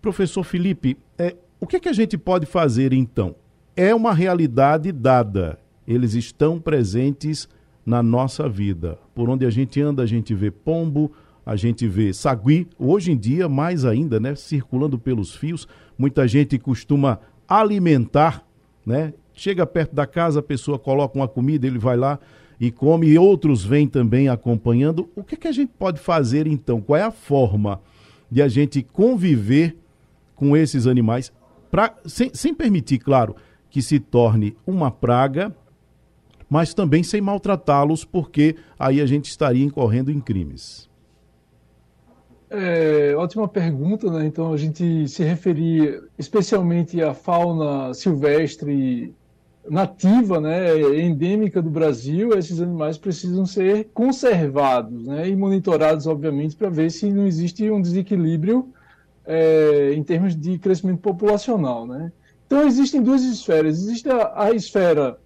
Professor 0.00 0.44
Felipe, 0.44 0.96
é, 1.18 1.36
o 1.60 1.66
que, 1.66 1.76
é 1.76 1.80
que 1.80 1.88
a 1.88 1.92
gente 1.92 2.18
pode 2.18 2.46
fazer 2.46 2.92
então? 2.92 3.34
É 3.74 3.94
uma 3.94 4.12
realidade 4.12 4.92
dada. 4.92 5.58
Eles 5.86 6.14
estão 6.14 6.60
presentes 6.60 7.48
na 7.86 8.02
nossa 8.02 8.48
vida. 8.48 8.98
Por 9.14 9.30
onde 9.30 9.46
a 9.46 9.50
gente 9.50 9.80
anda, 9.80 10.02
a 10.02 10.06
gente 10.06 10.34
vê 10.34 10.50
pombo, 10.50 11.12
a 11.46 11.54
gente 11.54 11.86
vê 11.86 12.12
sagui, 12.12 12.66
hoje 12.76 13.12
em 13.12 13.16
dia 13.16 13.48
mais 13.48 13.84
ainda, 13.84 14.18
né, 14.18 14.34
circulando 14.34 14.98
pelos 14.98 15.36
fios. 15.36 15.68
Muita 15.96 16.26
gente 16.26 16.58
costuma 16.58 17.20
alimentar, 17.48 18.44
né? 18.84 19.14
Chega 19.32 19.64
perto 19.64 19.94
da 19.94 20.06
casa, 20.06 20.40
a 20.40 20.42
pessoa 20.42 20.78
coloca 20.78 21.16
uma 21.16 21.28
comida, 21.28 21.66
ele 21.66 21.78
vai 21.78 21.96
lá 21.96 22.18
e 22.58 22.70
come, 22.70 23.06
e 23.06 23.18
outros 23.18 23.64
vêm 23.64 23.86
também 23.86 24.28
acompanhando. 24.28 25.08
O 25.14 25.22
que, 25.22 25.34
é 25.34 25.38
que 25.38 25.48
a 25.48 25.52
gente 25.52 25.72
pode 25.78 26.00
fazer 26.00 26.46
então? 26.46 26.80
Qual 26.80 26.96
é 26.96 27.02
a 27.02 27.10
forma 27.10 27.80
de 28.30 28.42
a 28.42 28.48
gente 28.48 28.82
conviver 28.82 29.76
com 30.34 30.56
esses 30.56 30.86
animais, 30.86 31.32
pra, 31.70 31.94
sem, 32.04 32.30
sem 32.34 32.54
permitir, 32.54 32.98
claro, 32.98 33.36
que 33.70 33.80
se 33.80 33.98
torne 33.98 34.56
uma 34.66 34.90
praga, 34.90 35.54
mas 36.48 36.74
também 36.74 37.02
sem 37.02 37.20
maltratá-los, 37.20 38.04
porque 38.04 38.56
aí 38.78 39.00
a 39.00 39.06
gente 39.06 39.26
estaria 39.26 39.64
incorrendo 39.64 40.10
em 40.10 40.20
crimes. 40.20 40.88
É, 42.48 43.14
ótima 43.16 43.48
pergunta, 43.48 44.10
né? 44.10 44.24
Então 44.26 44.52
a 44.52 44.56
gente 44.56 45.08
se 45.08 45.24
referir 45.24 46.02
especialmente 46.16 47.02
à 47.02 47.12
fauna 47.12 47.92
silvestre 47.92 49.14
nativa, 49.68 50.40
né, 50.40 50.78
endêmica 51.00 51.60
do 51.60 51.70
Brasil, 51.70 52.36
esses 52.38 52.60
animais 52.60 52.96
precisam 52.96 53.44
ser 53.44 53.88
conservados 53.92 55.06
né, 55.06 55.28
e 55.28 55.36
monitorados, 55.36 56.06
obviamente, 56.06 56.56
para 56.56 56.70
ver 56.70 56.90
se 56.90 57.10
não 57.10 57.26
existe 57.26 57.68
um 57.70 57.80
desequilíbrio 57.80 58.72
é, 59.24 59.92
em 59.94 60.02
termos 60.02 60.36
de 60.36 60.58
crescimento 60.58 61.00
populacional. 61.00 61.86
Né? 61.86 62.12
Então, 62.46 62.66
existem 62.66 63.02
duas 63.02 63.22
esferas. 63.22 63.78
Existe 63.78 64.08
a, 64.08 64.44
a, 64.44 64.52
esfera 64.52 65.18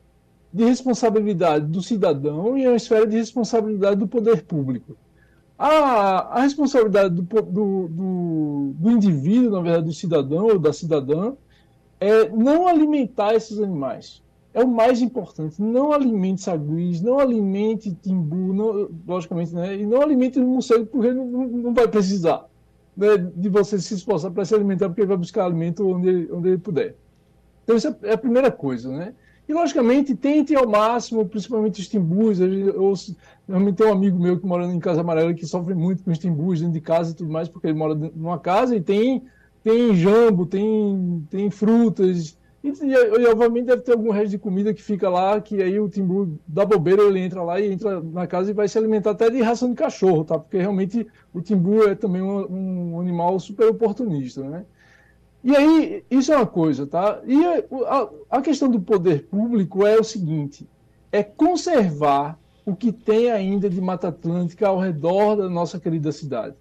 de 0.53 0.65
responsabilidade 0.65 1.67
do 1.67 1.83
cidadão 1.83 2.57
e 2.59 2.67
a 2.67 2.75
esfera 2.75 3.07
de 3.07 3.17
responsabilidade 3.17 3.97
do 3.97 4.09
poder 4.09 4.43
público. 4.43 4.97
A, 5.59 6.39
a 6.39 6.41
responsabilidade 6.43 7.15
do, 7.15 7.23
do, 7.23 7.89
do, 7.89 8.73
do 8.75 8.91
indivíduo, 8.91 9.51
na 9.51 9.61
verdade, 9.61 9.87
do 9.87 9.93
cidadão 9.93 10.47
ou 10.47 10.59
da 10.59 10.73
cidadã, 10.73 11.35
é 12.01 12.29
não 12.31 12.67
alimentar 12.67 13.35
esses 13.35 13.61
animais 13.61 14.23
é 14.53 14.63
o 14.63 14.69
mais 14.69 15.01
importante. 15.01 15.61
Não 15.63 15.93
alimente 15.93 16.43
saguis, 16.43 17.01
não 17.01 17.19
alimente 17.19 17.95
timbu, 17.95 18.53
não, 18.53 18.91
logicamente, 19.07 19.55
né? 19.55 19.77
E 19.77 19.87
não 19.87 20.03
alimente 20.03 20.41
morcego, 20.41 20.87
porque 20.87 21.13
não, 21.13 21.27
não 21.27 21.75
vai 21.75 21.87
precisar 21.89 22.47
né, 22.97 23.17
de 23.17 23.49
você 23.49 23.79
se 23.79 23.95
esforçar 23.95 24.31
para 24.31 24.45
se 24.45 24.55
alimentar, 24.55 24.89
porque 24.89 25.03
ele 25.03 25.09
vai 25.09 25.17
buscar 25.17 25.45
alimento 25.45 25.89
onde 25.89 26.29
onde 26.33 26.49
ele 26.49 26.59
puder. 26.59 26.97
Então, 27.65 27.77
isso 27.77 27.97
é 28.03 28.13
a 28.13 28.19
primeira 28.19 28.51
coisa, 28.51 28.91
né? 28.91 29.15
E, 29.51 29.53
logicamente, 29.53 30.15
tente 30.15 30.55
ao 30.55 30.65
máximo, 30.69 31.27
principalmente 31.27 31.81
os 31.81 31.89
timbus. 31.89 32.39
Eu, 32.39 32.95
realmente 33.49 33.75
tenho 33.75 33.91
um 33.91 33.93
amigo 33.93 34.17
meu 34.17 34.39
que 34.39 34.47
mora 34.47 34.65
em 34.65 34.79
Casa 34.79 35.01
Amarela 35.01 35.35
que 35.35 35.45
sofre 35.45 35.75
muito 35.75 36.05
com 36.05 36.13
os 36.13 36.19
timbus 36.21 36.61
dentro 36.61 36.75
de 36.75 36.81
casa 36.81 37.11
e 37.11 37.15
tudo 37.15 37.33
mais, 37.33 37.49
porque 37.49 37.67
ele 37.67 37.77
mora 37.77 37.97
numa 37.97 38.39
casa 38.39 38.77
e 38.77 38.81
tem, 38.81 39.25
tem 39.65 39.93
jambo, 39.97 40.47
tem, 40.47 41.27
tem 41.29 41.51
frutas, 41.51 42.39
e, 42.63 42.69
e, 42.69 42.93
e, 42.93 43.27
obviamente 43.27 43.67
deve 43.67 43.83
ter 43.83 43.91
algum 43.91 44.13
resto 44.13 44.31
de 44.31 44.39
comida 44.39 44.73
que 44.73 44.81
fica 44.81 45.09
lá, 45.09 45.41
que 45.41 45.61
aí 45.61 45.81
o 45.81 45.89
timbu 45.89 46.39
da 46.47 46.65
bobeira 46.65 47.03
ele 47.03 47.19
entra 47.19 47.43
lá 47.43 47.59
e 47.59 47.73
entra 47.73 48.01
na 48.01 48.29
casa 48.29 48.53
e 48.53 48.55
vai 48.55 48.69
se 48.69 48.79
alimentar 48.79 49.11
até 49.11 49.31
de 49.31 49.43
ração 49.43 49.71
de 49.71 49.75
cachorro, 49.75 50.25
tá? 50.25 50.39
Porque 50.39 50.59
realmente 50.59 51.05
o 51.35 51.41
timbu 51.41 51.83
é 51.83 51.97
também 51.97 52.23
um, 52.23 52.93
um 52.95 53.01
animal 53.01 53.41
super 53.41 53.67
oportunista, 53.69 54.43
né? 54.45 54.65
E 55.43 55.57
aí, 55.57 56.05
isso 56.11 56.33
é 56.33 56.37
uma 56.37 56.47
coisa, 56.47 56.87
tá? 56.87 57.21
E 57.27 57.43
a, 57.87 58.09
a 58.39 58.43
questão 58.43 58.69
do 58.69 58.81
poder 58.81 59.27
público 59.27 59.87
é 59.87 59.99
o 59.99 60.05
seguinte: 60.05 60.67
é 61.11 61.23
conservar 61.23 62.39
o 62.65 62.77
que 62.77 62.93
tem 62.93 63.31
ainda 63.31 63.69
de 63.71 63.81
Mata 63.81 64.09
Atlântica 64.09 64.69
ao 64.69 64.79
redor 64.79 65.37
da 65.37 65.49
nossa 65.49 65.81
querida 65.81 66.13
cidade. 66.13 66.55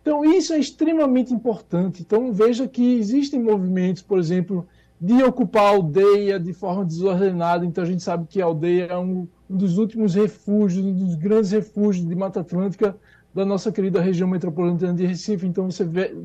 Então, 0.00 0.24
isso 0.24 0.52
é 0.52 0.58
extremamente 0.58 1.32
importante. 1.32 2.02
Então, 2.02 2.32
veja 2.32 2.66
que 2.66 2.96
existem 2.96 3.40
movimentos, 3.40 4.02
por 4.02 4.18
exemplo, 4.18 4.66
de 5.00 5.22
ocupar 5.22 5.64
a 5.64 5.68
aldeia 5.68 6.40
de 6.40 6.52
forma 6.52 6.84
desordenada. 6.84 7.66
Então 7.66 7.84
a 7.84 7.86
gente 7.86 8.02
sabe 8.02 8.26
que 8.26 8.40
a 8.40 8.46
aldeia 8.46 8.84
é 8.84 8.98
um, 8.98 9.28
dos 9.48 9.76
últimos 9.76 10.14
refúgios, 10.14 10.84
um 10.84 10.92
dos 10.92 11.14
grandes 11.14 11.50
refúgios 11.50 12.06
de 12.06 12.14
Mata 12.14 12.40
Atlântica 12.40 12.96
da 13.34 13.44
nossa 13.44 13.70
querida 13.70 14.00
região 14.00 14.28
metropolitana 14.28 14.94
de 14.94 15.04
Recife. 15.04 15.46
Então 15.46 15.70
você 15.70 15.84
vê, 15.84 16.16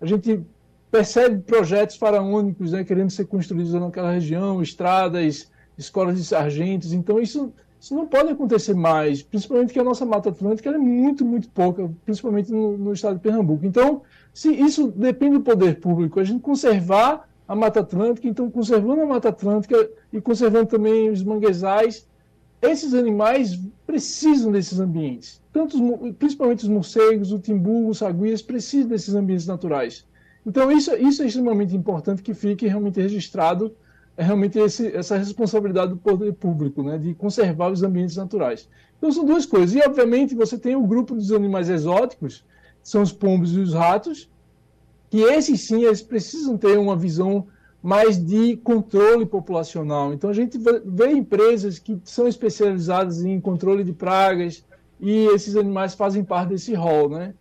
a 0.00 0.06
gente 0.06 0.40
percebe 0.90 1.40
projetos 1.42 1.96
faraônicos 1.96 2.72
né, 2.72 2.84
querendo 2.84 3.10
ser 3.10 3.26
construídos 3.26 3.72
naquela 3.72 4.12
região, 4.12 4.62
estradas, 4.62 5.50
escolas 5.76 6.16
de 6.18 6.24
sargentos. 6.24 6.92
Então 6.92 7.20
isso, 7.20 7.52
isso 7.80 7.94
não 7.94 8.06
pode 8.06 8.30
acontecer 8.30 8.74
mais, 8.74 9.22
principalmente 9.22 9.72
que 9.72 9.78
a 9.78 9.84
nossa 9.84 10.04
Mata 10.04 10.30
Atlântica 10.30 10.70
é 10.70 10.78
muito, 10.78 11.24
muito 11.24 11.48
pouca, 11.50 11.90
principalmente 12.04 12.50
no, 12.50 12.76
no 12.76 12.92
estado 12.92 13.16
de 13.16 13.22
Pernambuco. 13.22 13.64
Então, 13.64 14.02
se 14.32 14.50
isso 14.50 14.88
depende 14.88 15.38
do 15.38 15.42
poder 15.42 15.80
público, 15.80 16.20
a 16.20 16.24
gente 16.24 16.40
conservar 16.40 17.28
a 17.46 17.54
Mata 17.54 17.80
Atlântica, 17.80 18.28
então 18.28 18.50
conservando 18.50 19.02
a 19.02 19.06
Mata 19.06 19.30
Atlântica 19.30 19.88
e 20.12 20.20
conservando 20.20 20.66
também 20.66 21.08
os 21.10 21.22
manguezais, 21.22 22.06
esses 22.60 22.92
animais 22.92 23.58
precisam 23.86 24.50
desses 24.50 24.80
ambientes. 24.80 25.40
Tanto 25.52 25.76
os, 25.76 26.12
principalmente 26.16 26.64
os 26.64 26.68
morcegos, 26.68 27.32
o 27.32 27.38
timbu, 27.38 27.88
os 27.88 27.98
saguias 27.98 28.42
precisam 28.42 28.88
desses 28.88 29.14
ambientes 29.14 29.46
naturais. 29.46 30.04
Então 30.48 30.72
isso, 30.72 30.94
isso 30.96 31.22
é 31.22 31.26
extremamente 31.26 31.76
importante 31.76 32.22
que 32.22 32.32
fique 32.32 32.66
realmente 32.66 32.98
registrado 32.98 33.76
é 34.16 34.24
realmente 34.24 34.58
esse, 34.58 34.88
essa 34.96 35.16
responsabilidade 35.16 35.90
do 35.90 35.98
poder 35.98 36.32
público, 36.32 36.82
né, 36.82 36.96
de 36.96 37.14
conservar 37.14 37.70
os 37.70 37.82
ambientes 37.82 38.16
naturais. 38.16 38.66
Então 38.96 39.12
são 39.12 39.24
duas 39.24 39.44
coisas. 39.44 39.76
E, 39.76 39.86
obviamente, 39.86 40.34
você 40.34 40.58
tem 40.58 40.74
o 40.74 40.86
grupo 40.86 41.14
dos 41.14 41.30
animais 41.30 41.68
exóticos, 41.68 42.44
são 42.82 43.02
os 43.02 43.12
pombos 43.12 43.54
e 43.54 43.60
os 43.60 43.74
ratos, 43.74 44.28
que 45.10 45.18
esses 45.18 45.60
sim, 45.60 45.84
eles 45.84 46.02
precisam 46.02 46.56
ter 46.56 46.78
uma 46.78 46.96
visão 46.96 47.46
mais 47.82 48.16
de 48.18 48.56
controle 48.56 49.26
populacional. 49.26 50.12
Então 50.14 50.30
a 50.30 50.34
gente 50.34 50.58
vê 50.84 51.12
empresas 51.12 51.78
que 51.78 52.00
são 52.04 52.26
especializadas 52.26 53.22
em 53.22 53.38
controle 53.38 53.84
de 53.84 53.92
pragas 53.92 54.64
e 54.98 55.26
esses 55.26 55.56
animais 55.56 55.94
fazem 55.94 56.24
parte 56.24 56.48
desse 56.48 56.74
rol, 56.74 57.08
né? 57.08 57.34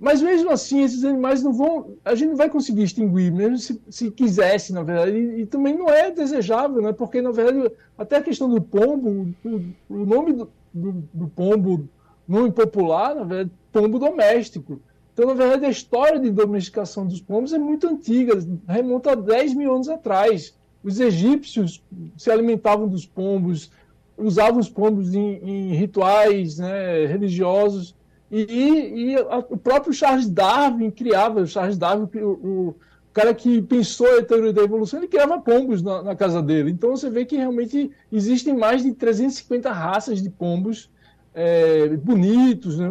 Mas 0.00 0.22
mesmo 0.22 0.50
assim, 0.50 0.82
esses 0.82 1.04
animais 1.04 1.42
não 1.42 1.52
vão. 1.52 1.94
A 2.02 2.14
gente 2.14 2.30
não 2.30 2.36
vai 2.36 2.48
conseguir 2.48 2.84
extinguir, 2.84 3.30
mesmo 3.30 3.58
se, 3.58 3.78
se 3.90 4.10
quisesse, 4.10 4.72
na 4.72 4.82
verdade. 4.82 5.12
E, 5.12 5.42
e, 5.42 5.46
também 5.46 5.76
não 5.76 5.90
é 5.90 6.10
desejável, 6.10 6.80
né? 6.80 6.90
Porque, 6.90 7.20
na 7.20 7.30
verdade, 7.30 7.70
até 7.98 8.16
a 8.16 8.22
questão 8.22 8.48
do 8.48 8.62
pombo, 8.62 9.28
o, 9.44 9.62
o 9.90 10.06
nome 10.06 10.32
do, 10.32 10.50
do, 10.72 11.04
do, 11.12 11.28
pombo, 11.28 11.86
nome 12.26 12.50
popular, 12.50 13.14
na 13.14 13.24
verdade, 13.24 13.50
pombo 13.70 13.98
doméstico. 13.98 14.80
Então, 15.12 15.26
na 15.26 15.34
verdade, 15.34 15.66
a 15.66 15.70
história 15.70 16.18
de 16.18 16.30
domesticação 16.30 17.06
dos 17.06 17.20
pombos 17.20 17.52
é 17.52 17.58
muito 17.58 17.86
antiga, 17.86 18.32
remonta 18.66 19.12
a 19.12 19.14
10 19.14 19.52
mil 19.52 19.74
anos 19.74 19.90
atrás. 19.90 20.54
Os 20.82 20.98
egípcios 20.98 21.84
se 22.16 22.30
alimentavam 22.30 22.88
dos 22.88 23.04
pombos, 23.04 23.70
usavam 24.16 24.60
os 24.60 24.70
pombos 24.70 25.14
em, 25.14 25.34
em 25.44 25.74
rituais 25.74 26.56
né, 26.56 27.04
religiosos. 27.04 27.94
E, 28.30 28.42
e 28.44 29.16
a, 29.16 29.38
o 29.38 29.56
próprio 29.56 29.92
Charles 29.92 30.28
Darwin 30.28 30.90
criava, 30.90 31.40
o 31.40 31.46
Charles 31.46 31.76
Darwin, 31.76 32.08
o, 32.22 32.28
o 32.28 32.76
cara 33.12 33.34
que 33.34 33.60
pensou 33.62 34.18
a 34.18 34.22
teoria 34.22 34.52
da 34.52 34.62
evolução, 34.62 35.00
ele 35.00 35.08
criava 35.08 35.40
pombos 35.40 35.82
na, 35.82 36.02
na, 36.02 36.16
casa 36.16 36.40
dele. 36.40 36.70
Então 36.70 36.90
você 36.90 37.10
vê 37.10 37.24
que 37.24 37.36
realmente 37.36 37.90
existem 38.12 38.56
mais 38.56 38.82
de 38.82 38.92
350 38.92 39.72
raças 39.72 40.22
de 40.22 40.30
pombos 40.30 40.88
é, 41.34 41.88
bonitos, 41.96 42.78
né? 42.78 42.88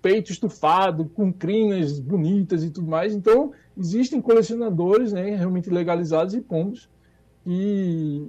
peito 0.00 0.32
estufado, 0.32 1.04
com 1.14 1.32
crinas 1.32 2.00
bonitas 2.00 2.64
e 2.64 2.70
tudo 2.70 2.88
mais. 2.88 3.14
Então 3.14 3.52
existem 3.76 4.20
colecionadores 4.20 5.12
né, 5.12 5.36
realmente 5.36 5.68
legalizados 5.68 6.34
e 6.34 6.40
pombos. 6.40 6.88
E 7.46 8.26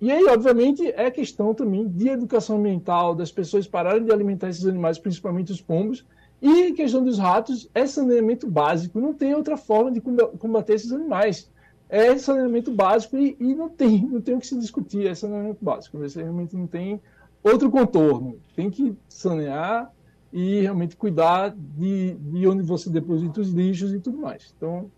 e 0.00 0.12
aí, 0.12 0.24
obviamente, 0.26 0.86
é 0.86 1.10
questão 1.10 1.52
também 1.52 1.88
de 1.88 2.08
educação 2.08 2.58
ambiental, 2.58 3.16
das 3.16 3.32
pessoas 3.32 3.66
pararem 3.66 4.04
de 4.04 4.12
alimentar 4.12 4.48
esses 4.48 4.64
animais, 4.64 4.98
principalmente 4.98 5.50
os 5.50 5.60
pombos. 5.60 6.06
E 6.40 6.72
questão 6.72 7.02
dos 7.02 7.18
ratos, 7.18 7.68
é 7.74 7.84
saneamento 7.84 8.48
básico. 8.48 9.00
Não 9.00 9.12
tem 9.12 9.34
outra 9.34 9.56
forma 9.56 9.90
de 9.90 10.00
combater 10.00 10.74
esses 10.74 10.92
animais. 10.92 11.50
É 11.88 12.16
saneamento 12.16 12.72
básico 12.72 13.16
e, 13.16 13.36
e 13.40 13.54
não 13.54 13.68
tem, 13.68 14.06
não 14.06 14.20
tem 14.20 14.36
o 14.36 14.38
que 14.38 14.46
se 14.46 14.56
discutir. 14.56 15.04
É 15.04 15.14
saneamento 15.16 15.64
básico. 15.64 15.98
Você 15.98 16.22
realmente 16.22 16.56
não 16.56 16.68
tem 16.68 17.00
outro 17.42 17.68
contorno. 17.68 18.38
Tem 18.54 18.70
que 18.70 18.96
sanear 19.08 19.92
e 20.32 20.60
realmente 20.60 20.94
cuidar 20.94 21.56
de, 21.56 22.14
de 22.14 22.46
onde 22.46 22.62
você 22.62 22.88
deposita 22.88 23.40
os 23.40 23.50
lixos 23.50 23.92
e 23.92 23.98
tudo 23.98 24.18
mais. 24.18 24.54
Então, 24.56 24.88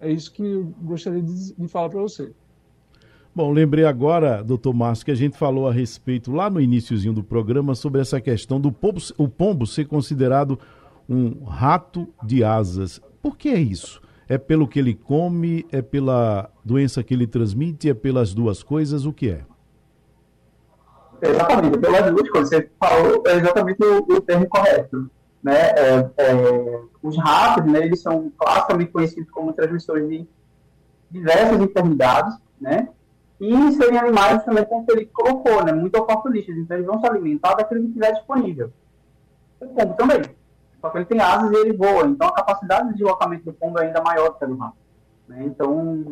é 0.00 0.10
isso 0.10 0.32
que 0.32 0.42
eu 0.42 0.72
gostaria 0.80 1.20
de, 1.20 1.52
de 1.52 1.68
falar 1.68 1.90
para 1.90 2.00
você. 2.00 2.32
Bom, 3.38 3.52
lembrei 3.52 3.84
agora, 3.84 4.42
doutor 4.42 4.74
Márcio, 4.74 5.04
que 5.04 5.12
a 5.12 5.14
gente 5.14 5.38
falou 5.38 5.68
a 5.68 5.72
respeito 5.72 6.32
lá 6.32 6.50
no 6.50 6.60
iníciozinho 6.60 7.14
do 7.14 7.22
programa 7.22 7.72
sobre 7.76 8.00
essa 8.00 8.20
questão 8.20 8.60
do 8.60 8.72
pombo, 8.72 9.00
o 9.16 9.28
pombo 9.28 9.64
ser 9.64 9.84
considerado 9.84 10.58
um 11.08 11.44
rato 11.44 12.08
de 12.20 12.42
asas. 12.42 13.00
Por 13.22 13.36
que 13.36 13.48
é 13.50 13.60
isso? 13.60 14.02
É 14.28 14.38
pelo 14.38 14.66
que 14.66 14.80
ele 14.80 14.92
come, 14.92 15.64
é 15.70 15.80
pela 15.80 16.50
doença 16.64 17.00
que 17.04 17.14
ele 17.14 17.28
transmite, 17.28 17.88
é 17.88 17.94
pelas 17.94 18.34
duas 18.34 18.64
coisas, 18.64 19.06
o 19.06 19.12
que 19.12 19.30
é? 19.30 19.44
Exatamente, 21.22 21.78
pelas 21.78 22.10
duas 22.10 22.28
coisas. 22.30 22.48
Você 22.48 22.70
falou 22.76 23.22
exatamente 23.24 23.84
o, 23.84 24.16
o 24.16 24.20
termo 24.20 24.48
correto. 24.48 25.08
Né? 25.44 25.54
É, 25.76 26.10
é, 26.16 26.80
os 27.00 27.16
ratos, 27.16 27.70
né, 27.70 27.84
eles 27.84 28.02
são 28.02 28.32
classicamente 28.36 28.90
conhecidos 28.90 29.30
como 29.30 29.52
transmissores 29.52 30.08
de 30.08 30.26
diversas 31.08 31.60
enfermidades, 31.60 32.36
né? 32.60 32.88
E 33.40 33.72
serem 33.72 33.98
animais 33.98 34.44
também, 34.44 34.64
como 34.64 34.84
ele 34.88 35.06
colocou, 35.06 35.64
né, 35.64 35.72
muito 35.72 35.96
oportunistas. 35.96 36.56
Então, 36.56 36.76
eles 36.76 36.86
vão 36.86 37.00
se 37.00 37.06
alimentar 37.06 37.54
daquilo 37.54 37.80
que 37.82 37.86
estiver 37.88 38.12
disponível. 38.12 38.72
O 39.60 39.68
pombo 39.68 39.94
também. 39.94 40.22
Só 40.80 40.90
que 40.90 40.98
ele 40.98 41.04
tem 41.04 41.20
asas 41.20 41.50
e 41.52 41.56
ele 41.56 41.76
voa. 41.76 42.06
Então, 42.06 42.28
a 42.28 42.32
capacidade 42.32 42.88
de 42.88 42.94
deslocamento 42.94 43.44
do 43.44 43.52
pombo 43.52 43.78
é 43.78 43.86
ainda 43.86 44.02
maior 44.02 44.30
do 44.30 44.34
que 44.34 44.46
do 44.46 44.56
rato. 44.56 44.76
Né? 45.28 45.44
Então, 45.44 46.04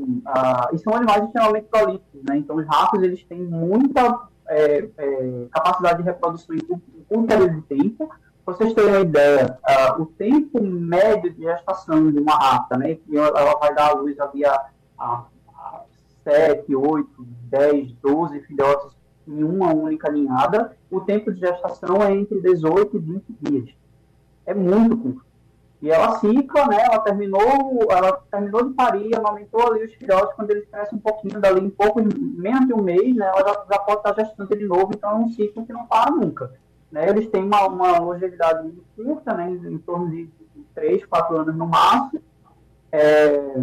e 0.73 0.79
são 0.79 0.95
animais 0.95 1.25
extremamente 1.25 1.67
prolíficos. 1.69 2.23
Né? 2.29 2.39
Então, 2.39 2.57
os 2.57 2.67
ratos 2.67 3.03
eles 3.03 3.25
têm 3.25 3.43
muita 3.43 4.29
é, 4.49 4.89
é, 4.97 5.47
capacidade 5.51 5.99
de 5.99 6.05
reprodução 6.05 6.55
em 6.55 6.61
curto 6.61 7.27
período 7.27 7.55
de 7.55 7.63
tempo. 7.63 8.09
Para 8.45 8.55
vocês 8.55 8.75
terem 8.75 8.91
uma 8.91 9.01
ideia, 9.01 9.59
uh, 9.69 10.03
o 10.03 10.07
tempo 10.07 10.63
médio 10.63 11.35
de 11.35 11.43
gestação 11.43 12.13
de 12.13 12.21
uma 12.21 12.37
rata, 12.37 12.79
né, 12.79 12.95
que 12.95 13.17
ela 13.17 13.59
vai 13.59 13.75
dar 13.75 13.89
à 13.89 13.93
luz 13.95 14.17
ali 14.21 14.45
a, 14.45 14.67
a 14.97 15.25
7, 16.27 16.75
8, 16.75 17.09
10, 17.51 17.93
12 18.03 18.41
filhotes 18.41 18.97
em 19.29 19.45
uma 19.45 19.73
única 19.73 20.11
ninhada, 20.11 20.77
o 20.91 21.01
tempo 21.01 21.33
de 21.33 21.41
gestação 21.41 22.03
é 22.03 22.13
entre 22.13 22.41
18 22.41 22.97
e 22.97 23.01
20 23.01 23.25
dias. 23.41 23.71
É 24.45 24.53
muito 24.53 24.97
curto. 24.97 25.27
E 25.83 25.91
ela 25.91 26.19
cicla, 26.19 26.67
né? 26.67 26.79
Ela 26.85 27.01
terminou, 27.01 27.87
ela 27.91 28.13
terminou 28.31 28.69
de 28.69 28.75
parir, 28.75 29.15
amamentou 29.15 29.67
ali 29.67 29.85
os 29.85 29.95
filhotes, 29.95 30.35
quando 30.35 30.51
eles 30.51 30.69
crescem 30.69 30.99
um 30.99 31.01
pouquinho, 31.01 31.41
dali 31.41 31.61
em 31.61 31.71
pouco, 31.71 32.01
menos 32.03 32.67
de 32.67 32.73
um 32.73 32.83
mês, 32.83 33.15
né? 33.15 33.27
Ela 33.27 33.41
já, 33.41 33.67
já 33.71 33.79
pode 33.81 33.99
estar 33.99 34.15
gestando 34.15 34.57
de 34.57 34.67
novo, 34.67 34.91
então 34.95 35.11
é 35.11 35.15
um 35.15 35.29
ciclo 35.31 35.67
que 35.67 35.73
não 35.73 35.87
para 35.87 36.11
nunca. 36.11 36.53
Né? 36.91 37.09
Eles 37.09 37.29
têm 37.29 37.45
uma, 37.45 37.67
uma 37.67 37.99
longevidade 37.99 38.63
muito 38.63 38.85
curta, 38.97 39.35
né? 39.35 39.51
Em 39.51 39.79
torno 39.79 40.11
de 40.11 40.29
3, 40.75 41.05
4 41.05 41.37
anos 41.37 41.57
no 41.57 41.67
máximo. 41.67 42.23
É, 42.91 43.63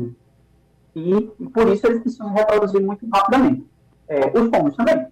e, 0.96 1.22
por 1.54 1.68
isso 1.70 1.86
eles 1.88 2.02
precisam 2.02 2.32
reproduzir 2.32 2.82
muito 2.82 3.08
rapidamente. 3.12 3.66
É, 4.08 4.28
os 4.38 4.50
pombos 4.50 4.76
também. 4.76 5.08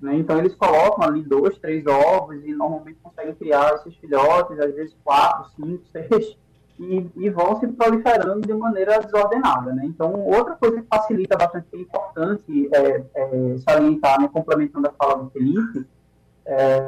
Né? 0.00 0.16
Então 0.16 0.38
eles 0.38 0.54
colocam 0.54 1.04
ali 1.04 1.22
dois, 1.22 1.58
três 1.58 1.84
ovos 1.86 2.36
e 2.44 2.54
normalmente 2.54 2.98
conseguem 3.02 3.34
criar 3.34 3.74
esses 3.74 3.94
filhotes, 3.96 4.58
às 4.58 4.74
vezes 4.74 4.96
quatro, 5.04 5.50
cinco, 5.56 5.82
seis, 5.90 6.36
e, 6.78 7.10
e 7.16 7.30
vão 7.30 7.58
se 7.58 7.66
proliferando 7.66 8.40
de 8.40 8.54
maneira 8.54 9.00
desordenada. 9.00 9.72
Né? 9.74 9.84
Então 9.86 10.14
outra 10.24 10.54
coisa 10.54 10.80
que 10.80 10.86
facilita 10.88 11.36
bastante, 11.36 11.66
que 11.70 11.76
é 11.76 11.80
importante 11.80 12.68
é, 12.72 13.04
é, 13.14 13.58
salientar, 13.58 14.20
né, 14.20 14.28
complementando 14.32 14.88
a 14.88 14.92
fala 14.92 15.24
do 15.24 15.30
Felipe, 15.30 15.86
é, 16.46 16.80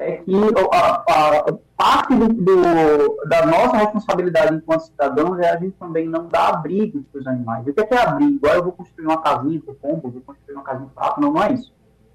é 0.00 0.16
que 0.16 0.32
a, 0.72 1.04
a 1.06 1.52
parte 1.76 2.14
do, 2.14 2.28
do, 2.28 3.24
da 3.26 3.44
nossa 3.44 3.76
responsabilidade 3.76 4.56
enquanto 4.56 4.86
cidadãos 4.86 5.38
é 5.38 5.50
a 5.50 5.56
gente 5.58 5.76
também 5.78 6.08
não 6.08 6.26
dar 6.26 6.54
abrigo 6.54 7.02
para 7.12 7.20
os 7.20 7.26
animais. 7.26 7.66
O 7.66 7.72
que 7.72 7.80
é, 7.80 7.84
que 7.84 7.94
é 7.94 8.02
abrigo? 8.02 8.38
Agora 8.42 8.58
eu 8.58 8.64
vou 8.64 8.72
construir 8.72 9.06
uma 9.06 9.20
casinha 9.20 9.60
para 9.60 9.72
o 9.72 9.74
pombo, 9.74 10.10
vou 10.10 10.22
construir 10.22 10.54
uma 10.54 10.64
casinha 10.64 10.88
para 10.94 11.18
o 11.18 11.20
Não, 11.20 11.32
não 11.34 11.42
é 11.42 11.52
isso. 11.52 11.72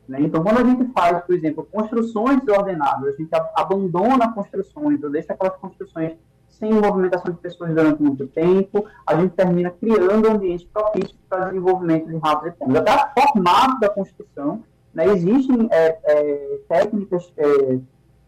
Né? 0.08 0.20
Então, 0.22 0.44
quando 0.44 0.60
a 0.60 0.64
gente 0.64 0.92
faz, 0.94 1.24
por 1.24 1.36
exemplo, 1.36 1.68
construções 1.72 2.42
desordenadas, 2.42 3.14
a 3.14 3.18
gente 3.18 3.30
abandona 3.56 4.34
construções, 4.34 5.04
ou 5.04 5.12
deixa 5.12 5.34
aquelas 5.34 5.56
construções 5.58 6.14
sem 6.48 6.74
movimentação 6.74 7.34
de 7.34 7.40
pessoas 7.40 7.74
durante 7.74 8.02
muito 8.02 8.26
tempo, 8.28 8.86
a 9.06 9.16
gente 9.16 9.34
termina 9.34 9.70
criando 9.70 10.30
ambientes 10.30 10.66
propícios 10.66 11.18
para 11.30 11.46
desenvolvimento 11.46 12.08
de 12.08 12.18
ratos 12.18 12.48
e 12.48 12.52
pombos. 12.52 12.78
Até 12.78 12.94
o 12.94 13.22
formato 13.22 13.80
da 13.80 13.90
construção 13.90 14.64
né, 14.96 15.06
existem 15.08 15.68
é, 15.72 16.00
é, 16.06 16.60
técnicas 16.70 17.32
é, 17.38 17.80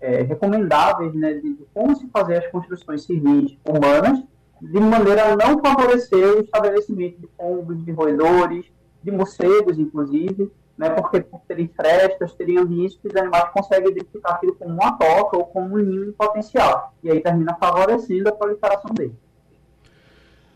é, 0.02 0.22
recomendáveis 0.24 1.14
né, 1.16 1.34
de, 1.36 1.54
de, 1.54 1.66
como 1.74 1.96
se 1.96 2.06
fazer 2.10 2.38
as 2.38 2.48
construções 2.48 3.04
civis 3.04 3.58
humanas 3.66 4.22
de 4.62 4.80
maneira 4.80 5.32
a 5.32 5.36
não 5.36 5.60
favorecer 5.60 6.38
o 6.38 6.42
estabelecimento 6.42 7.22
de 7.22 7.28
pombos, 7.28 7.84
de 7.86 7.92
roedores, 7.92 8.66
de 9.02 9.12
morcegos, 9.12 9.80
inclusive, 9.80 10.52
né, 10.78 10.90
porque 10.90 11.22
por 11.22 11.40
terem 11.48 11.70
frestas, 11.70 12.34
teriam 12.34 12.64
ambientes 12.64 12.98
que 12.98 13.08
os 13.08 13.16
animais 13.16 13.50
conseguem 13.52 13.92
identificar 13.92 14.32
aquilo 14.32 14.56
como 14.56 14.74
uma 14.74 14.92
toca 14.98 15.38
ou 15.38 15.46
como 15.46 15.76
um 15.76 15.78
ninho 15.78 16.14
potencial. 16.14 16.94
E 17.02 17.10
aí 17.10 17.22
termina 17.22 17.56
favorecendo 17.56 18.30
a 18.30 18.32
proliferação 18.34 18.94
dele. 18.94 19.16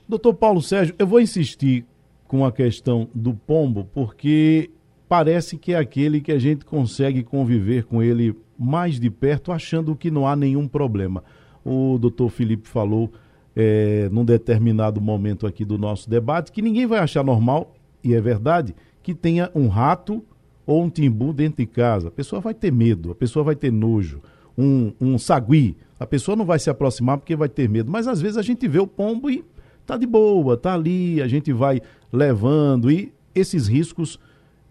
Doutor 0.07 0.33
Paulo 0.33 0.61
Sérgio, 0.61 0.93
eu 0.99 1.07
vou 1.07 1.21
insistir 1.21 1.85
com 2.27 2.45
a 2.45 2.51
questão 2.51 3.07
do 3.13 3.33
pombo, 3.33 3.87
porque 3.93 4.69
parece 5.11 5.57
que 5.57 5.73
é 5.73 5.77
aquele 5.77 6.21
que 6.21 6.31
a 6.31 6.39
gente 6.39 6.63
consegue 6.63 7.21
conviver 7.21 7.83
com 7.83 8.01
ele 8.01 8.33
mais 8.57 8.97
de 8.97 9.09
perto, 9.09 9.51
achando 9.51 9.93
que 9.93 10.09
não 10.09 10.25
há 10.25 10.37
nenhum 10.37 10.69
problema. 10.69 11.21
O 11.65 11.97
doutor 11.99 12.29
Felipe 12.29 12.65
falou 12.65 13.11
é, 13.53 14.07
num 14.09 14.23
determinado 14.23 15.01
momento 15.01 15.45
aqui 15.45 15.65
do 15.65 15.77
nosso 15.77 16.09
debate 16.09 16.49
que 16.49 16.61
ninguém 16.61 16.85
vai 16.85 16.99
achar 16.99 17.25
normal, 17.25 17.75
e 18.01 18.13
é 18.13 18.21
verdade, 18.21 18.73
que 19.03 19.13
tenha 19.13 19.51
um 19.53 19.67
rato 19.67 20.23
ou 20.65 20.81
um 20.81 20.89
timbu 20.89 21.33
dentro 21.33 21.57
de 21.57 21.65
casa. 21.65 22.07
A 22.07 22.11
pessoa 22.11 22.39
vai 22.39 22.53
ter 22.53 22.71
medo, 22.71 23.11
a 23.11 23.15
pessoa 23.15 23.43
vai 23.43 23.55
ter 23.55 23.69
nojo. 23.69 24.21
Um, 24.57 24.93
um 25.01 25.17
sagui, 25.17 25.75
a 25.99 26.07
pessoa 26.07 26.37
não 26.37 26.45
vai 26.45 26.57
se 26.57 26.69
aproximar 26.69 27.17
porque 27.17 27.35
vai 27.35 27.49
ter 27.49 27.67
medo. 27.67 27.91
Mas 27.91 28.07
às 28.07 28.21
vezes 28.21 28.37
a 28.37 28.41
gente 28.41 28.65
vê 28.65 28.79
o 28.79 28.87
pombo 28.87 29.29
e 29.29 29.43
tá 29.85 29.97
de 29.97 30.07
boa, 30.07 30.55
tá 30.55 30.73
ali, 30.73 31.21
a 31.21 31.27
gente 31.27 31.51
vai 31.51 31.81
levando 32.13 32.89
e 32.89 33.11
esses 33.35 33.67
riscos 33.67 34.17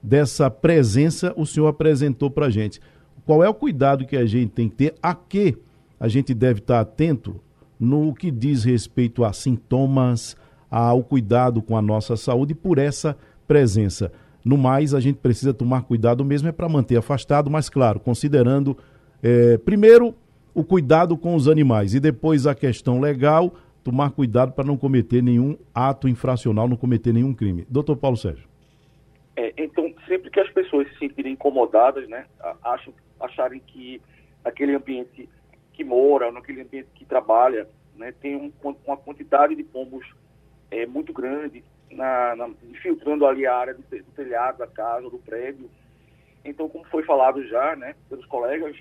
dessa 0.03 0.51
presença 0.51 1.33
o 1.37 1.45
senhor 1.45 1.67
apresentou 1.67 2.31
para 2.31 2.47
a 2.47 2.51
gente. 2.51 2.81
Qual 3.25 3.45
é 3.45 3.49
o 3.49 3.55
cuidado 3.55 4.07
que 4.07 4.17
a 4.17 4.27
gente 4.27 4.51
tem 4.51 4.69
que 4.69 4.77
ter? 4.77 4.95
A 5.03 5.15
que 5.15 5.57
a 5.99 6.09
gente 6.09 6.33
deve 6.33 6.61
estar 6.61 6.81
atento 6.81 7.41
no 7.79 8.15
que 8.15 8.31
diz 8.31 8.65
respeito 8.65 9.25
a 9.25 9.33
sintomas, 9.33 10.37
ao 10.71 11.03
cuidado 11.03 11.61
com 11.61 11.77
a 11.77 11.83
nossa 11.83 12.17
saúde 12.17 12.55
por 12.55 12.79
essa 12.79 13.17
presença. 13.47 14.13
No 14.45 14.57
mais, 14.57 14.95
a 14.95 15.01
gente 15.01 15.17
precisa 15.17 15.53
tomar 15.53 15.83
cuidado 15.83 16.25
mesmo 16.25 16.49
é 16.49 16.53
para 16.53 16.69
manter 16.69 16.97
afastado, 16.97 17.51
mas 17.51 17.69
claro, 17.69 18.01
considerando 18.01 18.77
é, 19.23 19.59
primeiro 19.59 20.15
o 20.55 20.65
cuidado 20.65 21.17
com 21.17 21.35
os 21.35 21.49
animais 21.49 21.95
e 21.95 22.01
depois 22.01 22.47
a 22.47 22.55
questão 22.55 23.01
legal, 23.01 23.55
tomar 23.83 24.11
cuidado 24.11 24.53
para 24.53 24.65
não 24.65 24.77
cometer 24.77 25.23
nenhum 25.23 25.57
ato 25.75 26.09
infracional, 26.09 26.69
não 26.69 26.77
cometer 26.77 27.13
nenhum 27.13 27.35
crime. 27.35 27.67
Doutor 27.69 27.97
Paulo 27.97 28.17
Sérgio. 28.17 28.50
Sempre 30.11 30.29
que 30.29 30.41
as 30.41 30.51
pessoas 30.51 30.89
se 30.89 30.99
sentirem 30.99 31.35
incomodadas, 31.35 32.09
né, 32.09 32.27
acham, 32.65 32.93
acharem 33.21 33.61
que 33.61 34.03
aquele 34.45 34.75
ambiente 34.75 35.29
que 35.73 35.85
mora, 35.85 36.33
naquele 36.33 36.63
ambiente 36.63 36.89
que 36.97 37.05
trabalha, 37.05 37.69
né, 37.95 38.13
tem 38.21 38.35
um, 38.35 38.53
uma 38.85 38.97
quantidade 38.97 39.55
de 39.55 39.63
pombos 39.63 40.05
é, 40.69 40.85
muito 40.85 41.13
grande, 41.13 41.63
na, 41.93 42.35
na, 42.35 42.51
infiltrando 42.65 43.25
ali 43.25 43.47
a 43.47 43.55
área 43.55 43.73
do, 43.73 43.83
do 43.83 44.11
telhado 44.17 44.59
da 44.59 44.67
casa, 44.67 45.09
do 45.09 45.19
prédio. 45.19 45.71
Então, 46.45 46.69
como 46.69 46.85
foi 46.87 47.05
falado 47.05 47.47
já 47.47 47.77
né, 47.77 47.95
pelos 48.09 48.27
colegas, 48.27 48.77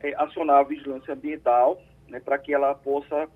é, 0.00 0.14
acionar 0.16 0.60
a 0.60 0.62
vigilância 0.62 1.12
ambiental 1.12 1.82
né, 2.08 2.18
para 2.18 2.38
que 2.38 2.54
ela 2.54 2.74
possa 2.74 3.28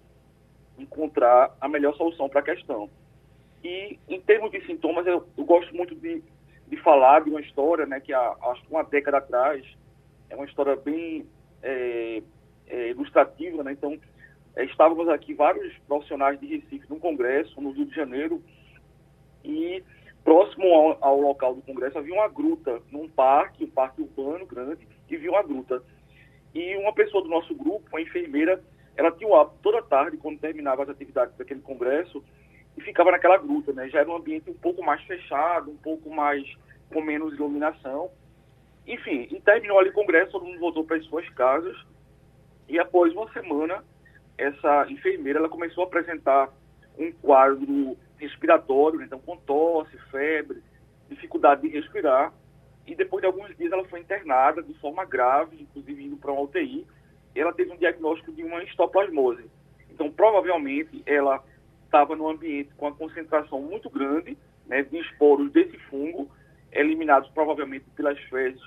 encontrar 0.78 1.54
a 1.60 1.68
melhor 1.68 1.94
solução 1.96 2.30
para 2.30 2.40
a 2.40 2.44
questão. 2.44 2.88
E, 3.62 3.98
em 4.08 4.22
termos 4.22 4.50
de 4.50 4.64
sintomas, 4.64 5.06
eu, 5.06 5.28
eu 5.36 5.44
gosto 5.44 5.74
muito 5.74 5.94
de, 5.94 6.22
de, 6.68 6.76
falar 6.78 7.22
de 7.22 7.30
uma 7.30 7.40
história 7.40 7.86
né, 7.86 8.00
que, 8.00 8.12
há, 8.12 8.36
acho 8.42 8.62
que 8.62 8.70
uma 8.70 8.84
década 8.84 9.18
atrás, 9.18 9.64
é 10.30 10.36
uma 10.36 10.46
história 10.46 10.76
bem 10.76 11.26
é, 11.62 12.22
é, 12.66 12.90
ilustrativa. 12.90 13.62
Né? 13.62 13.72
Então, 13.72 13.98
é, 14.56 14.64
estávamos 14.64 15.08
aqui 15.08 15.34
vários 15.34 15.76
profissionais 15.86 16.38
de 16.40 16.46
Recife 16.46 16.88
num 16.88 16.98
congresso 16.98 17.60
no 17.60 17.72
Rio 17.72 17.86
de 17.86 17.94
Janeiro 17.94 18.42
e 19.44 19.82
próximo 20.22 20.66
ao, 20.72 20.98
ao, 21.00 21.20
local 21.20 21.54
do 21.54 21.62
congresso 21.62 21.98
havia 21.98 22.14
uma 22.14 22.28
gruta 22.28 22.80
num 22.90 23.08
parque, 23.08 23.64
um 23.64 23.70
parque 23.70 24.00
urbano 24.00 24.46
grande, 24.46 24.88
e 25.08 25.16
havia 25.16 25.30
uma 25.30 25.42
gruta. 25.42 25.82
E 26.54 26.76
uma 26.76 26.94
pessoa 26.94 27.22
do 27.22 27.28
nosso 27.28 27.54
grupo, 27.54 27.88
uma 27.92 28.00
enfermeira, 28.00 28.62
ela 28.96 29.10
tinha 29.12 29.28
o 29.28 29.34
hábito 29.34 29.58
toda 29.62 29.82
tarde, 29.82 30.16
quando 30.16 30.38
terminava 30.38 30.84
as 30.84 30.88
atividades 30.88 31.36
daquele 31.36 31.60
congresso, 31.60 32.24
e 32.76 32.80
ficava 32.80 33.10
naquela 33.10 33.38
gruta, 33.38 33.72
né? 33.72 33.88
Já 33.88 34.00
era 34.00 34.10
um 34.10 34.16
ambiente 34.16 34.50
um 34.50 34.54
pouco 34.54 34.82
mais 34.82 35.02
fechado, 35.02 35.70
um 35.70 35.76
pouco 35.76 36.10
mais 36.10 36.44
com 36.92 37.00
menos 37.00 37.34
iluminação. 37.34 38.10
Enfim, 38.86 39.28
e 39.30 39.40
terminou 39.40 39.78
ali 39.78 39.90
o 39.90 39.94
congresso, 39.94 40.32
todo 40.32 40.44
mundo 40.44 40.58
voltou 40.58 40.84
para 40.84 40.96
as 40.96 41.04
suas 41.06 41.28
casas, 41.30 41.76
e 42.68 42.78
após 42.78 43.12
uma 43.12 43.30
semana, 43.32 43.84
essa 44.36 44.86
enfermeira 44.90 45.38
ela 45.38 45.48
começou 45.48 45.84
a 45.84 45.86
apresentar 45.86 46.52
um 46.98 47.12
quadro 47.12 47.96
respiratório, 48.16 49.02
então 49.02 49.18
com 49.18 49.36
tosse, 49.36 49.96
febre, 50.10 50.62
dificuldade 51.08 51.62
de 51.62 51.68
respirar. 51.68 52.32
E 52.86 52.94
depois 52.94 53.22
de 53.22 53.26
alguns 53.26 53.56
dias 53.56 53.72
ela 53.72 53.84
foi 53.86 54.00
internada 54.00 54.62
de 54.62 54.74
forma 54.74 55.04
grave, 55.04 55.62
inclusive 55.62 56.04
indo 56.04 56.16
para 56.16 56.32
uma 56.32 56.42
UTI. 56.42 56.86
Ela 57.34 57.52
teve 57.52 57.72
um 57.72 57.76
diagnóstico 57.76 58.32
de 58.32 58.44
uma 58.44 58.62
histoplasmose. 58.62 59.44
Então, 59.90 60.10
provavelmente, 60.10 61.02
ela 61.06 61.42
estava 61.94 62.16
num 62.16 62.28
ambiente 62.28 62.74
com 62.76 62.86
uma 62.86 62.94
concentração 62.96 63.62
muito 63.62 63.88
grande 63.88 64.36
né, 64.66 64.82
de 64.82 64.98
esporos 64.98 65.52
desse 65.52 65.78
fungo, 65.90 66.28
eliminados 66.72 67.30
provavelmente 67.30 67.84
pelas 67.94 68.18
fezes 68.24 68.60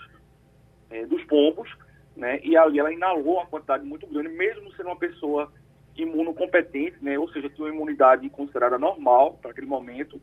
é, 0.89 1.05
dos 1.05 1.21
pombos, 1.25 1.69
né, 2.15 2.39
e 2.41 2.55
ali 2.55 2.79
ela 2.79 2.91
inalou 2.91 3.35
uma 3.35 3.45
quantidade 3.45 3.85
muito 3.85 4.07
grande, 4.07 4.29
mesmo 4.29 4.71
sendo 4.73 4.87
uma 4.87 4.95
pessoa 4.95 5.51
imunocompetente, 5.97 6.95
né, 7.01 7.19
ou 7.19 7.29
seja, 7.33 7.49
tinha 7.49 7.67
uma 7.67 7.73
imunidade 7.73 8.29
considerada 8.29 8.77
normal 8.77 9.37
para 9.41 9.51
aquele 9.51 9.67
momento, 9.67 10.21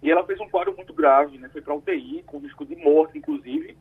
e 0.00 0.08
ela 0.08 0.24
fez 0.24 0.38
um 0.38 0.48
quadro 0.48 0.76
muito 0.76 0.94
grave, 0.94 1.38
né, 1.38 1.48
foi 1.48 1.60
para 1.60 1.74
UTI, 1.74 2.22
com 2.26 2.38
risco 2.38 2.64
de 2.64 2.76
morte, 2.76 3.18
inclusive, 3.18 3.76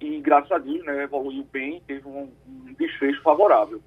e 0.00 0.20
graças 0.20 0.50
a 0.50 0.58
Deus, 0.58 0.84
né, 0.84 1.04
evoluiu 1.04 1.46
bem, 1.52 1.80
teve 1.86 2.08
um, 2.08 2.28
um 2.48 2.74
desfecho 2.76 3.22
favorável. 3.22 3.80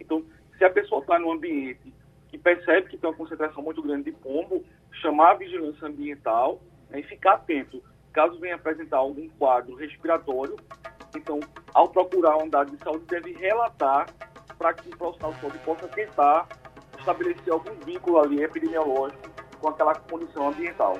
Então, 0.00 0.24
se 0.56 0.64
a 0.64 0.70
pessoa 0.70 1.02
está 1.02 1.18
num 1.18 1.32
ambiente 1.32 1.92
que 2.30 2.38
percebe 2.38 2.88
que 2.88 2.96
tem 2.96 3.10
uma 3.10 3.16
concentração 3.16 3.62
muito 3.62 3.82
grande 3.82 4.04
de 4.04 4.12
pombo, 4.12 4.64
chamar 5.02 5.32
a 5.32 5.34
vigilância 5.34 5.86
ambiental 5.86 6.60
né, 6.88 7.00
e 7.00 7.02
ficar 7.02 7.34
atento. 7.34 7.82
Caso 8.12 8.38
venha 8.38 8.54
apresentar 8.54 8.98
algum 8.98 9.28
quadro 9.30 9.74
respiratório, 9.74 10.56
então, 11.16 11.40
ao 11.74 11.88
procurar 11.88 12.32
a 12.32 12.38
unidade 12.38 12.70
de 12.70 12.82
saúde, 12.82 13.04
deve 13.06 13.32
relatar 13.32 14.06
para 14.56 14.72
que 14.74 14.88
o 14.88 14.96
profissional 14.96 15.32
de 15.32 15.40
saúde 15.40 15.58
possa 15.58 15.88
tentar 15.88 16.46
estabelecer 16.98 17.52
algum 17.52 17.74
vínculo 17.84 18.18
ali 18.18 18.42
epidemiológico 18.42 19.28
com 19.58 19.68
aquela 19.68 19.94
condição 19.94 20.48
ambiental. 20.48 20.98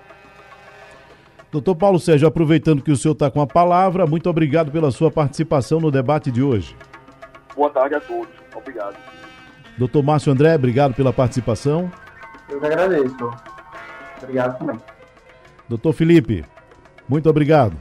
Doutor 1.52 1.74
Paulo 1.74 1.98
Sérgio, 1.98 2.28
aproveitando 2.28 2.82
que 2.82 2.92
o 2.92 2.96
senhor 2.96 3.12
está 3.12 3.30
com 3.30 3.40
a 3.40 3.46
palavra, 3.46 4.06
muito 4.06 4.30
obrigado 4.30 4.70
pela 4.70 4.90
sua 4.90 5.10
participação 5.10 5.80
no 5.80 5.90
debate 5.90 6.30
de 6.30 6.42
hoje. 6.42 6.76
Boa 7.54 7.70
tarde 7.70 7.96
a 7.96 8.00
todos. 8.00 8.32
Obrigado. 8.54 8.96
Doutor 9.80 10.02
Márcio 10.02 10.30
André, 10.30 10.54
obrigado 10.54 10.92
pela 10.92 11.10
participação. 11.10 11.90
Eu 12.50 12.60
que 12.60 12.66
agradeço. 12.66 13.30
Obrigado 14.22 14.58
também. 14.58 14.78
Doutor 15.66 15.94
Felipe, 15.94 16.44
muito 17.08 17.30
obrigado. 17.30 17.78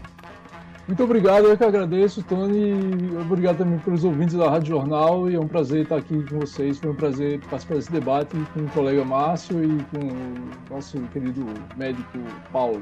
Muito 0.88 1.04
obrigado, 1.04 1.48
eu 1.48 1.58
que 1.58 1.64
agradeço, 1.66 2.24
Tony. 2.24 2.72
Obrigado 3.20 3.58
também 3.58 3.80
pelos 3.80 4.06
ouvintes 4.06 4.36
da 4.36 4.50
Rádio 4.50 4.70
Jornal. 4.70 5.30
E 5.30 5.36
é 5.36 5.40
um 5.40 5.48
prazer 5.48 5.84
estar 5.84 5.98
aqui 5.98 6.24
com 6.24 6.40
vocês. 6.40 6.80
Foi 6.80 6.92
um 6.92 6.96
prazer 6.96 7.42
participar 7.42 7.76
desse 7.76 7.92
debate 7.92 8.38
com 8.54 8.62
o 8.62 8.70
colega 8.70 9.04
Márcio 9.04 9.62
e 9.62 9.84
com 9.92 10.00
o 10.00 10.74
nosso 10.74 10.98
querido 11.12 11.46
médico 11.76 12.18
Paulo. 12.50 12.82